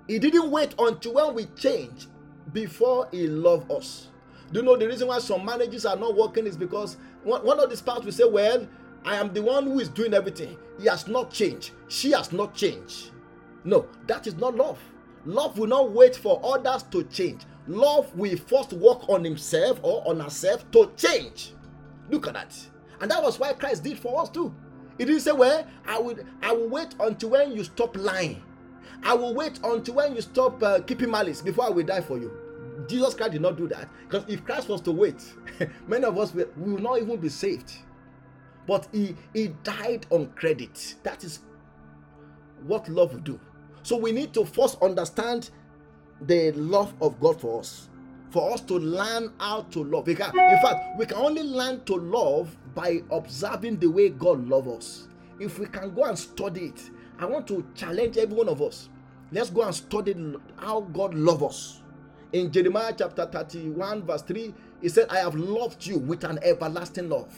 He 0.08 0.18
didn't 0.18 0.50
wait 0.50 0.74
until 0.78 1.14
when 1.14 1.34
we 1.34 1.44
change 1.56 2.06
before 2.54 3.06
he 3.12 3.26
loved 3.26 3.70
us. 3.70 4.08
Do 4.50 4.60
you 4.60 4.64
know 4.64 4.76
the 4.76 4.86
reason 4.88 5.08
why 5.08 5.18
some 5.18 5.44
marriages 5.44 5.84
are 5.84 5.96
not 5.96 6.16
working 6.16 6.46
is 6.46 6.56
because 6.56 6.96
one 7.22 7.60
of 7.60 7.68
the 7.68 7.76
spouses 7.76 8.04
will 8.04 8.12
say, 8.12 8.24
Well, 8.24 8.66
I 9.04 9.16
am 9.16 9.32
the 9.34 9.42
one 9.42 9.64
who 9.64 9.78
is 9.78 9.90
doing 9.90 10.14
everything. 10.14 10.56
He 10.80 10.86
has 10.88 11.06
not 11.06 11.30
changed. 11.30 11.72
She 11.88 12.12
has 12.12 12.32
not 12.32 12.54
changed. 12.54 13.10
No, 13.64 13.86
that 14.06 14.26
is 14.26 14.36
not 14.36 14.54
love. 14.54 14.78
Love 15.24 15.58
will 15.58 15.66
not 15.66 15.90
wait 15.92 16.14
for 16.16 16.40
others 16.44 16.82
to 16.84 17.04
change. 17.04 17.42
Love 17.66 18.14
will 18.14 18.36
first 18.36 18.72
work 18.74 19.08
on 19.08 19.24
himself 19.24 19.80
or 19.82 20.06
on 20.06 20.20
herself 20.20 20.70
to 20.72 20.90
change. 20.96 21.52
Look 22.10 22.26
at 22.26 22.34
that. 22.34 22.54
And 23.00 23.10
that 23.10 23.22
was 23.22 23.38
why 23.38 23.52
Christ 23.54 23.84
did 23.84 23.98
for 23.98 24.20
us 24.20 24.28
too. 24.28 24.54
He 24.98 25.04
didn't 25.04 25.22
say, 25.22 25.32
Well, 25.32 25.66
I 25.86 25.98
will 25.98 26.16
I 26.42 26.52
will 26.52 26.68
wait 26.68 26.94
until 27.00 27.30
when 27.30 27.52
you 27.52 27.64
stop 27.64 27.96
lying. 27.96 28.42
I 29.02 29.14
will 29.14 29.34
wait 29.34 29.60
until 29.64 29.94
when 29.94 30.14
you 30.14 30.20
stop 30.22 30.62
uh, 30.62 30.80
keeping 30.80 31.10
malice 31.10 31.42
before 31.42 31.64
I 31.66 31.70
will 31.70 31.84
die 31.84 32.00
for 32.00 32.18
you. 32.18 32.32
Jesus 32.88 33.14
Christ 33.14 33.32
did 33.32 33.42
not 33.42 33.56
do 33.56 33.68
that. 33.68 33.88
Because 34.08 34.24
if 34.28 34.44
Christ 34.44 34.68
was 34.68 34.80
to 34.82 34.92
wait, 34.92 35.22
many 35.86 36.04
of 36.04 36.18
us 36.18 36.34
will, 36.34 36.48
will 36.56 36.78
not 36.78 37.00
even 37.00 37.16
be 37.18 37.28
saved. 37.28 37.72
But 38.66 38.88
he, 38.92 39.14
he 39.32 39.48
died 39.62 40.06
on 40.10 40.28
credit. 40.36 40.94
That 41.02 41.22
is 41.24 41.40
what 42.66 42.88
love 42.88 43.12
will 43.12 43.20
do. 43.20 43.40
So 43.84 43.96
we 43.98 44.12
need 44.12 44.32
to 44.32 44.46
first 44.46 44.78
understand 44.82 45.50
the 46.22 46.52
love 46.52 46.94
of 47.02 47.20
God 47.20 47.38
for 47.40 47.60
us. 47.60 47.88
For 48.30 48.50
us 48.52 48.62
to 48.62 48.74
learn 48.74 49.32
how 49.38 49.62
to 49.70 49.84
love. 49.84 50.08
in 50.08 50.16
fact, 50.16 50.98
we 50.98 51.06
can 51.06 51.18
only 51.18 51.42
learn 51.42 51.84
to 51.84 51.94
love 51.94 52.56
by 52.74 53.02
observing 53.10 53.78
the 53.78 53.86
way 53.86 54.08
God 54.08 54.48
loves 54.48 54.68
us. 54.68 55.08
If 55.38 55.58
we 55.58 55.66
can 55.66 55.94
go 55.94 56.04
and 56.04 56.18
study 56.18 56.66
it, 56.66 56.90
I 57.18 57.26
want 57.26 57.46
to 57.48 57.64
challenge 57.74 58.16
every 58.16 58.34
one 58.34 58.48
of 58.48 58.62
us. 58.62 58.88
Let's 59.30 59.50
go 59.50 59.62
and 59.62 59.74
study 59.74 60.16
how 60.56 60.80
God 60.80 61.14
loves 61.14 61.42
us. 61.42 61.82
In 62.32 62.50
Jeremiah 62.50 62.94
chapter 62.96 63.26
31, 63.26 64.04
verse 64.04 64.22
3, 64.22 64.54
he 64.80 64.88
said, 64.88 65.08
I 65.10 65.18
have 65.18 65.34
loved 65.34 65.86
you 65.86 65.98
with 65.98 66.24
an 66.24 66.38
everlasting 66.42 67.08
love. 67.10 67.32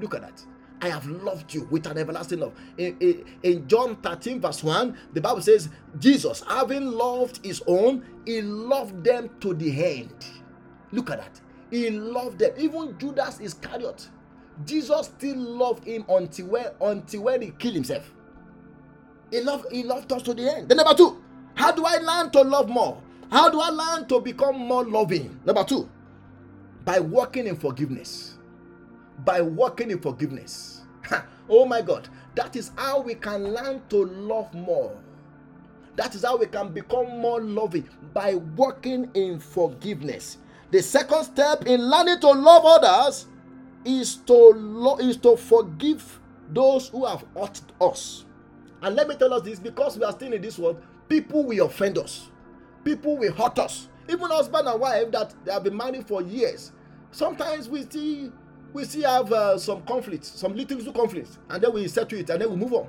Look 0.00 0.14
at 0.14 0.22
that. 0.22 0.44
I 0.82 0.88
have 0.88 1.06
loved 1.06 1.52
you 1.52 1.68
with 1.70 1.86
an 1.86 1.98
everlasting 1.98 2.40
love. 2.40 2.52
In, 2.78 2.96
in, 3.00 3.24
in, 3.42 3.68
John 3.68 3.96
13, 3.96 4.40
verse 4.40 4.64
1, 4.64 4.96
the 5.12 5.20
Bible 5.20 5.42
says, 5.42 5.68
Jesus, 5.98 6.42
having 6.48 6.92
loved 6.92 7.44
his 7.44 7.62
own, 7.66 8.04
he 8.24 8.40
loved 8.40 9.04
them 9.04 9.30
to 9.40 9.52
the 9.52 9.84
end. 9.84 10.24
Look 10.92 11.10
at 11.10 11.18
that. 11.18 11.40
He 11.70 11.90
loved 11.90 12.38
them. 12.38 12.52
Even 12.56 12.96
Judas 12.98 13.40
Iscariot. 13.40 14.08
Jesus 14.64 15.06
still 15.06 15.36
loved 15.36 15.84
him 15.84 16.04
until 16.08 16.46
when, 16.46 16.66
until 16.80 17.22
when 17.22 17.42
he 17.42 17.50
killed 17.50 17.74
himself. 17.74 18.10
He 19.30 19.40
loved, 19.40 19.66
he 19.70 19.82
loved 19.82 20.12
us 20.12 20.22
to 20.22 20.34
the 20.34 20.50
end. 20.50 20.68
Then 20.68 20.78
number 20.78 20.94
two, 20.94 21.22
how 21.54 21.72
do 21.72 21.84
I 21.84 21.96
learn 21.96 22.30
to 22.32 22.42
love 22.42 22.68
more? 22.68 23.00
How 23.30 23.48
do 23.48 23.60
I 23.60 23.68
learn 23.68 24.08
to 24.08 24.20
become 24.20 24.58
more 24.58 24.84
loving? 24.84 25.38
Number 25.44 25.62
two, 25.62 25.88
by 26.84 26.98
walking 26.98 27.46
in 27.46 27.56
forgiveness 27.56 28.38
by 29.24 29.40
walking 29.40 29.90
in 29.90 30.00
forgiveness. 30.00 30.82
oh 31.48 31.66
my 31.66 31.82
God, 31.82 32.08
that 32.34 32.56
is 32.56 32.72
how 32.76 33.00
we 33.00 33.14
can 33.14 33.52
learn 33.52 33.82
to 33.90 34.04
love 34.04 34.52
more. 34.54 34.96
That 35.96 36.14
is 36.14 36.24
how 36.24 36.36
we 36.36 36.46
can 36.46 36.72
become 36.72 37.18
more 37.18 37.40
loving 37.40 37.88
by 38.14 38.34
walking 38.34 39.10
in 39.14 39.38
forgiveness. 39.38 40.38
The 40.70 40.82
second 40.82 41.24
step 41.24 41.66
in 41.66 41.90
learning 41.90 42.20
to 42.20 42.30
love 42.30 42.62
others 42.64 43.26
is 43.84 44.16
to 44.16 44.34
lo- 44.34 44.98
is 44.98 45.16
to 45.18 45.36
forgive 45.36 46.20
those 46.52 46.88
who 46.88 47.04
have 47.06 47.24
hurt 47.36 47.60
us. 47.80 48.24
And 48.82 48.94
let 48.96 49.08
me 49.08 49.16
tell 49.16 49.34
us 49.34 49.42
this 49.42 49.58
because 49.58 49.98
we 49.98 50.04
are 50.04 50.12
still 50.12 50.32
in 50.32 50.40
this 50.40 50.58
world, 50.58 50.80
people 51.08 51.44
will 51.44 51.66
offend 51.66 51.98
us, 51.98 52.30
people 52.84 53.16
will 53.16 53.32
hurt 53.32 53.58
us. 53.58 53.88
Even 54.08 54.30
husband 54.30 54.66
and 54.66 54.80
wife 54.80 55.10
that 55.12 55.34
they 55.44 55.52
have 55.52 55.62
been 55.64 55.76
married 55.76 56.06
for 56.06 56.22
years. 56.22 56.72
Sometimes 57.12 57.68
we 57.68 57.84
see 57.88 58.32
we 58.72 58.84
still 58.84 59.10
have 59.10 59.32
uh, 59.32 59.58
some 59.58 59.82
conflicts, 59.82 60.28
some 60.28 60.54
little, 60.54 60.92
conflicts, 60.92 61.38
and 61.48 61.62
then 61.62 61.72
we 61.72 61.88
settle 61.88 62.18
it 62.18 62.30
and 62.30 62.40
then 62.40 62.50
we 62.50 62.56
move 62.56 62.72
on. 62.72 62.88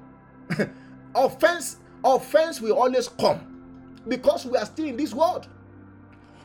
offense, 1.15 1.77
offense 2.03 2.61
will 2.61 2.73
always 2.73 3.07
come 3.07 4.01
because 4.07 4.45
we 4.45 4.57
are 4.57 4.65
still 4.65 4.85
in 4.87 4.97
this 4.97 5.13
world. 5.13 5.47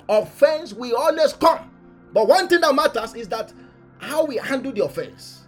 Offense 0.09 0.73
will 0.73 0.97
always 0.97 1.33
come. 1.33 1.71
But 2.13 2.29
one 2.29 2.49
thing 2.49 2.61
that 2.61 2.75
matters 2.75 3.15
is 3.15 3.29
that 3.29 3.53
how 3.99 4.25
we 4.25 4.37
handle 4.37 4.73
the 4.73 4.85
offense. 4.85 5.45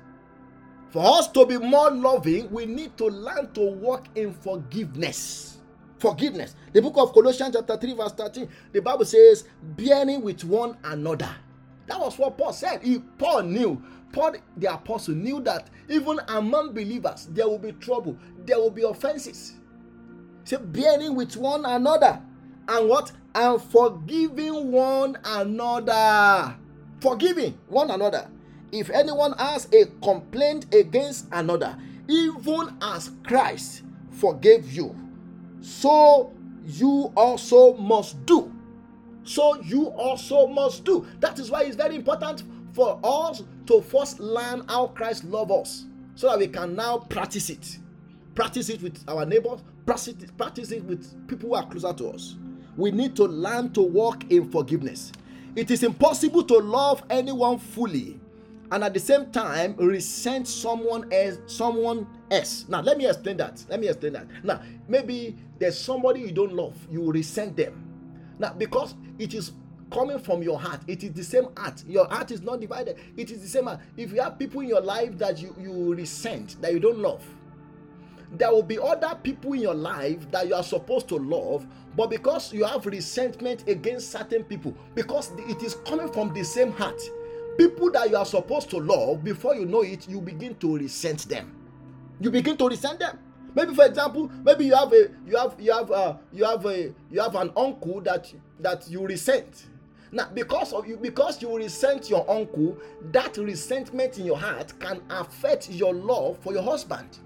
For 0.90 1.04
us 1.18 1.28
to 1.32 1.44
be 1.46 1.58
more 1.58 1.90
loving, 1.90 2.50
we 2.50 2.66
need 2.66 2.96
to 2.96 3.06
learn 3.06 3.52
to 3.52 3.60
walk 3.60 4.06
in 4.14 4.32
forgiveness. 4.32 5.58
Forgiveness. 5.98 6.54
The 6.72 6.80
book 6.80 6.94
of 6.96 7.12
Colossians, 7.12 7.54
chapter 7.56 7.76
3, 7.76 7.94
verse 7.94 8.12
13, 8.12 8.48
the 8.72 8.80
Bible 8.80 9.04
says, 9.04 9.44
bearing 9.62 10.22
with 10.22 10.44
one 10.44 10.76
another. 10.84 11.30
That 11.88 11.98
was 12.00 12.18
what 12.18 12.38
Paul 12.38 12.52
said. 12.52 12.82
He, 12.82 12.98
Paul 12.98 13.42
knew. 13.42 13.82
Paul, 14.12 14.34
the 14.56 14.72
apostle, 14.72 15.14
knew 15.14 15.40
that 15.42 15.68
even 15.88 16.20
among 16.28 16.72
believers, 16.72 17.26
there 17.32 17.48
will 17.48 17.58
be 17.58 17.72
trouble, 17.72 18.16
there 18.44 18.58
will 18.58 18.70
be 18.70 18.82
offenses. 18.82 19.54
Said, 20.44 20.72
bearing 20.72 21.14
with 21.14 21.36
one 21.36 21.64
another. 21.64 22.22
And 22.68 22.88
what? 22.88 23.12
And 23.34 23.60
forgiving 23.60 24.70
one 24.72 25.18
another. 25.24 26.56
Forgiving 27.00 27.58
one 27.68 27.90
another. 27.90 28.28
If 28.72 28.90
anyone 28.90 29.32
has 29.38 29.68
a 29.72 29.86
complaint 30.02 30.74
against 30.74 31.26
another, 31.32 31.76
even 32.08 32.76
as 32.82 33.10
Christ 33.24 33.82
forgave 34.10 34.70
you, 34.72 34.94
so 35.60 36.32
you 36.64 37.12
also 37.16 37.74
must 37.76 38.24
do. 38.26 38.47
So 39.28 39.60
you 39.60 39.88
also 39.88 40.46
must 40.46 40.84
do. 40.84 41.06
That 41.20 41.38
is 41.38 41.50
why 41.50 41.64
it's 41.64 41.76
very 41.76 41.96
important 41.96 42.44
for 42.72 42.98
us 43.04 43.42
to 43.66 43.82
first 43.82 44.20
learn 44.20 44.64
how 44.68 44.86
Christ 44.86 45.24
loves 45.24 45.52
us 45.52 45.84
so 46.14 46.30
that 46.30 46.38
we 46.38 46.48
can 46.48 46.74
now 46.74 46.96
practice 46.96 47.50
it. 47.50 47.78
Practice 48.34 48.70
it 48.70 48.80
with 48.80 49.04
our 49.06 49.26
neighbors, 49.26 49.60
practice 49.84 50.08
it, 50.08 50.34
practice 50.38 50.72
it 50.72 50.82
with 50.82 51.28
people 51.28 51.50
who 51.50 51.56
are 51.56 51.66
closer 51.68 51.92
to 51.92 52.08
us. 52.08 52.36
We 52.78 52.90
need 52.90 53.14
to 53.16 53.24
learn 53.24 53.74
to 53.74 53.82
walk 53.82 54.30
in 54.30 54.50
forgiveness. 54.50 55.12
It 55.54 55.70
is 55.70 55.82
impossible 55.82 56.44
to 56.44 56.56
love 56.60 57.02
anyone 57.10 57.58
fully 57.58 58.18
and 58.72 58.82
at 58.82 58.94
the 58.94 59.00
same 59.00 59.30
time 59.30 59.74
resent 59.76 60.48
someone 60.48 61.10
else 61.12 61.38
someone 61.46 62.06
else 62.30 62.66
now 62.68 62.82
let 62.82 62.98
me 62.98 63.06
explain 63.06 63.34
that 63.38 63.64
let 63.70 63.80
me 63.80 63.88
explain 63.88 64.12
that 64.12 64.26
now 64.44 64.60
maybe 64.88 65.34
there's 65.58 65.78
somebody 65.78 66.20
you 66.20 66.32
don't 66.32 66.52
love 66.52 66.74
you 66.90 67.10
resent 67.10 67.56
them 67.56 67.87
now 68.38 68.52
because 68.52 68.94
it 69.18 69.34
is 69.34 69.52
coming 69.90 70.18
from 70.18 70.42
your 70.42 70.58
heart 70.58 70.80
it 70.86 71.02
is 71.02 71.12
the 71.12 71.24
same 71.24 71.48
heart. 71.56 71.82
Your 71.86 72.06
heart 72.08 72.30
is 72.30 72.42
not 72.42 72.60
divided. 72.60 72.98
It 73.16 73.30
is 73.30 73.40
the 73.40 73.48
same 73.48 73.64
heart. 73.64 73.80
If 73.96 74.12
you 74.12 74.20
have 74.20 74.38
people 74.38 74.60
in 74.60 74.68
your 74.68 74.80
life 74.82 75.16
that 75.18 75.38
you 75.38 75.54
you 75.58 75.94
resent 75.94 76.60
that 76.60 76.72
you 76.72 76.80
don't 76.80 76.98
love 76.98 77.24
there 78.32 78.50
will 78.52 78.62
be 78.62 78.78
other 78.78 79.18
people 79.22 79.54
in 79.54 79.60
your 79.60 79.74
life 79.74 80.30
that 80.30 80.46
you 80.46 80.54
are 80.54 80.62
supposed 80.62 81.08
to 81.08 81.16
love 81.16 81.66
but 81.96 82.10
because 82.10 82.52
you 82.52 82.64
have 82.64 82.84
resentment 82.86 83.66
against 83.68 84.12
certain 84.12 84.44
people 84.44 84.74
because 84.94 85.32
it 85.48 85.62
is 85.62 85.76
coming 85.86 86.12
from 86.12 86.32
the 86.34 86.44
same 86.44 86.70
heart 86.72 87.00
people 87.56 87.90
that 87.90 88.08
you 88.10 88.16
are 88.16 88.26
supposed 88.26 88.68
to 88.70 88.78
love 88.78 89.24
before 89.24 89.54
you 89.54 89.64
know 89.64 89.82
it 89.82 90.08
you 90.08 90.20
begin 90.20 90.54
to 90.56 90.76
resent 90.76 91.28
them. 91.28 91.54
You 92.20 92.30
begin 92.30 92.56
to 92.58 92.68
resent 92.68 92.98
them 92.98 93.18
maybe 93.54 93.74
for 93.74 93.84
example 93.86 94.30
maybe 94.44 94.66
you 94.66 94.74
have 94.74 94.92
a 94.92 95.08
you 95.26 95.36
have 95.36 95.54
you 95.58 95.72
have 95.72 95.90
a 95.90 96.18
you 96.32 96.44
have 96.44 96.64
a 96.66 96.92
you 97.10 97.20
have 97.20 97.34
an 97.34 97.50
uncle 97.56 98.00
that 98.00 98.32
that 98.60 98.88
you 98.88 99.06
resent. 99.06 99.66
Now 100.10 100.28
because 100.32 100.72
of 100.72 100.86
you 100.86 100.96
because 100.96 101.42
you 101.42 101.54
resent 101.56 102.08
your 102.08 102.28
uncle 102.30 102.76
that 103.12 103.36
resentment 103.36 104.18
in 104.18 104.26
your 104.26 104.38
heart 104.38 104.72
can 104.80 105.02
affect 105.10 105.70
your 105.70 105.94
love 105.94 106.38
for 106.38 106.52
your 106.52 106.62
husband 106.62 107.18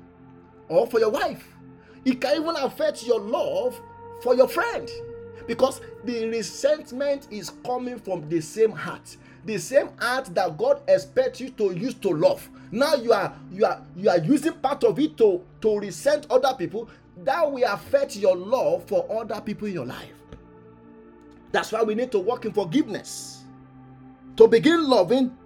or 0.68 0.86
for 0.86 0.98
your 0.98 1.10
wife. 1.10 1.46
It 2.04 2.20
can 2.20 2.42
even 2.42 2.56
affect 2.56 3.06
your 3.06 3.20
love 3.20 3.80
for 4.22 4.34
your 4.34 4.48
friend 4.48 4.90
because 5.46 5.80
the 6.04 6.26
resentment 6.28 7.28
is 7.30 7.50
coming 7.64 7.98
from 7.98 8.28
the 8.28 8.40
same 8.40 8.72
heart 8.72 9.16
the 9.44 9.58
same 9.58 9.90
heart 9.98 10.34
that 10.34 10.56
God 10.56 10.82
expects 10.88 11.40
you 11.40 11.50
to 11.50 11.72
use 11.72 11.94
to 11.94 12.10
love. 12.10 12.48
Now 12.70 12.94
you 12.94 13.12
are 13.12 13.34
you 13.50 13.64
are 13.64 13.82
you 13.96 14.08
are 14.08 14.18
using 14.18 14.52
part 14.54 14.84
of 14.84 14.98
it 14.98 15.16
to 15.18 15.42
to 15.60 15.78
resent 15.78 16.26
other 16.30 16.54
people. 16.56 16.88
That 17.24 17.50
will 17.50 17.70
affect 17.70 18.16
your 18.16 18.36
love 18.36 18.84
for 18.86 19.06
other 19.10 19.40
people 19.40 19.68
in 19.68 19.74
your 19.74 19.86
life. 19.86 20.14
That's 21.50 21.70
why 21.70 21.82
we 21.82 21.94
need 21.94 22.10
to 22.12 22.18
work 22.18 22.44
in 22.46 22.52
forgiveness. 22.52 23.44
To 24.36 24.48
begin 24.48 24.88
loving 24.88 25.36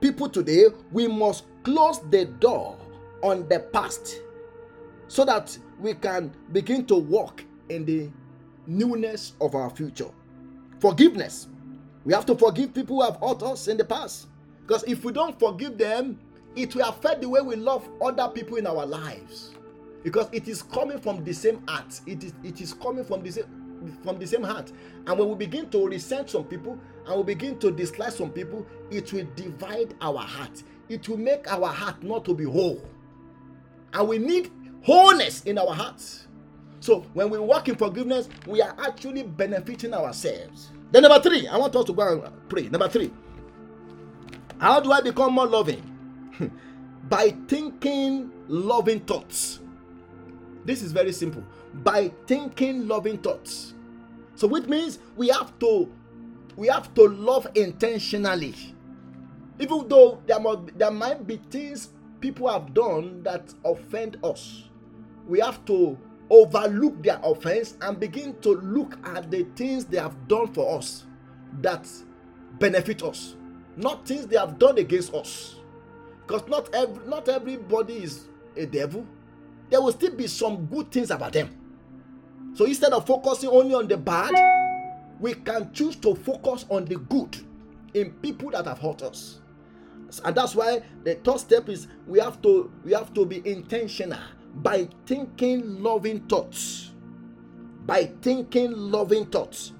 people 0.00 0.28
today, 0.28 0.64
we 0.90 1.06
must 1.06 1.44
close 1.62 2.00
the 2.10 2.24
door 2.24 2.76
on 3.22 3.48
the 3.48 3.60
past 3.60 4.20
so 5.06 5.24
that 5.24 5.56
we 5.78 5.94
can 5.94 6.32
begin 6.52 6.84
to 6.86 6.96
walk 6.96 7.44
in 7.68 7.84
the 7.84 8.08
newness 8.66 9.34
of 9.40 9.54
our 9.54 9.70
future. 9.70 10.10
Forgiveness 10.80 11.48
we 12.04 12.12
have 12.14 12.26
to 12.26 12.34
forgive 12.34 12.74
people 12.74 12.96
who 12.96 13.02
have 13.02 13.20
hurt 13.20 13.42
us 13.42 13.68
in 13.68 13.76
the 13.76 13.84
past. 13.84 14.26
Because 14.66 14.82
if 14.84 15.04
we 15.04 15.12
don't 15.12 15.38
forgive 15.38 15.76
them, 15.76 16.18
it 16.56 16.74
will 16.74 16.88
affect 16.88 17.20
the 17.20 17.28
way 17.28 17.40
we 17.40 17.56
love 17.56 17.88
other 18.02 18.28
people 18.28 18.56
in 18.56 18.66
our 18.66 18.86
lives. 18.86 19.50
Because 20.02 20.28
it 20.32 20.48
is 20.48 20.62
coming 20.62 20.98
from 20.98 21.22
the 21.24 21.32
same 21.32 21.66
heart. 21.66 22.00
It 22.06 22.24
is, 22.24 22.32
it 22.42 22.60
is 22.60 22.72
coming 22.72 23.04
from 23.04 23.22
the 23.22 23.30
same 23.30 23.44
from 24.02 24.18
the 24.18 24.26
same 24.26 24.42
heart. 24.42 24.70
And 25.06 25.18
when 25.18 25.28
we 25.28 25.34
begin 25.34 25.70
to 25.70 25.86
resent 25.86 26.30
some 26.30 26.44
people 26.44 26.78
and 27.06 27.16
we 27.16 27.34
begin 27.34 27.58
to 27.60 27.70
dislike 27.70 28.12
some 28.12 28.30
people, 28.30 28.66
it 28.90 29.12
will 29.12 29.26
divide 29.36 29.94
our 30.00 30.18
heart. 30.18 30.62
It 30.88 31.08
will 31.08 31.16
make 31.16 31.50
our 31.50 31.68
heart 31.68 32.02
not 32.02 32.24
to 32.26 32.34
be 32.34 32.44
whole. 32.44 32.82
And 33.92 34.08
we 34.08 34.18
need 34.18 34.50
wholeness 34.82 35.42
in 35.44 35.58
our 35.58 35.72
hearts. 35.74 36.26
So 36.80 37.06
when 37.14 37.30
we 37.30 37.38
walk 37.38 37.68
in 37.68 37.76
forgiveness, 37.76 38.28
we 38.46 38.62
are 38.62 38.74
actually 38.78 39.22
benefiting 39.22 39.94
ourselves. 39.94 40.70
Then 40.90 41.02
number 41.02 41.20
three, 41.20 41.46
I 41.46 41.56
want 41.56 41.74
us 41.76 41.84
to 41.84 41.92
go 41.92 42.24
and 42.24 42.48
pray. 42.48 42.68
Number 42.68 42.88
three, 42.88 43.10
how 44.58 44.80
do 44.80 44.92
I 44.92 45.00
become 45.00 45.32
more 45.34 45.46
loving? 45.46 45.82
By 47.08 47.30
thinking 47.48 48.30
loving 48.48 49.00
thoughts. 49.00 49.60
This 50.64 50.82
is 50.82 50.92
very 50.92 51.12
simple. 51.12 51.44
By 51.72 52.12
thinking 52.26 52.86
loving 52.88 53.18
thoughts. 53.18 53.74
So 54.34 54.46
which 54.46 54.66
means 54.66 54.98
we 55.16 55.28
have 55.28 55.58
to 55.60 55.90
we 56.56 56.68
have 56.68 56.92
to 56.94 57.06
love 57.06 57.46
intentionally. 57.54 58.54
Even 59.58 59.88
though 59.88 60.20
there 60.26 60.38
there 60.76 60.90
might 60.90 61.26
be 61.26 61.36
things 61.50 61.90
people 62.20 62.48
have 62.48 62.74
done 62.74 63.22
that 63.22 63.52
offend 63.64 64.18
us. 64.22 64.64
We 65.26 65.40
have 65.40 65.64
to 65.66 65.96
overlook 66.30 67.02
their 67.02 67.20
offense 67.22 67.76
and 67.82 67.98
begin 67.98 68.34
to 68.40 68.50
look 68.54 68.96
at 69.04 69.30
the 69.30 69.42
things 69.56 69.84
they 69.84 69.98
have 69.98 70.28
done 70.28 70.46
for 70.52 70.78
us 70.78 71.04
that 71.60 71.86
benefit 72.58 73.02
us, 73.02 73.34
not 73.76 74.06
things 74.06 74.26
they 74.26 74.36
have 74.36 74.58
done 74.58 74.78
against 74.78 75.12
us. 75.12 75.56
Because 76.26 76.46
not 76.48 76.72
every, 76.72 77.04
not 77.06 77.28
everybody 77.28 77.94
is 77.94 78.28
a 78.56 78.64
devil. 78.64 79.04
There 79.68 79.80
will 79.80 79.92
still 79.92 80.14
be 80.14 80.28
some 80.28 80.66
good 80.66 80.90
things 80.92 81.10
about 81.10 81.32
them. 81.32 81.50
So 82.54 82.64
instead 82.64 82.92
of 82.92 83.06
focusing 83.06 83.50
only 83.50 83.74
on 83.74 83.88
the 83.88 83.96
bad, 83.96 84.32
we 85.18 85.34
can 85.34 85.72
choose 85.72 85.96
to 85.96 86.14
focus 86.14 86.64
on 86.68 86.84
the 86.84 86.96
good 86.96 87.36
in 87.94 88.12
people 88.14 88.50
that 88.50 88.66
have 88.66 88.78
hurt 88.78 89.02
us. 89.02 89.40
And 90.24 90.34
that's 90.34 90.54
why 90.54 90.82
the 91.04 91.14
third 91.16 91.38
step 91.40 91.68
is 91.68 91.86
we 92.06 92.18
have 92.18 92.40
to 92.42 92.70
we 92.84 92.92
have 92.92 93.14
to 93.14 93.24
be 93.24 93.48
intentional 93.48 94.18
by 94.54 94.88
thinking 95.06 95.82
loving 95.82 96.20
thoughts. 96.20 96.90
By 97.86 98.12
thinking 98.22 98.72
loving 98.72 99.26
thoughts. 99.26 99.72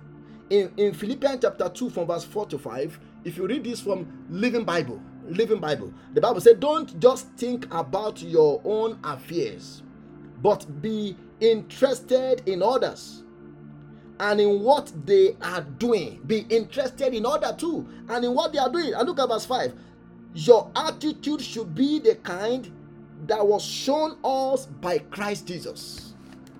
In, 0.48 0.72
in 0.76 0.94
Philippians 0.94 1.40
chapter 1.42 1.68
2, 1.68 1.90
from 1.90 2.06
verse 2.06 2.24
4 2.24 2.46
to 2.46 2.58
5, 2.58 3.00
if 3.24 3.36
you 3.36 3.46
read 3.46 3.64
this 3.64 3.80
from 3.80 4.26
Living 4.30 4.64
Bible, 4.64 5.00
Living 5.28 5.60
Bible, 5.60 5.92
the 6.14 6.20
Bible 6.20 6.40
said, 6.40 6.60
Don't 6.60 6.98
just 6.98 7.28
think 7.36 7.72
about 7.72 8.22
your 8.22 8.60
own 8.64 8.98
affairs, 9.04 9.82
but 10.42 10.82
be 10.82 11.16
interested 11.40 12.42
in 12.46 12.62
others 12.62 13.22
and 14.20 14.40
in 14.40 14.62
what 14.62 14.92
they 15.06 15.36
are 15.42 15.62
doing. 15.62 16.20
Be 16.26 16.46
interested 16.50 17.14
in 17.14 17.24
other 17.24 17.54
too 17.56 17.88
and 18.08 18.24
in 18.24 18.34
what 18.34 18.52
they 18.52 18.58
are 18.58 18.70
doing. 18.70 18.92
And 18.94 19.08
look 19.08 19.18
at 19.18 19.28
verse 19.28 19.46
5. 19.46 19.72
Your 20.34 20.70
attitude 20.76 21.40
should 21.40 21.74
be 21.74 21.98
the 21.98 22.14
kind 22.16 22.70
that 23.26 23.46
was 23.46 23.64
shown 23.64 24.16
us 24.24 24.66
by 24.66 24.98
Christ 24.98 25.46
Jesus. 25.46 26.14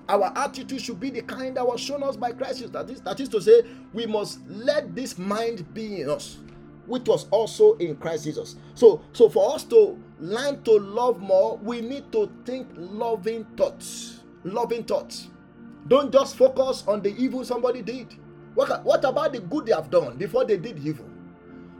Our 0.09 0.33
attitude 0.37 0.81
should 0.81 0.99
be 0.99 1.11
the 1.11 1.23
kind 1.23 1.57
that 1.57 1.67
was 1.67 1.81
shown 1.81 2.03
us 2.03 2.17
by 2.17 2.33
Christ 2.33 2.59
Jesus. 2.59 2.71
That 2.71 2.91
is, 2.91 3.01
that 3.03 3.21
is 3.21 3.29
to 3.29 3.41
say, 3.41 3.63
we 3.93 4.07
must 4.07 4.41
let 4.49 4.95
this 4.95 5.19
mind 5.19 5.73
be 5.73 6.03
in 6.03 6.11
us, 6.11 6.39
which 6.87 7.07
was 7.07 7.29
also 7.31 7.75
in 7.77 7.97
Christ 7.97 8.25
Jesus. 8.25 8.57
So, 8.75 9.03
so 9.13 9.29
for 9.29 9.55
us 9.55 9.65
to 9.65 9.99
learn 10.19 10.63
to 10.65 10.73
love 10.73 11.21
more, 11.21 11.59
we 11.59 11.81
need 11.81 12.11
to 12.13 12.31
think 12.45 12.69
loving 12.75 13.45
thoughts. 13.57 14.21
Loving 14.43 14.85
thoughts. 14.85 15.29
Don't 15.87 16.13
just 16.13 16.37
focus 16.37 16.85
on 16.87 17.03
the 17.03 17.15
evil 17.17 17.45
somebody 17.45 17.83
did. 17.83 18.15
What, 18.55 18.85
what 18.85 19.05
about 19.05 19.33
the 19.33 19.41
good 19.41 19.67
they 19.67 19.73
have 19.73 19.91
done 19.91 20.17
before 20.17 20.45
they 20.45 20.57
did 20.57 20.79
evil? 20.85 21.10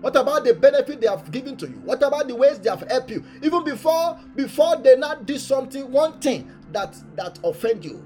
What 0.01 0.17
about 0.17 0.45
the 0.45 0.55
benefit 0.55 1.01
they 1.01 1.07
have 1.07 1.31
given 1.31 1.57
to 1.59 1.67
you? 1.67 1.81
What 1.85 2.03
about 2.03 2.27
the 2.27 2.35
ways 2.35 2.59
they 2.59 2.71
have 2.71 2.89
helped 2.89 3.11
you? 3.11 3.23
Even 3.43 3.65
before 3.65 4.19
before 4.35 4.77
they 4.77 4.97
not 4.97 5.27
did 5.27 5.41
something, 5.41 5.91
one 5.91 6.19
thing 6.21 6.51
that 6.73 6.97
that 7.17 7.39
offend 7.45 7.85
you. 7.85 8.03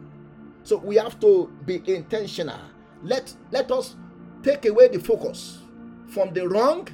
So 0.65 0.79
we 0.79 0.97
have 0.97 1.21
to 1.21 1.53
be 1.65 1.83
intentional. 1.87 2.59
Let 3.03 3.33
let 3.53 3.71
us 3.71 3.95
take 4.43 4.67
away 4.67 4.89
the 4.89 4.99
focus 4.99 5.61
from 6.09 6.33
the 6.35 6.49
wrong, 6.49 6.89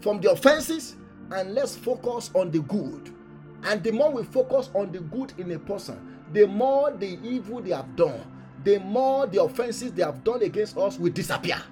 from 0.00 0.20
the 0.20 0.32
offenses, 0.32 0.96
and 1.30 1.54
let's 1.54 1.76
focus 1.76 2.30
on 2.34 2.50
the 2.50 2.60
good. 2.60 3.14
And 3.62 3.84
the 3.84 3.92
more 3.92 4.10
we 4.10 4.24
focus 4.24 4.70
on 4.74 4.90
the 4.90 5.00
good 5.00 5.32
in 5.38 5.50
a 5.52 5.58
person, 5.58 6.18
the 6.32 6.46
more 6.46 6.90
the 6.90 7.18
evil 7.22 7.60
they 7.60 7.70
have 7.70 7.94
done, 7.94 8.20
the 8.64 8.78
more 8.80 9.26
the 9.26 9.42
offenses 9.42 9.92
they 9.92 10.02
have 10.02 10.24
done 10.24 10.42
against 10.42 10.76
us 10.76 10.98
will 10.98 11.12
disappear. 11.12 11.62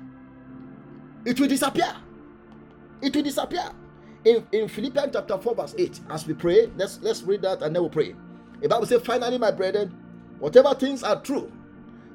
It 1.24 1.40
will 1.40 1.48
disappear. 1.48 1.94
It 3.02 3.14
will 3.14 3.22
disappear. 3.22 3.70
In, 4.24 4.46
in 4.52 4.68
Philippians 4.68 5.10
chapter 5.12 5.38
4, 5.38 5.54
verse 5.54 5.74
8, 5.78 6.00
as 6.10 6.26
we 6.26 6.34
pray, 6.34 6.70
let's 6.76 6.98
let's 7.02 7.22
read 7.22 7.42
that 7.42 7.62
and 7.62 7.74
then 7.74 7.82
we'll 7.82 7.90
pray. 7.90 8.14
The 8.60 8.68
Bible 8.68 8.86
says, 8.86 9.02
finally, 9.02 9.38
my 9.38 9.52
brethren, 9.52 9.94
whatever 10.40 10.74
things 10.74 11.02
are 11.02 11.20
true, 11.20 11.50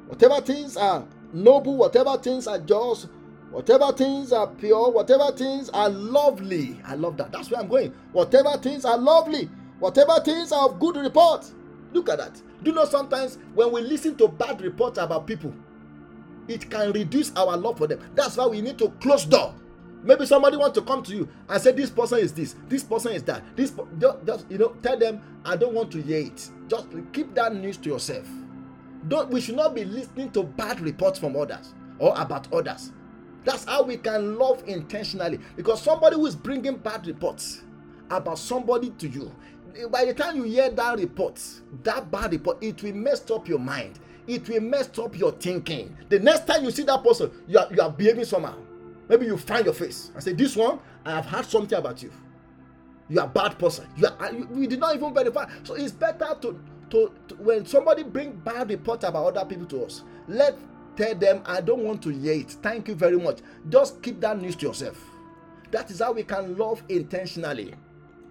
whatever 0.08 0.42
things 0.42 0.76
are 0.76 1.06
noble, 1.32 1.78
whatever 1.78 2.18
things 2.18 2.48
are 2.48 2.60
just, 2.60 3.08
whatever 3.52 3.92
things 3.94 4.34
are 4.34 4.48
pure, 4.48 4.92
whatever 4.92 5.32
things 5.32 5.70
are 5.70 5.90
lovely. 5.90 6.80
I 6.86 6.96
love 6.96 7.16
that. 7.18 7.32
That's 7.32 7.50
where 7.50 7.62
I'm 7.62 7.70
going. 7.70 7.94
Whatever 8.12 8.58
things 8.58 8.84
are 8.84 8.98
lovely, 8.98 9.50
whatever 9.80 10.20
things 10.20 10.52
are 10.52 10.66
of 10.70 10.80
good 10.80 10.98
report. 10.98 11.50
Look 11.94 12.10
at 12.10 12.18
that. 12.18 12.36
Do 12.64 12.72
you 12.72 12.76
know 12.76 12.86
sometimes 12.86 13.38
when 13.54 13.72
we 13.72 13.82
listen 13.82 14.16
to 14.18 14.28
bad 14.28 14.62
reports 14.62 14.98
about 14.98 15.28
people, 15.28 15.54
it 16.48 16.70
can 16.70 16.92
reduce 16.92 17.32
our 17.36 17.56
love 17.56 17.78
for 17.78 17.88
them. 17.88 18.02
That's 18.16 18.36
why 18.36 18.48
we 18.48 18.62
need 18.62 18.78
to 18.80 18.90
close 19.00 19.26
door. 19.26 19.54
Maybe 20.04 20.26
somebody 20.26 20.58
wants 20.58 20.78
to 20.78 20.86
come 20.86 21.02
to 21.04 21.16
you 21.16 21.30
and 21.48 21.62
say, 21.62 21.72
This 21.72 21.90
person 21.90 22.20
is 22.20 22.34
this, 22.34 22.56
this 22.68 22.84
person 22.84 23.14
is 23.14 23.24
that. 23.24 23.42
This 23.56 23.74
just, 24.26 24.46
you 24.52 24.58
know, 24.58 24.76
tell 24.84 24.98
them, 24.98 25.22
I 25.46 25.56
don't 25.56 25.74
want 25.74 25.92
to 25.94 26.02
hear 26.02 26.20
it. 26.20 26.50
Just 26.68 26.88
keep 27.14 27.34
that 27.36 27.56
news 27.56 27.78
to 27.78 27.90
yourself. 27.90 28.28
Don't 29.08 29.30
we 29.30 29.42
should 29.42 29.56
not 29.56 29.76
be 29.76 29.86
listening 29.86 30.32
to 30.32 30.44
bad 30.44 30.80
reports 30.82 31.20
from 31.20 31.36
others 31.36 31.74
or 32.00 32.14
about 32.18 32.52
others. 32.54 32.92
That's 33.46 33.66
how 33.66 33.84
we 33.84 33.98
can 33.98 34.38
love 34.38 34.64
intentionally. 34.68 35.40
Because 35.56 35.82
somebody 35.82 36.16
who 36.16 36.26
is 36.26 36.36
bringing 36.36 36.78
bad 36.78 37.08
reports 37.08 37.62
about 38.10 38.40
somebody 38.40 38.90
to 38.92 39.08
you, 39.08 39.34
by 39.90 40.06
the 40.06 40.14
time 40.14 40.36
you 40.38 40.44
hear 40.44 40.70
that 40.70 40.98
report, 41.00 41.42
that 41.84 42.10
bad 42.12 42.32
report, 42.32 42.58
it 42.62 42.82
will 42.84 42.94
mess 42.94 43.30
up 43.32 43.48
your 43.48 43.60
mind. 43.60 44.00
It 44.28 44.48
will 44.48 44.62
mess 44.62 44.90
up 45.00 45.18
your 45.18 45.32
thinking. 45.34 45.96
The 46.10 46.20
next 46.20 46.48
time 46.48 46.64
you 46.64 46.72
see 46.72 46.84
that 46.84 47.04
person, 47.04 47.32
you 47.48 47.60
are, 47.60 47.68
you 47.74 47.82
are 47.82 47.90
behaving 47.90 48.24
somehow. 48.26 48.56
Maybe 49.10 49.26
you 49.26 49.38
find 49.38 49.66
your 49.66 49.74
face 49.74 50.12
and 50.14 50.24
say, 50.24 50.34
This 50.34 50.56
one, 50.56 50.80
I 51.06 51.12
have 51.12 51.26
heard 51.26 51.46
something 51.46 51.78
about 51.78 52.02
you. 52.02 52.12
You 53.10 53.20
are 53.20 53.26
a 53.26 53.30
bad 53.30 53.60
person. 53.60 53.88
You 53.98 54.08
are 54.08 54.32
did 54.32 54.80
not 54.80 54.96
even 54.96 55.14
verify. 55.14 55.50
So 55.64 55.76
it's 55.76 55.92
better 55.92 56.36
to 56.42 56.60
to, 56.90 57.12
to, 57.28 57.36
when 57.36 57.66
somebody 57.66 58.04
bring 58.04 58.34
bad 58.34 58.70
report 58.70 59.04
about 59.04 59.36
other 59.36 59.46
people 59.50 59.66
to 59.66 59.84
us, 59.86 60.04
let 60.28 60.56
tell 60.96 61.16
them 61.16 61.42
I 61.46 61.60
don't 61.60 61.84
want 61.84 62.04
to 62.04 62.10
hear 62.10 62.34
it. 62.34 62.52
Thank 62.52 62.88
you 62.88 62.94
very 62.96 63.18
much. 63.18 63.40
Just 63.70 64.02
keep 64.04 64.22
that 64.22 64.40
news 64.40 64.56
to 64.58 64.68
yourself. 64.68 65.04
That 65.72 65.90
is 65.90 66.00
how 66.02 66.12
we 66.12 66.22
can 66.24 66.56
love 66.56 66.84
intentionally. 66.90 67.74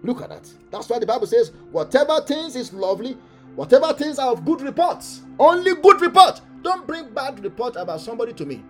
Look 0.01 0.21
at 0.21 0.29
that. 0.29 0.49
That's 0.71 0.87
why 0.89 0.99
the 0.99 1.05
Bible 1.05 1.27
says, 1.27 1.51
whatever 1.71 2.21
things 2.21 2.55
is 2.55 2.73
lovely, 2.73 3.17
whatever 3.55 3.91
things 3.93 4.17
are 4.17 4.31
of 4.31 4.45
good 4.45 4.61
reports, 4.61 5.21
only 5.37 5.75
good 5.75 5.99
report. 5.99 6.39
Don't 6.61 6.87
bring 6.87 7.13
bad 7.13 7.43
report 7.43 7.75
about 7.75 7.99
somebody 7.99 8.31
to 8.33 8.45
me. 8.45 8.63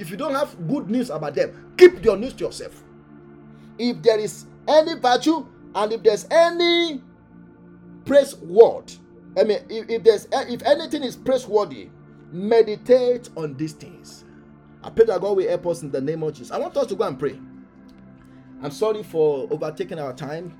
If 0.00 0.10
you 0.10 0.16
don't 0.16 0.34
have 0.34 0.56
good 0.68 0.90
news 0.90 1.10
about 1.10 1.34
them, 1.34 1.74
keep 1.76 2.04
your 2.04 2.16
news 2.16 2.32
to 2.34 2.44
yourself. 2.44 2.82
If 3.78 4.02
there 4.02 4.18
is 4.18 4.46
any 4.66 4.94
virtue 4.94 5.46
and 5.74 5.92
if 5.92 6.02
there's 6.02 6.26
any 6.30 7.02
praise 8.04 8.36
word 8.36 8.92
I 9.38 9.44
mean, 9.44 9.58
if, 9.68 9.88
if 9.88 10.02
there's 10.02 10.26
if 10.32 10.62
anything 10.62 11.02
is 11.02 11.16
praiseworthy, 11.16 11.88
meditate 12.32 13.28
on 13.36 13.56
these 13.56 13.72
things. 13.72 14.24
I 14.82 14.90
pray 14.90 15.04
that 15.06 15.20
God 15.20 15.36
will 15.36 15.48
help 15.48 15.66
us 15.66 15.82
in 15.82 15.90
the 15.90 16.00
name 16.00 16.22
of 16.22 16.32
Jesus. 16.32 16.50
I 16.50 16.58
want 16.58 16.76
us 16.76 16.86
to 16.88 16.94
go 16.94 17.04
and 17.04 17.18
pray. 17.18 17.38
I'm 18.62 18.70
sorry 18.70 19.02
for 19.02 19.46
overtaking 19.50 19.98
our 19.98 20.12
time, 20.12 20.56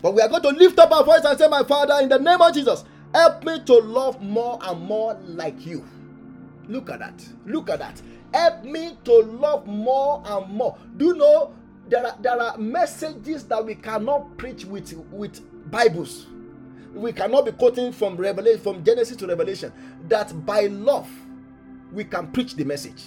but 0.00 0.14
we 0.14 0.22
are 0.22 0.28
going 0.28 0.42
to 0.42 0.48
lift 0.50 0.78
up 0.78 0.90
our 0.92 1.04
voice 1.04 1.22
and 1.24 1.38
say, 1.38 1.48
My 1.48 1.64
Father, 1.64 1.98
in 2.02 2.08
the 2.08 2.18
name 2.18 2.40
of 2.40 2.54
Jesus, 2.54 2.84
help 3.12 3.44
me 3.44 3.60
to 3.64 3.74
love 3.78 4.20
more 4.22 4.58
and 4.62 4.80
more 4.80 5.14
like 5.24 5.64
you. 5.66 5.84
Look 6.66 6.88
at 6.90 7.00
that. 7.00 7.28
Look 7.46 7.68
at 7.68 7.80
that. 7.80 8.00
Help 8.34 8.64
me 8.64 8.98
to 9.04 9.12
love 9.20 9.64
more 9.64 10.20
and 10.26 10.52
more. 10.52 10.76
Do 10.96 11.04
you 11.04 11.14
know 11.16 11.54
there 11.88 12.04
are 12.04 12.16
there 12.20 12.42
are 12.42 12.58
messages 12.58 13.44
that 13.44 13.64
we 13.64 13.76
cannot 13.76 14.36
preach 14.36 14.64
with 14.64 14.92
with 15.12 15.40
Bibles? 15.70 16.26
We 16.92 17.12
cannot 17.12 17.44
be 17.44 17.52
quoting 17.52 17.92
from 17.92 18.16
revelation 18.16 18.60
from 18.60 18.82
genesis 18.82 19.16
to 19.18 19.28
revelation 19.28 19.72
that 20.08 20.44
by 20.44 20.62
love 20.66 21.08
we 21.92 22.02
can 22.02 22.32
preach 22.32 22.56
the 22.56 22.64
message. 22.64 23.04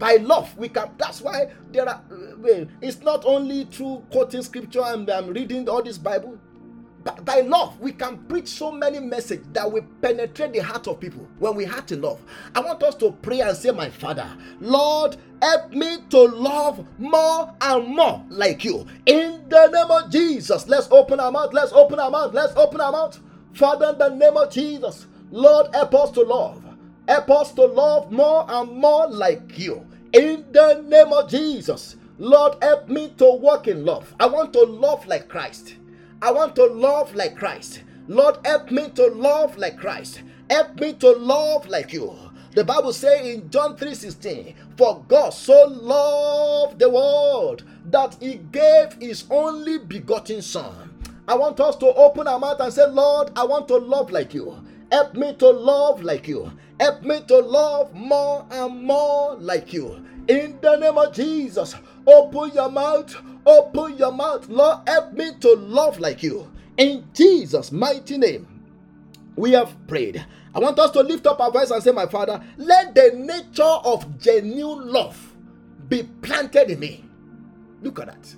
By 0.00 0.16
love 0.16 0.58
we 0.58 0.68
can 0.68 0.90
that's 0.98 1.20
why 1.20 1.52
there 1.70 1.88
are 1.88 2.02
well, 2.38 2.66
it's 2.80 3.02
not 3.02 3.24
only 3.24 3.66
through 3.66 4.02
quoting 4.10 4.42
scripture 4.42 4.82
and 4.82 5.08
i'm 5.08 5.28
reading 5.28 5.68
all 5.68 5.80
this 5.82 5.98
bible 5.98 6.36
by 7.04 7.40
love 7.40 7.78
we 7.80 7.92
can 7.92 8.16
preach 8.24 8.48
so 8.48 8.72
many 8.72 8.98
messages 8.98 9.46
that 9.52 9.70
will 9.70 9.84
penetrate 10.00 10.52
the 10.52 10.60
heart 10.60 10.86
of 10.88 11.00
people 11.00 11.26
when 11.38 11.54
we 11.54 11.64
have 11.64 11.86
to 11.86 11.96
love. 11.96 12.20
I 12.54 12.60
want 12.60 12.82
us 12.82 12.94
to 12.96 13.12
pray 13.22 13.40
and 13.40 13.56
say 13.56 13.70
my 13.70 13.90
father 13.90 14.28
lord 14.60 15.16
help 15.42 15.70
me 15.72 15.98
to 16.10 16.18
love 16.22 16.86
more 16.98 17.54
and 17.60 17.88
more 17.88 18.24
like 18.30 18.64
you. 18.64 18.86
In 19.06 19.48
the 19.48 19.66
name 19.68 19.90
of 19.90 20.10
jesus 20.10 20.66
let's 20.66 20.88
open 20.90 21.20
our 21.20 21.30
mouth 21.30 21.52
let's 21.52 21.72
open 21.72 21.98
our 21.98 22.10
mouth 22.10 22.32
let's 22.32 22.54
open 22.56 22.80
our 22.80 22.92
mouth. 22.92 23.20
Father 23.52 23.90
in 23.90 23.98
the 23.98 24.08
name 24.08 24.36
of 24.36 24.50
jesus 24.50 25.06
lord 25.30 25.74
help 25.74 25.94
us 25.94 26.10
to 26.12 26.22
love. 26.22 26.62
Help 27.06 27.30
us 27.30 27.52
to 27.52 27.66
love 27.66 28.10
more 28.10 28.46
and 28.48 28.72
more 28.72 29.06
like 29.08 29.58
you. 29.58 29.86
In 30.14 30.46
the 30.52 30.82
name 30.88 31.12
of 31.12 31.28
jesus 31.30 31.96
lord 32.18 32.56
help 32.62 32.88
me 32.88 33.12
to 33.18 33.32
walk 33.34 33.68
in 33.68 33.84
love. 33.84 34.14
I 34.18 34.26
want 34.26 34.52
to 34.54 34.62
love 34.62 35.06
like 35.06 35.28
christ 35.28 35.74
I 36.24 36.30
want 36.30 36.56
to 36.56 36.64
love 36.64 37.14
like 37.14 37.36
Christ. 37.36 37.82
Lord, 38.08 38.38
help 38.46 38.70
me 38.70 38.88
to 38.94 39.08
love 39.08 39.58
like 39.58 39.76
Christ. 39.76 40.22
Help 40.48 40.80
me 40.80 40.94
to 40.94 41.10
love 41.10 41.68
like 41.68 41.92
you. 41.92 42.16
The 42.54 42.64
Bible 42.64 42.94
says 42.94 43.26
in 43.26 43.50
John 43.50 43.76
3:16, 43.76 44.54
"For 44.78 45.04
God 45.06 45.34
so 45.34 45.66
loved 45.68 46.78
the 46.78 46.88
world 46.88 47.64
that 47.90 48.16
he 48.20 48.36
gave 48.36 48.94
his 48.94 49.24
only 49.30 49.76
begotten 49.76 50.40
son." 50.40 50.94
I 51.28 51.34
want 51.34 51.60
us 51.60 51.76
to 51.76 51.92
open 51.92 52.26
our 52.26 52.38
mouth 52.38 52.58
and 52.58 52.72
say, 52.72 52.86
"Lord, 52.86 53.30
I 53.36 53.44
want 53.44 53.68
to 53.68 53.76
love 53.76 54.10
like 54.10 54.32
you. 54.32 54.56
Help 54.90 55.12
me 55.16 55.34
to 55.34 55.50
love 55.50 56.02
like 56.02 56.26
you. 56.26 56.50
Help 56.80 57.02
me 57.02 57.20
to 57.28 57.38
love 57.40 57.92
more 57.92 58.46
and 58.50 58.82
more 58.82 59.36
like 59.38 59.74
you." 59.74 60.02
In 60.26 60.58
the 60.62 60.76
name 60.76 60.96
of 60.96 61.12
Jesus, 61.12 61.74
open 62.06 62.50
your 62.54 62.70
mouth 62.70 63.14
Open 63.46 63.96
your 63.98 64.12
mouth, 64.12 64.48
Lord. 64.48 64.88
Help 64.88 65.12
me 65.12 65.32
to 65.40 65.54
love 65.54 66.00
like 66.00 66.22
you. 66.22 66.50
In 66.76 67.04
Jesus' 67.14 67.70
mighty 67.70 68.18
name, 68.18 68.46
we 69.36 69.52
have 69.52 69.74
prayed. 69.86 70.24
I 70.54 70.58
want 70.60 70.78
us 70.78 70.90
to 70.92 71.00
lift 71.00 71.26
up 71.26 71.40
our 71.40 71.50
voice 71.50 71.70
and 71.70 71.82
say, 71.82 71.90
My 71.92 72.06
Father, 72.06 72.42
let 72.56 72.94
the 72.94 73.12
nature 73.14 73.62
of 73.62 74.18
genuine 74.18 74.90
love 74.90 75.34
be 75.88 76.04
planted 76.22 76.70
in 76.70 76.80
me. 76.80 77.04
Look 77.82 78.00
at 78.00 78.06
that. 78.06 78.34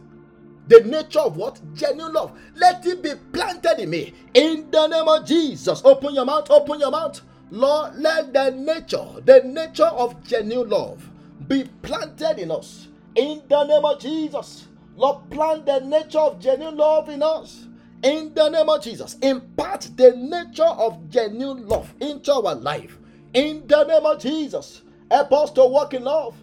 The 0.69 0.81
nature 0.81 1.21
of 1.21 1.37
what? 1.37 1.61
Genuine 1.75 2.13
love. 2.15 2.39
Let 2.57 2.85
it 2.87 3.03
be 3.03 3.13
planted 3.33 3.79
in 3.79 3.91
me. 3.91 4.13
In 4.35 4.71
the 4.71 4.89
name 4.89 5.07
of 5.07 5.25
Jesus. 5.27 5.83
Open 5.85 6.15
your 6.15 6.25
mouth, 6.25 6.51
open 6.51 6.81
your 6.81 6.91
mouth. 6.91 7.21
Lord, 7.51 7.95
let 7.97 8.33
the 8.33 8.51
nature, 8.51 9.07
the 9.25 9.43
nature 9.45 9.85
of 9.85 10.21
genuine 10.27 10.69
love 10.69 11.09
be 11.47 11.65
planted 11.83 12.41
in 12.41 12.51
us. 12.51 12.89
In 13.15 13.43
the 13.49 13.65
name 13.65 13.85
of 13.85 14.01
Jesus. 14.01 14.67
Lord, 14.97 15.31
plant 15.31 15.67
the 15.67 15.81
nature 15.81 16.19
of 16.19 16.41
genuine 16.41 16.77
love 16.77 17.09
in 17.09 17.23
us. 17.23 17.67
In 18.03 18.33
the 18.35 18.49
name 18.49 18.69
of 18.69 18.83
Jesus, 18.83 19.17
impart 19.21 19.91
the 19.97 20.13
nature 20.17 20.63
of 20.65 21.09
genuine 21.11 21.67
love 21.67 21.93
into 22.01 22.33
our 22.33 22.55
life. 22.55 22.99
In 23.35 23.67
the 23.67 23.85
name 23.85 24.07
of 24.07 24.21
Jesus, 24.21 24.83
help 25.11 25.33
us 25.33 25.51
to 25.53 25.65
walk 25.65 25.93
in 25.95 26.05
love. 26.05 26.35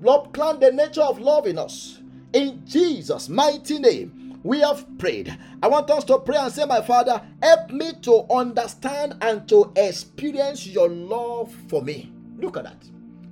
Lord, 0.00 0.32
plant 0.32 0.60
the 0.60 0.72
nature 0.72 1.02
of 1.02 1.20
love 1.20 1.46
in 1.46 1.58
us. 1.58 2.00
In 2.32 2.62
Jesus' 2.66 3.28
mighty 3.28 3.78
name, 3.78 4.40
we 4.42 4.60
have 4.60 4.86
prayed. 4.98 5.36
I 5.62 5.68
want 5.68 5.90
us 5.90 6.04
to 6.04 6.18
pray 6.18 6.36
and 6.36 6.52
say, 6.52 6.64
My 6.64 6.80
Father, 6.80 7.20
help 7.42 7.70
me 7.70 7.92
to 8.02 8.24
understand 8.30 9.16
and 9.20 9.48
to 9.48 9.72
experience 9.76 10.66
your 10.66 10.88
love 10.88 11.54
for 11.68 11.82
me. 11.82 12.10
Look 12.38 12.56
at 12.56 12.64
that. 12.64 12.82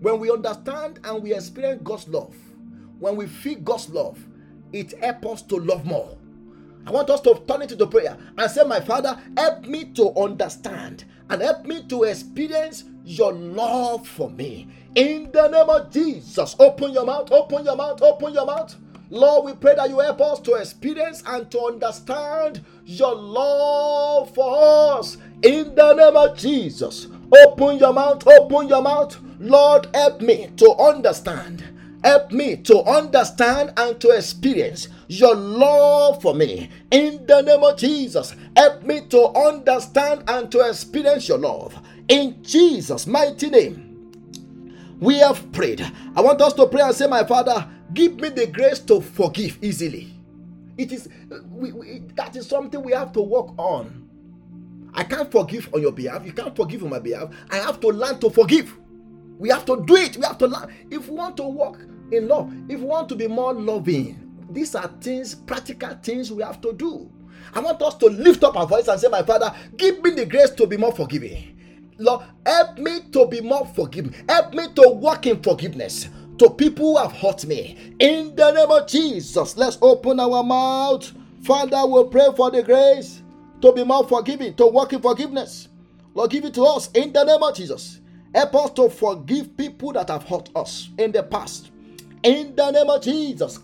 When 0.00 0.20
we 0.20 0.30
understand 0.30 1.00
and 1.04 1.22
we 1.22 1.34
experience 1.34 1.80
God's 1.82 2.06
love, 2.08 2.34
when 2.98 3.16
we 3.16 3.26
feel 3.26 3.58
God's 3.60 3.88
love, 3.88 4.18
it 4.72 4.98
helps 5.02 5.26
us 5.26 5.42
to 5.42 5.56
love 5.56 5.84
more. 5.84 6.16
I 6.86 6.90
want 6.90 7.10
us 7.10 7.20
to 7.22 7.42
turn 7.46 7.62
it 7.62 7.72
into 7.72 7.86
prayer 7.86 8.16
and 8.36 8.50
say, 8.50 8.64
My 8.64 8.80
Father, 8.80 9.20
help 9.36 9.66
me 9.66 9.84
to 9.94 10.10
understand 10.16 11.04
and 11.28 11.42
help 11.42 11.66
me 11.66 11.82
to 11.88 12.04
experience 12.04 12.84
your 13.04 13.32
love 13.32 14.06
for 14.08 14.30
me. 14.30 14.68
In 14.94 15.30
the 15.32 15.48
name 15.48 15.68
of 15.68 15.92
Jesus, 15.92 16.56
open 16.58 16.92
your 16.92 17.04
mouth, 17.04 17.30
open 17.30 17.64
your 17.64 17.76
mouth, 17.76 18.00
open 18.02 18.32
your 18.32 18.46
mouth. 18.46 18.74
Lord, 19.10 19.46
we 19.46 19.52
pray 19.54 19.74
that 19.74 19.88
you 19.88 19.98
help 20.00 20.20
us 20.20 20.40
to 20.40 20.54
experience 20.54 21.22
and 21.26 21.50
to 21.50 21.60
understand 21.60 22.64
your 22.84 23.14
love 23.14 24.34
for 24.34 24.98
us. 24.98 25.16
In 25.42 25.74
the 25.74 25.94
name 25.94 26.16
of 26.16 26.36
Jesus, 26.36 27.06
open 27.46 27.78
your 27.78 27.92
mouth, 27.92 28.26
open 28.26 28.68
your 28.68 28.82
mouth. 28.82 29.18
Lord, 29.38 29.88
help 29.94 30.20
me 30.20 30.50
to 30.56 30.70
understand 30.72 31.64
Help 32.04 32.30
me 32.30 32.56
to 32.56 32.80
understand 32.82 33.72
and 33.76 34.00
to 34.00 34.10
experience 34.10 34.88
your 35.08 35.34
love 35.34 36.22
for 36.22 36.34
me. 36.34 36.70
In 36.90 37.26
the 37.26 37.42
name 37.42 37.62
of 37.64 37.76
Jesus, 37.76 38.34
help 38.56 38.82
me 38.84 39.02
to 39.08 39.28
understand 39.28 40.22
and 40.28 40.50
to 40.52 40.60
experience 40.68 41.28
your 41.28 41.38
love. 41.38 41.74
In 42.08 42.42
Jesus' 42.42 43.06
mighty 43.06 43.50
name, 43.50 43.88
we 45.00 45.18
have 45.18 45.50
prayed. 45.52 45.80
I 46.14 46.20
want 46.20 46.40
us 46.40 46.52
to 46.54 46.66
pray 46.66 46.82
and 46.82 46.94
say, 46.94 47.06
My 47.06 47.24
Father, 47.24 47.68
give 47.94 48.16
me 48.16 48.28
the 48.28 48.46
grace 48.46 48.78
to 48.80 49.00
forgive 49.00 49.58
easily. 49.62 50.14
It 50.76 50.92
is 50.92 51.08
we, 51.50 51.72
we, 51.72 52.02
that 52.14 52.36
is 52.36 52.46
something 52.46 52.82
we 52.82 52.92
have 52.92 53.12
to 53.12 53.20
work 53.20 53.48
on. 53.58 54.08
I 54.94 55.04
can't 55.04 55.30
forgive 55.30 55.72
on 55.74 55.82
your 55.82 55.92
behalf. 55.92 56.24
You 56.24 56.32
can't 56.32 56.54
forgive 56.54 56.82
on 56.82 56.90
my 56.90 56.98
behalf. 56.98 57.34
I 57.50 57.56
have 57.56 57.80
to 57.80 57.88
learn 57.88 58.18
to 58.20 58.30
forgive. 58.30 58.76
We 59.38 59.48
have 59.50 59.64
to 59.66 59.82
do 59.86 59.96
it. 59.96 60.16
We 60.16 60.24
have 60.24 60.38
to 60.38 60.46
learn. 60.46 60.74
If 60.90 61.08
we 61.08 61.16
want 61.16 61.36
to 61.38 61.44
walk 61.44 61.78
in 62.10 62.28
love, 62.28 62.52
if 62.68 62.80
we 62.80 62.86
want 62.86 63.08
to 63.10 63.16
be 63.16 63.28
more 63.28 63.54
loving, 63.54 64.46
these 64.50 64.74
are 64.74 64.90
things, 65.00 65.34
practical 65.34 65.94
things 66.02 66.32
we 66.32 66.42
have 66.42 66.60
to 66.62 66.72
do. 66.72 67.10
I 67.54 67.60
want 67.60 67.80
us 67.82 67.94
to 67.96 68.06
lift 68.06 68.44
up 68.44 68.56
our 68.56 68.66
voice 68.66 68.88
and 68.88 69.00
say, 69.00 69.08
My 69.08 69.22
Father, 69.22 69.54
give 69.76 70.02
me 70.02 70.10
the 70.10 70.26
grace 70.26 70.50
to 70.50 70.66
be 70.66 70.76
more 70.76 70.92
forgiving. 70.92 71.56
Lord, 71.98 72.24
help 72.46 72.78
me 72.78 73.00
to 73.12 73.26
be 73.26 73.40
more 73.40 73.66
forgiving. 73.66 74.14
Help 74.28 74.54
me 74.54 74.68
to 74.74 74.88
walk 74.88 75.26
in 75.26 75.42
forgiveness 75.42 76.08
to 76.38 76.50
people 76.50 76.92
who 76.92 76.98
have 76.98 77.12
hurt 77.12 77.44
me. 77.46 77.76
In 77.98 78.34
the 78.36 78.52
name 78.52 78.70
of 78.70 78.86
Jesus, 78.86 79.56
let's 79.56 79.78
open 79.82 80.20
our 80.20 80.42
mouth. 80.42 81.12
Father, 81.42 81.80
we'll 81.84 82.06
pray 82.06 82.28
for 82.36 82.50
the 82.50 82.62
grace 82.62 83.22
to 83.60 83.72
be 83.72 83.84
more 83.84 84.06
forgiving, 84.06 84.54
to 84.54 84.66
walk 84.66 84.92
in 84.92 85.02
forgiveness. 85.02 85.68
Lord, 86.14 86.30
give 86.30 86.44
it 86.44 86.54
to 86.54 86.64
us 86.64 86.90
in 86.92 87.12
the 87.12 87.24
name 87.24 87.42
of 87.42 87.54
Jesus. 87.54 88.00
Help 88.34 88.54
us 88.54 88.70
to 88.72 88.90
forgive 88.90 89.56
people 89.56 89.92
that 89.92 90.08
have 90.08 90.24
hurt 90.24 90.50
us 90.54 90.90
in 90.98 91.12
the 91.12 91.22
past. 91.22 91.70
In 92.22 92.54
the 92.54 92.70
name 92.70 92.90
of 92.90 93.02
Jesus. 93.02 93.58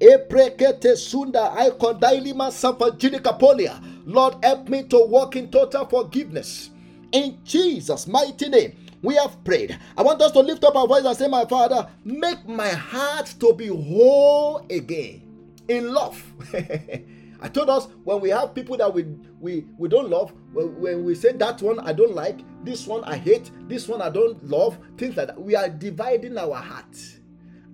Eprekete 0.00 0.96
sunda 0.96 1.50
aikondailima 1.56 2.50
safajinika 2.50 3.80
Lord, 4.06 4.34
help 4.42 4.68
me 4.68 4.82
to 4.82 5.06
walk 5.06 5.36
in 5.36 5.50
total 5.50 5.86
forgiveness. 5.86 6.70
In 7.12 7.38
Jesus' 7.44 8.06
mighty 8.08 8.48
name, 8.48 8.76
we 9.02 9.14
have 9.14 9.42
prayed. 9.44 9.78
I 9.96 10.02
want 10.02 10.20
us 10.20 10.32
to 10.32 10.40
lift 10.40 10.64
up 10.64 10.74
our 10.76 10.86
voice 10.86 11.04
and 11.04 11.16
say, 11.16 11.28
My 11.28 11.44
Father, 11.44 11.88
make 12.04 12.46
my 12.48 12.68
heart 12.68 13.32
to 13.40 13.54
be 13.54 13.68
whole 13.68 14.66
again 14.68 15.22
in 15.68 15.92
love. 15.94 16.22
I 17.44 17.48
told 17.48 17.68
us 17.68 17.88
when 18.04 18.22
we 18.22 18.30
have 18.30 18.54
people 18.54 18.78
that 18.78 18.92
we 18.94 19.02
we, 19.38 19.66
we 19.76 19.86
don't 19.86 20.08
love, 20.08 20.32
when, 20.54 20.80
when 20.80 21.04
we 21.04 21.14
say 21.14 21.32
that 21.32 21.60
one 21.60 21.78
I 21.80 21.92
don't 21.92 22.14
like, 22.14 22.40
this 22.64 22.86
one 22.86 23.04
I 23.04 23.18
hate, 23.18 23.50
this 23.68 23.86
one 23.86 24.00
I 24.00 24.08
don't 24.08 24.42
love, 24.48 24.78
things 24.96 25.14
like 25.18 25.26
that, 25.26 25.38
we 25.38 25.54
are 25.54 25.68
dividing 25.68 26.38
our 26.38 26.54
heart. 26.54 26.96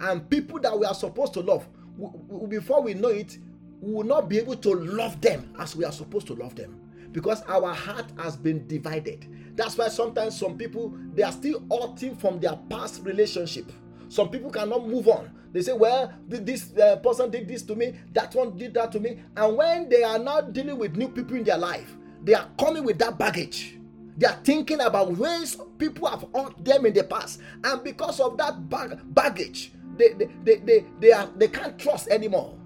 And 0.01 0.29
people 0.29 0.59
that 0.59 0.77
we 0.77 0.87
are 0.87 0.95
supposed 0.95 1.35
to 1.35 1.41
love, 1.41 1.69
we, 1.97 2.09
we, 2.27 2.49
before 2.59 2.83
we 2.83 2.95
know 2.95 3.11
it, 3.11 3.39
we 3.81 3.93
will 3.95 4.03
not 4.03 4.29
be 4.29 4.39
able 4.39 4.57
to 4.57 4.75
love 4.75 5.21
them 5.21 5.55
as 5.61 5.77
we 5.77 5.85
are 5.85 5.93
supposed 5.93 6.27
to 6.27 6.35
love 6.35 6.57
them 6.57 6.81
because 7.13 7.43
our 7.43 7.73
heart 7.73 8.07
has 8.19 8.37
been 8.37 8.67
divided. 8.67 9.25
That's 9.55 9.79
why 9.79 9.87
sometimes 9.87 10.37
some 10.37 10.59
people 10.59 10.93
they 11.15 11.23
are 11.23 11.31
still 11.31 11.63
hurting 11.71 12.17
from 12.17 12.41
their 12.41 12.59
past 12.69 13.03
relationship. 13.05 13.71
Some 14.11 14.29
people 14.29 14.51
cannot 14.51 14.89
move 14.89 15.07
on. 15.07 15.31
They 15.53 15.63
say, 15.63 15.73
Well, 15.73 16.13
this 16.27 16.77
uh, 16.77 16.97
person 16.97 17.31
did 17.31 17.47
this 17.47 17.63
to 17.63 17.77
me, 17.77 17.95
that 18.13 18.35
one 18.35 18.59
did 18.59 18.75
that 18.75 18.91
to 18.93 19.01
me. 19.01 19.23
And 19.37 19.57
when 19.57 19.89
they 19.89 20.03
are 20.03 20.19
not 20.19 20.53
dealing 20.53 20.79
with 20.79 20.97
new 20.97 21.09
people 21.09 21.37
in 21.37 21.45
their 21.45 21.57
life, 21.59 21.97
they 22.25 22.35
are 22.35 22.49
coming 22.59 22.85
with 22.85 22.99
that 22.99 23.19
baggage. 23.19 23.77
They 24.17 24.27
are 24.27 24.39
thinking 24.43 24.81
about 24.81 25.17
ways 25.17 25.57
people 25.79 26.09
have 26.09 26.27
hurt 26.35 26.63
them 26.65 26.87
in 26.87 26.93
the 26.93 27.05
past. 27.05 27.41
And 27.63 27.85
because 27.85 28.19
of 28.19 28.37
that 28.39 28.69
bag- 28.69 28.99
baggage, 29.15 29.73
they, 29.97 30.13
they, 30.15 30.29
they, 30.45 30.57
they, 30.57 30.85
they, 31.01 31.13
are, 31.13 31.29
they 31.37 31.49
can't 31.49 31.79
trust 31.79 32.09
anymore. 32.09 32.59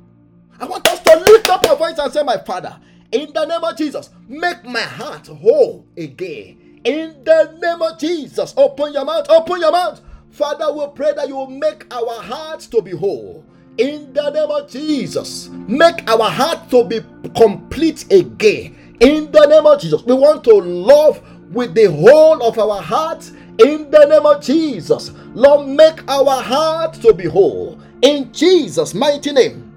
I 0.58 0.64
want 0.64 0.88
us 0.88 1.00
to 1.00 1.16
lift 1.18 1.48
up 1.50 1.68
our 1.68 1.76
voice 1.76 1.98
and 1.98 2.10
say, 2.10 2.22
My 2.22 2.38
Father, 2.38 2.80
in 3.12 3.32
the 3.34 3.44
name 3.44 3.62
of 3.62 3.76
Jesus, 3.76 4.08
make 4.26 4.64
my 4.64 4.80
heart 4.80 5.26
whole 5.26 5.86
again. 5.96 6.80
In 6.84 7.22
the 7.22 7.58
name 7.60 7.82
of 7.82 7.98
Jesus, 7.98 8.54
open 8.56 8.94
your 8.94 9.04
mouth, 9.04 9.26
open 9.28 9.60
your 9.60 9.72
mouth. 9.72 10.00
Father, 10.34 10.72
we 10.72 10.84
pray 10.96 11.12
that 11.12 11.28
you 11.28 11.36
will 11.36 11.46
make 11.46 11.86
our 11.94 12.20
hearts 12.20 12.66
to 12.66 12.82
be 12.82 12.90
whole. 12.90 13.44
In 13.78 14.12
the 14.12 14.30
name 14.30 14.50
of 14.50 14.68
Jesus, 14.68 15.48
make 15.68 16.10
our 16.10 16.28
heart 16.28 16.68
to 16.70 16.82
be 16.82 17.02
complete 17.36 18.12
again. 18.12 18.96
In 18.98 19.30
the 19.30 19.46
name 19.46 19.64
of 19.64 19.80
Jesus, 19.80 20.02
we 20.02 20.12
want 20.12 20.42
to 20.42 20.54
love 20.54 21.22
with 21.52 21.72
the 21.76 21.84
whole 21.84 22.42
of 22.42 22.58
our 22.58 22.82
heart. 22.82 23.30
In 23.60 23.88
the 23.92 24.06
name 24.06 24.26
of 24.26 24.42
Jesus, 24.42 25.12
Lord, 25.34 25.68
make 25.68 26.02
our 26.10 26.42
heart 26.42 26.94
to 26.94 27.14
be 27.14 27.26
whole. 27.26 27.80
In 28.02 28.32
Jesus' 28.32 28.92
mighty 28.92 29.30
name, 29.30 29.72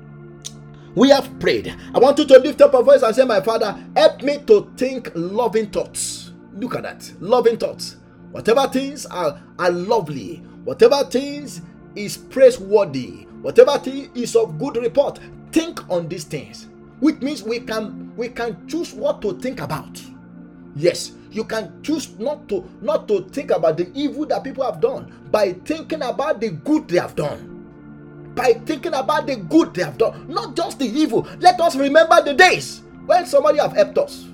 we 0.96 1.10
have 1.10 1.40
prayed. 1.40 1.72
I 1.94 2.00
want 2.00 2.18
you 2.18 2.26
to 2.26 2.40
lift 2.40 2.62
up 2.62 2.74
a 2.74 2.82
voice 2.82 3.04
and 3.04 3.16
say, 3.16 3.26
My 3.26 3.42
Father, 3.42 3.80
help 3.96 4.24
me 4.24 4.40
to 4.48 4.72
think 4.76 5.12
loving 5.14 5.68
thoughts. 5.68 6.32
Look 6.56 6.74
at 6.76 6.82
that 6.82 7.12
loving 7.20 7.58
thoughts. 7.58 7.98
Whatever 8.38 8.68
things 8.68 9.08
are, 9.08 9.42
are 9.58 9.72
lovely, 9.72 10.44
whatever 10.64 11.04
things 11.06 11.60
is 11.96 12.18
praiseworthy, 12.18 13.26
whatever 13.42 13.80
thing 13.80 14.12
is 14.14 14.36
of 14.36 14.60
good 14.60 14.78
report, 14.78 15.18
think 15.52 15.90
on 15.90 16.08
these 16.08 16.24
things. 16.24 16.68
Which 17.00 17.20
means 17.20 17.42
we 17.42 17.62
can 17.62 18.16
we 18.16 18.30
can 18.30 18.68
choose 18.68 18.94
what 18.94 19.24
to 19.24 19.40
think 19.40 19.60
about. 19.60 20.00
Yes, 20.76 21.14
you 21.32 21.46
can 21.46 21.82
choose 21.82 22.12
not 22.20 22.48
to 22.50 22.64
not 22.80 23.08
to 23.08 23.22
think 23.30 23.50
about 23.50 23.76
the 23.76 23.90
evil 23.96 24.28
that 24.28 24.44
people 24.44 24.64
have 24.64 24.80
done 24.80 25.12
by 25.32 25.54
thinking 25.54 26.04
about 26.04 26.40
the 26.40 26.52
good 26.52 26.88
they 26.88 27.00
have 27.00 27.16
done. 27.16 27.42
By 28.36 28.54
thinking 28.54 28.94
about 28.94 29.26
the 29.26 29.38
good 29.38 29.74
they 29.74 29.82
have 29.82 29.98
done, 29.98 30.28
not 30.30 30.56
just 30.56 30.78
the 30.78 30.86
evil. 30.86 31.28
Let 31.40 31.60
us 31.60 31.76
remember 31.76 32.22
the 32.22 32.36
days 32.36 32.84
when 33.08 33.26
somebody 33.26 33.58
have 33.58 33.74
helped 33.74 33.98
us 33.98 34.28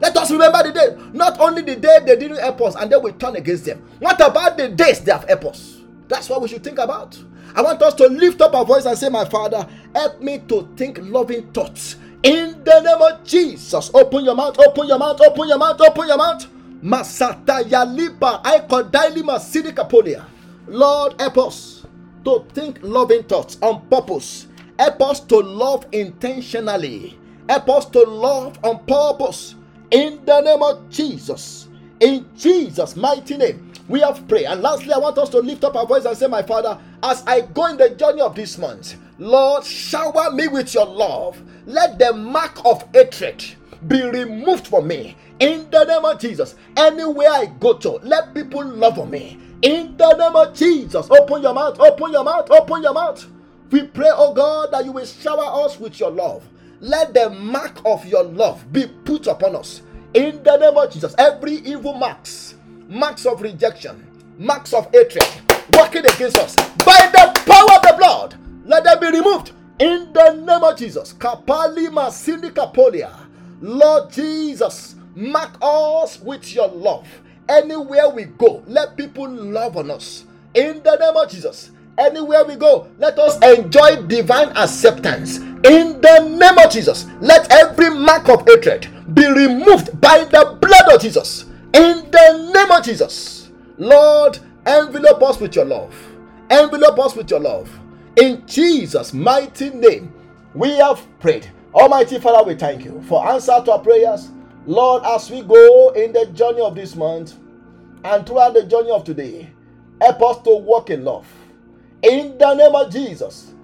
let 0.00 0.16
us 0.16 0.30
remember 0.30 0.62
the 0.62 0.72
day, 0.72 0.96
not 1.12 1.38
only 1.40 1.62
the 1.62 1.76
day 1.76 1.98
they 2.06 2.16
didn't 2.16 2.38
help 2.38 2.60
us 2.62 2.74
and 2.74 2.90
then 2.90 3.02
we 3.02 3.12
turn 3.12 3.36
against 3.36 3.66
them. 3.66 3.82
What 3.98 4.20
about 4.20 4.56
the 4.56 4.68
days 4.68 5.00
they 5.00 5.12
have 5.12 5.24
helped 5.28 5.44
us? 5.44 5.80
That's 6.08 6.28
what 6.28 6.40
we 6.40 6.48
should 6.48 6.64
think 6.64 6.78
about. 6.78 7.18
I 7.54 7.62
want 7.62 7.82
us 7.82 7.94
to 7.94 8.06
lift 8.06 8.40
up 8.40 8.54
our 8.54 8.64
voice 8.64 8.86
and 8.86 8.96
say, 8.96 9.08
My 9.08 9.24
Father, 9.24 9.66
help 9.94 10.20
me 10.20 10.38
to 10.48 10.68
think 10.76 10.98
loving 11.02 11.52
thoughts. 11.52 11.96
In 12.22 12.62
the 12.64 12.80
name 12.80 13.00
of 13.00 13.24
Jesus, 13.24 13.90
open 13.94 14.24
your 14.24 14.34
mouth, 14.34 14.58
open 14.58 14.86
your 14.86 14.98
mouth, 14.98 15.20
open 15.20 15.48
your 15.48 15.58
mouth, 15.58 15.80
open 15.80 16.08
your 16.08 16.16
mouth. 16.16 16.46
Masata 16.82 17.62
yalipa 17.62 18.42
aikodailima 18.44 19.38
sidikapolia. 19.38 20.24
Lord, 20.66 21.20
help 21.20 21.38
us 21.38 21.86
to 22.24 22.44
think 22.54 22.78
loving 22.82 23.22
thoughts 23.24 23.58
on 23.62 23.86
purpose. 23.88 24.46
Help 24.78 25.02
us 25.02 25.20
to 25.20 25.36
love 25.38 25.86
intentionally. 25.92 27.18
Help 27.48 27.68
us 27.68 27.86
to 27.86 28.02
love 28.02 28.58
on 28.64 28.78
purpose 28.86 29.56
in 29.90 30.24
the 30.24 30.40
name 30.40 30.62
of 30.62 30.88
Jesus. 30.90 31.68
In 32.00 32.26
Jesus' 32.36 32.96
mighty 32.96 33.36
name, 33.36 33.72
we 33.88 34.00
have 34.00 34.26
prayed. 34.28 34.46
And 34.46 34.62
lastly, 34.62 34.92
I 34.92 34.98
want 34.98 35.18
us 35.18 35.28
to 35.30 35.38
lift 35.38 35.64
up 35.64 35.76
our 35.76 35.86
voice 35.86 36.04
and 36.04 36.16
say, 36.16 36.26
My 36.26 36.42
Father, 36.42 36.78
as 37.02 37.22
I 37.26 37.42
go 37.42 37.66
in 37.66 37.76
the 37.76 37.90
journey 37.90 38.20
of 38.22 38.34
this 38.34 38.56
month, 38.58 38.96
Lord, 39.18 39.64
shower 39.64 40.30
me 40.32 40.48
with 40.48 40.72
your 40.74 40.86
love. 40.86 41.40
Let 41.66 41.98
the 41.98 42.12
mark 42.12 42.64
of 42.64 42.84
hatred 42.94 43.44
be 43.88 44.02
removed 44.02 44.68
from 44.68 44.88
me. 44.88 45.16
In 45.40 45.68
the 45.70 45.84
name 45.84 46.04
of 46.04 46.20
Jesus, 46.20 46.54
anywhere 46.76 47.30
I 47.30 47.46
go 47.60 47.74
to, 47.78 47.92
let 48.02 48.34
people 48.34 48.64
love 48.64 48.98
on 48.98 49.10
me. 49.10 49.38
In 49.62 49.96
the 49.96 50.16
name 50.16 50.36
of 50.36 50.54
Jesus, 50.56 51.10
open 51.10 51.42
your 51.42 51.54
mouth, 51.54 51.78
open 51.80 52.12
your 52.12 52.24
mouth, 52.24 52.50
open 52.50 52.82
your 52.82 52.94
mouth. 52.94 53.26
We 53.70 53.84
pray, 53.86 54.10
oh 54.12 54.34
God, 54.34 54.72
that 54.72 54.84
you 54.84 54.92
will 54.92 55.06
shower 55.06 55.64
us 55.64 55.78
with 55.78 56.00
your 56.00 56.10
love 56.10 56.44
let 56.80 57.12
the 57.14 57.30
mark 57.30 57.78
of 57.84 58.04
your 58.06 58.24
love 58.24 58.70
be 58.72 58.86
put 59.04 59.26
upon 59.26 59.54
us 59.56 59.82
in 60.14 60.42
the 60.42 60.56
name 60.56 60.76
of 60.76 60.90
Jesus. 60.92 61.14
Every 61.18 61.54
evil 61.56 61.92
marks, 61.94 62.54
marks 62.88 63.26
of 63.26 63.40
rejection, 63.42 64.06
marks 64.38 64.72
of 64.72 64.90
hatred, 64.92 65.26
working 65.76 66.04
against 66.06 66.38
us 66.38 66.56
by 66.84 67.10
the 67.12 67.32
power 67.46 67.76
of 67.76 67.82
the 67.82 67.94
blood, 67.98 68.36
let 68.64 68.84
them 68.84 68.98
be 69.00 69.18
removed 69.18 69.52
in 69.78 70.12
the 70.12 70.32
name 70.32 70.64
of 70.64 70.76
Jesus. 70.78 71.12
Kapali 71.12 71.88
Masini 71.88 72.50
Kapolia. 72.50 73.14
Lord 73.60 74.10
Jesus, 74.10 74.94
mark 75.14 75.56
us 75.60 76.20
with 76.20 76.54
your 76.54 76.68
love. 76.68 77.06
Anywhere 77.48 78.08
we 78.08 78.24
go, 78.24 78.62
let 78.66 78.96
people 78.96 79.28
love 79.28 79.76
on 79.76 79.90
us 79.90 80.24
in 80.54 80.82
the 80.82 80.96
name 80.96 81.16
of 81.16 81.28
Jesus. 81.30 81.70
Anywhere 81.98 82.44
we 82.44 82.56
go, 82.56 82.88
let 82.98 83.18
us 83.18 83.36
enjoy 83.42 84.02
divine 84.06 84.48
acceptance. 84.56 85.38
In 85.38 86.00
the 86.00 86.36
name 86.40 86.58
of 86.64 86.72
Jesus, 86.72 87.06
let 87.20 87.50
every 87.52 87.90
mark 87.90 88.28
of 88.28 88.46
hatred 88.46 88.88
be 89.14 89.26
removed 89.26 90.00
by 90.00 90.24
the 90.24 90.56
blood 90.60 90.94
of 90.94 91.00
Jesus. 91.02 91.44
In 91.74 92.10
the 92.10 92.50
name 92.54 92.70
of 92.70 92.82
Jesus, 92.84 93.50
Lord, 93.76 94.38
envelope 94.66 95.22
us 95.22 95.38
with 95.40 95.54
your 95.54 95.66
love. 95.66 95.94
Envelope 96.48 96.98
us 96.98 97.14
with 97.14 97.30
your 97.30 97.40
love. 97.40 97.68
In 98.16 98.44
Jesus' 98.46 99.12
mighty 99.12 99.70
name, 99.70 100.12
we 100.54 100.70
have 100.78 101.06
prayed. 101.20 101.50
Almighty 101.74 102.18
Father, 102.18 102.46
we 102.46 102.54
thank 102.54 102.84
you 102.84 103.02
for 103.02 103.28
answer 103.28 103.60
to 103.64 103.72
our 103.72 103.78
prayers. 103.78 104.30
Lord, 104.66 105.02
as 105.04 105.30
we 105.30 105.42
go 105.42 105.90
in 105.90 106.12
the 106.12 106.26
journey 106.26 106.60
of 106.60 106.74
this 106.74 106.96
month 106.96 107.34
and 108.04 108.26
throughout 108.26 108.54
the 108.54 108.64
journey 108.64 108.90
of 108.90 109.04
today, 109.04 109.50
help 110.00 110.22
us 110.22 110.42
to 110.44 110.56
walk 110.56 110.90
in 110.90 111.04
love 111.04 111.26
in 112.02 112.38
the 112.38 112.54
name 112.54 112.74
of 112.74 112.92
Jesus, 112.92 113.54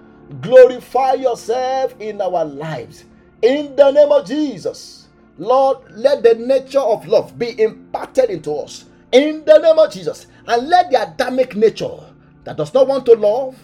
glorify 0.41 1.13
yourself 1.13 1.95
in 1.99 2.21
our 2.21 2.45
lives. 2.45 3.05
In 3.41 3.75
the 3.75 3.91
name 3.91 4.11
of 4.11 4.27
Jesus, 4.27 5.07
Lord, 5.37 5.79
let 5.91 6.23
the 6.23 6.35
nature 6.35 6.79
of 6.79 7.07
love 7.07 7.37
be 7.39 7.59
imparted 7.61 8.29
into 8.29 8.51
us 8.53 8.85
in 9.11 9.45
the 9.45 9.57
name 9.59 9.79
of 9.79 9.91
Jesus. 9.91 10.27
And 10.47 10.67
let 10.69 10.91
the 10.91 11.03
Adamic 11.11 11.55
nature 11.55 11.99
that 12.43 12.57
does 12.57 12.73
not 12.73 12.87
want 12.87 13.05
to 13.07 13.13
love, 13.13 13.57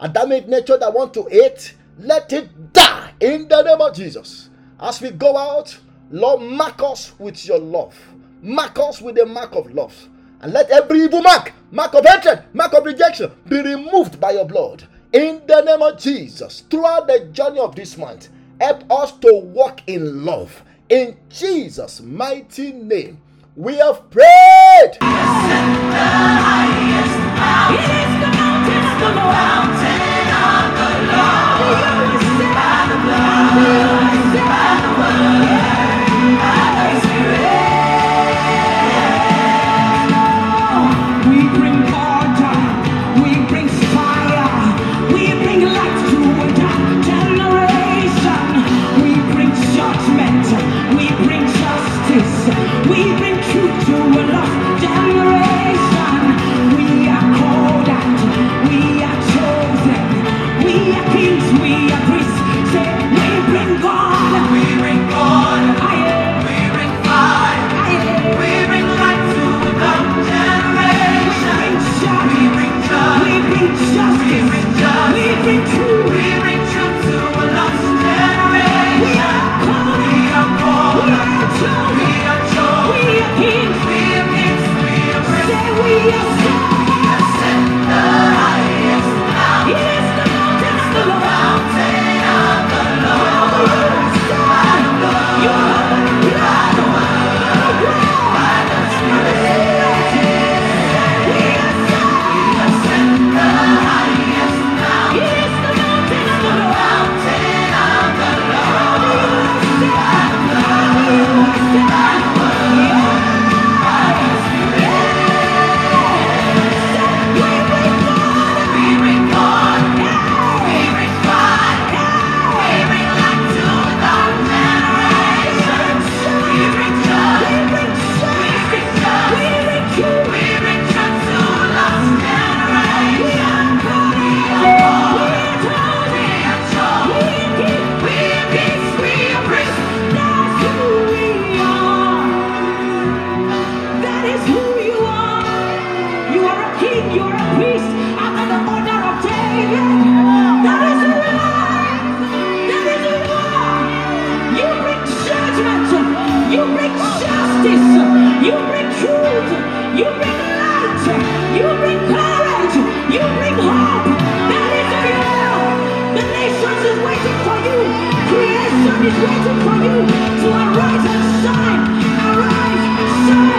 Adamic 0.00 0.48
nature 0.48 0.78
that 0.78 0.92
want 0.92 1.14
to 1.14 1.24
hate, 1.24 1.74
let 1.98 2.32
it 2.32 2.72
die 2.72 3.12
in 3.20 3.48
the 3.48 3.62
name 3.62 3.80
of 3.80 3.94
Jesus. 3.94 4.50
As 4.80 5.00
we 5.00 5.10
go 5.10 5.36
out, 5.36 5.76
Lord, 6.10 6.42
mark 6.42 6.82
us 6.82 7.18
with 7.18 7.46
your 7.46 7.58
love. 7.58 7.96
Mark 8.42 8.78
us 8.78 9.00
with 9.00 9.16
the 9.16 9.26
mark 9.26 9.54
of 9.54 9.72
love. 9.72 10.08
And 10.44 10.52
let 10.52 10.68
every 10.68 11.00
evil 11.00 11.22
mark, 11.22 11.54
mark 11.70 11.94
of 11.94 12.04
hatred, 12.04 12.44
mark 12.52 12.74
of 12.74 12.84
rejection 12.84 13.32
be 13.48 13.62
removed 13.62 14.20
by 14.20 14.32
your 14.32 14.44
blood. 14.44 14.86
In 15.14 15.40
the 15.46 15.62
name 15.62 15.80
of 15.80 15.98
Jesus, 15.98 16.64
throughout 16.68 17.06
the 17.06 17.20
journey 17.32 17.60
of 17.60 17.74
this 17.74 17.96
month, 17.96 18.28
help 18.60 18.84
us 18.92 19.12
to 19.20 19.32
walk 19.32 19.80
in 19.86 20.26
love. 20.26 20.62
In 20.90 21.16
Jesus' 21.30 22.02
mighty 22.02 22.72
name, 22.72 23.22
we 23.56 23.76
have 23.76 24.10
prayed. 24.10 24.98
is 25.00 25.24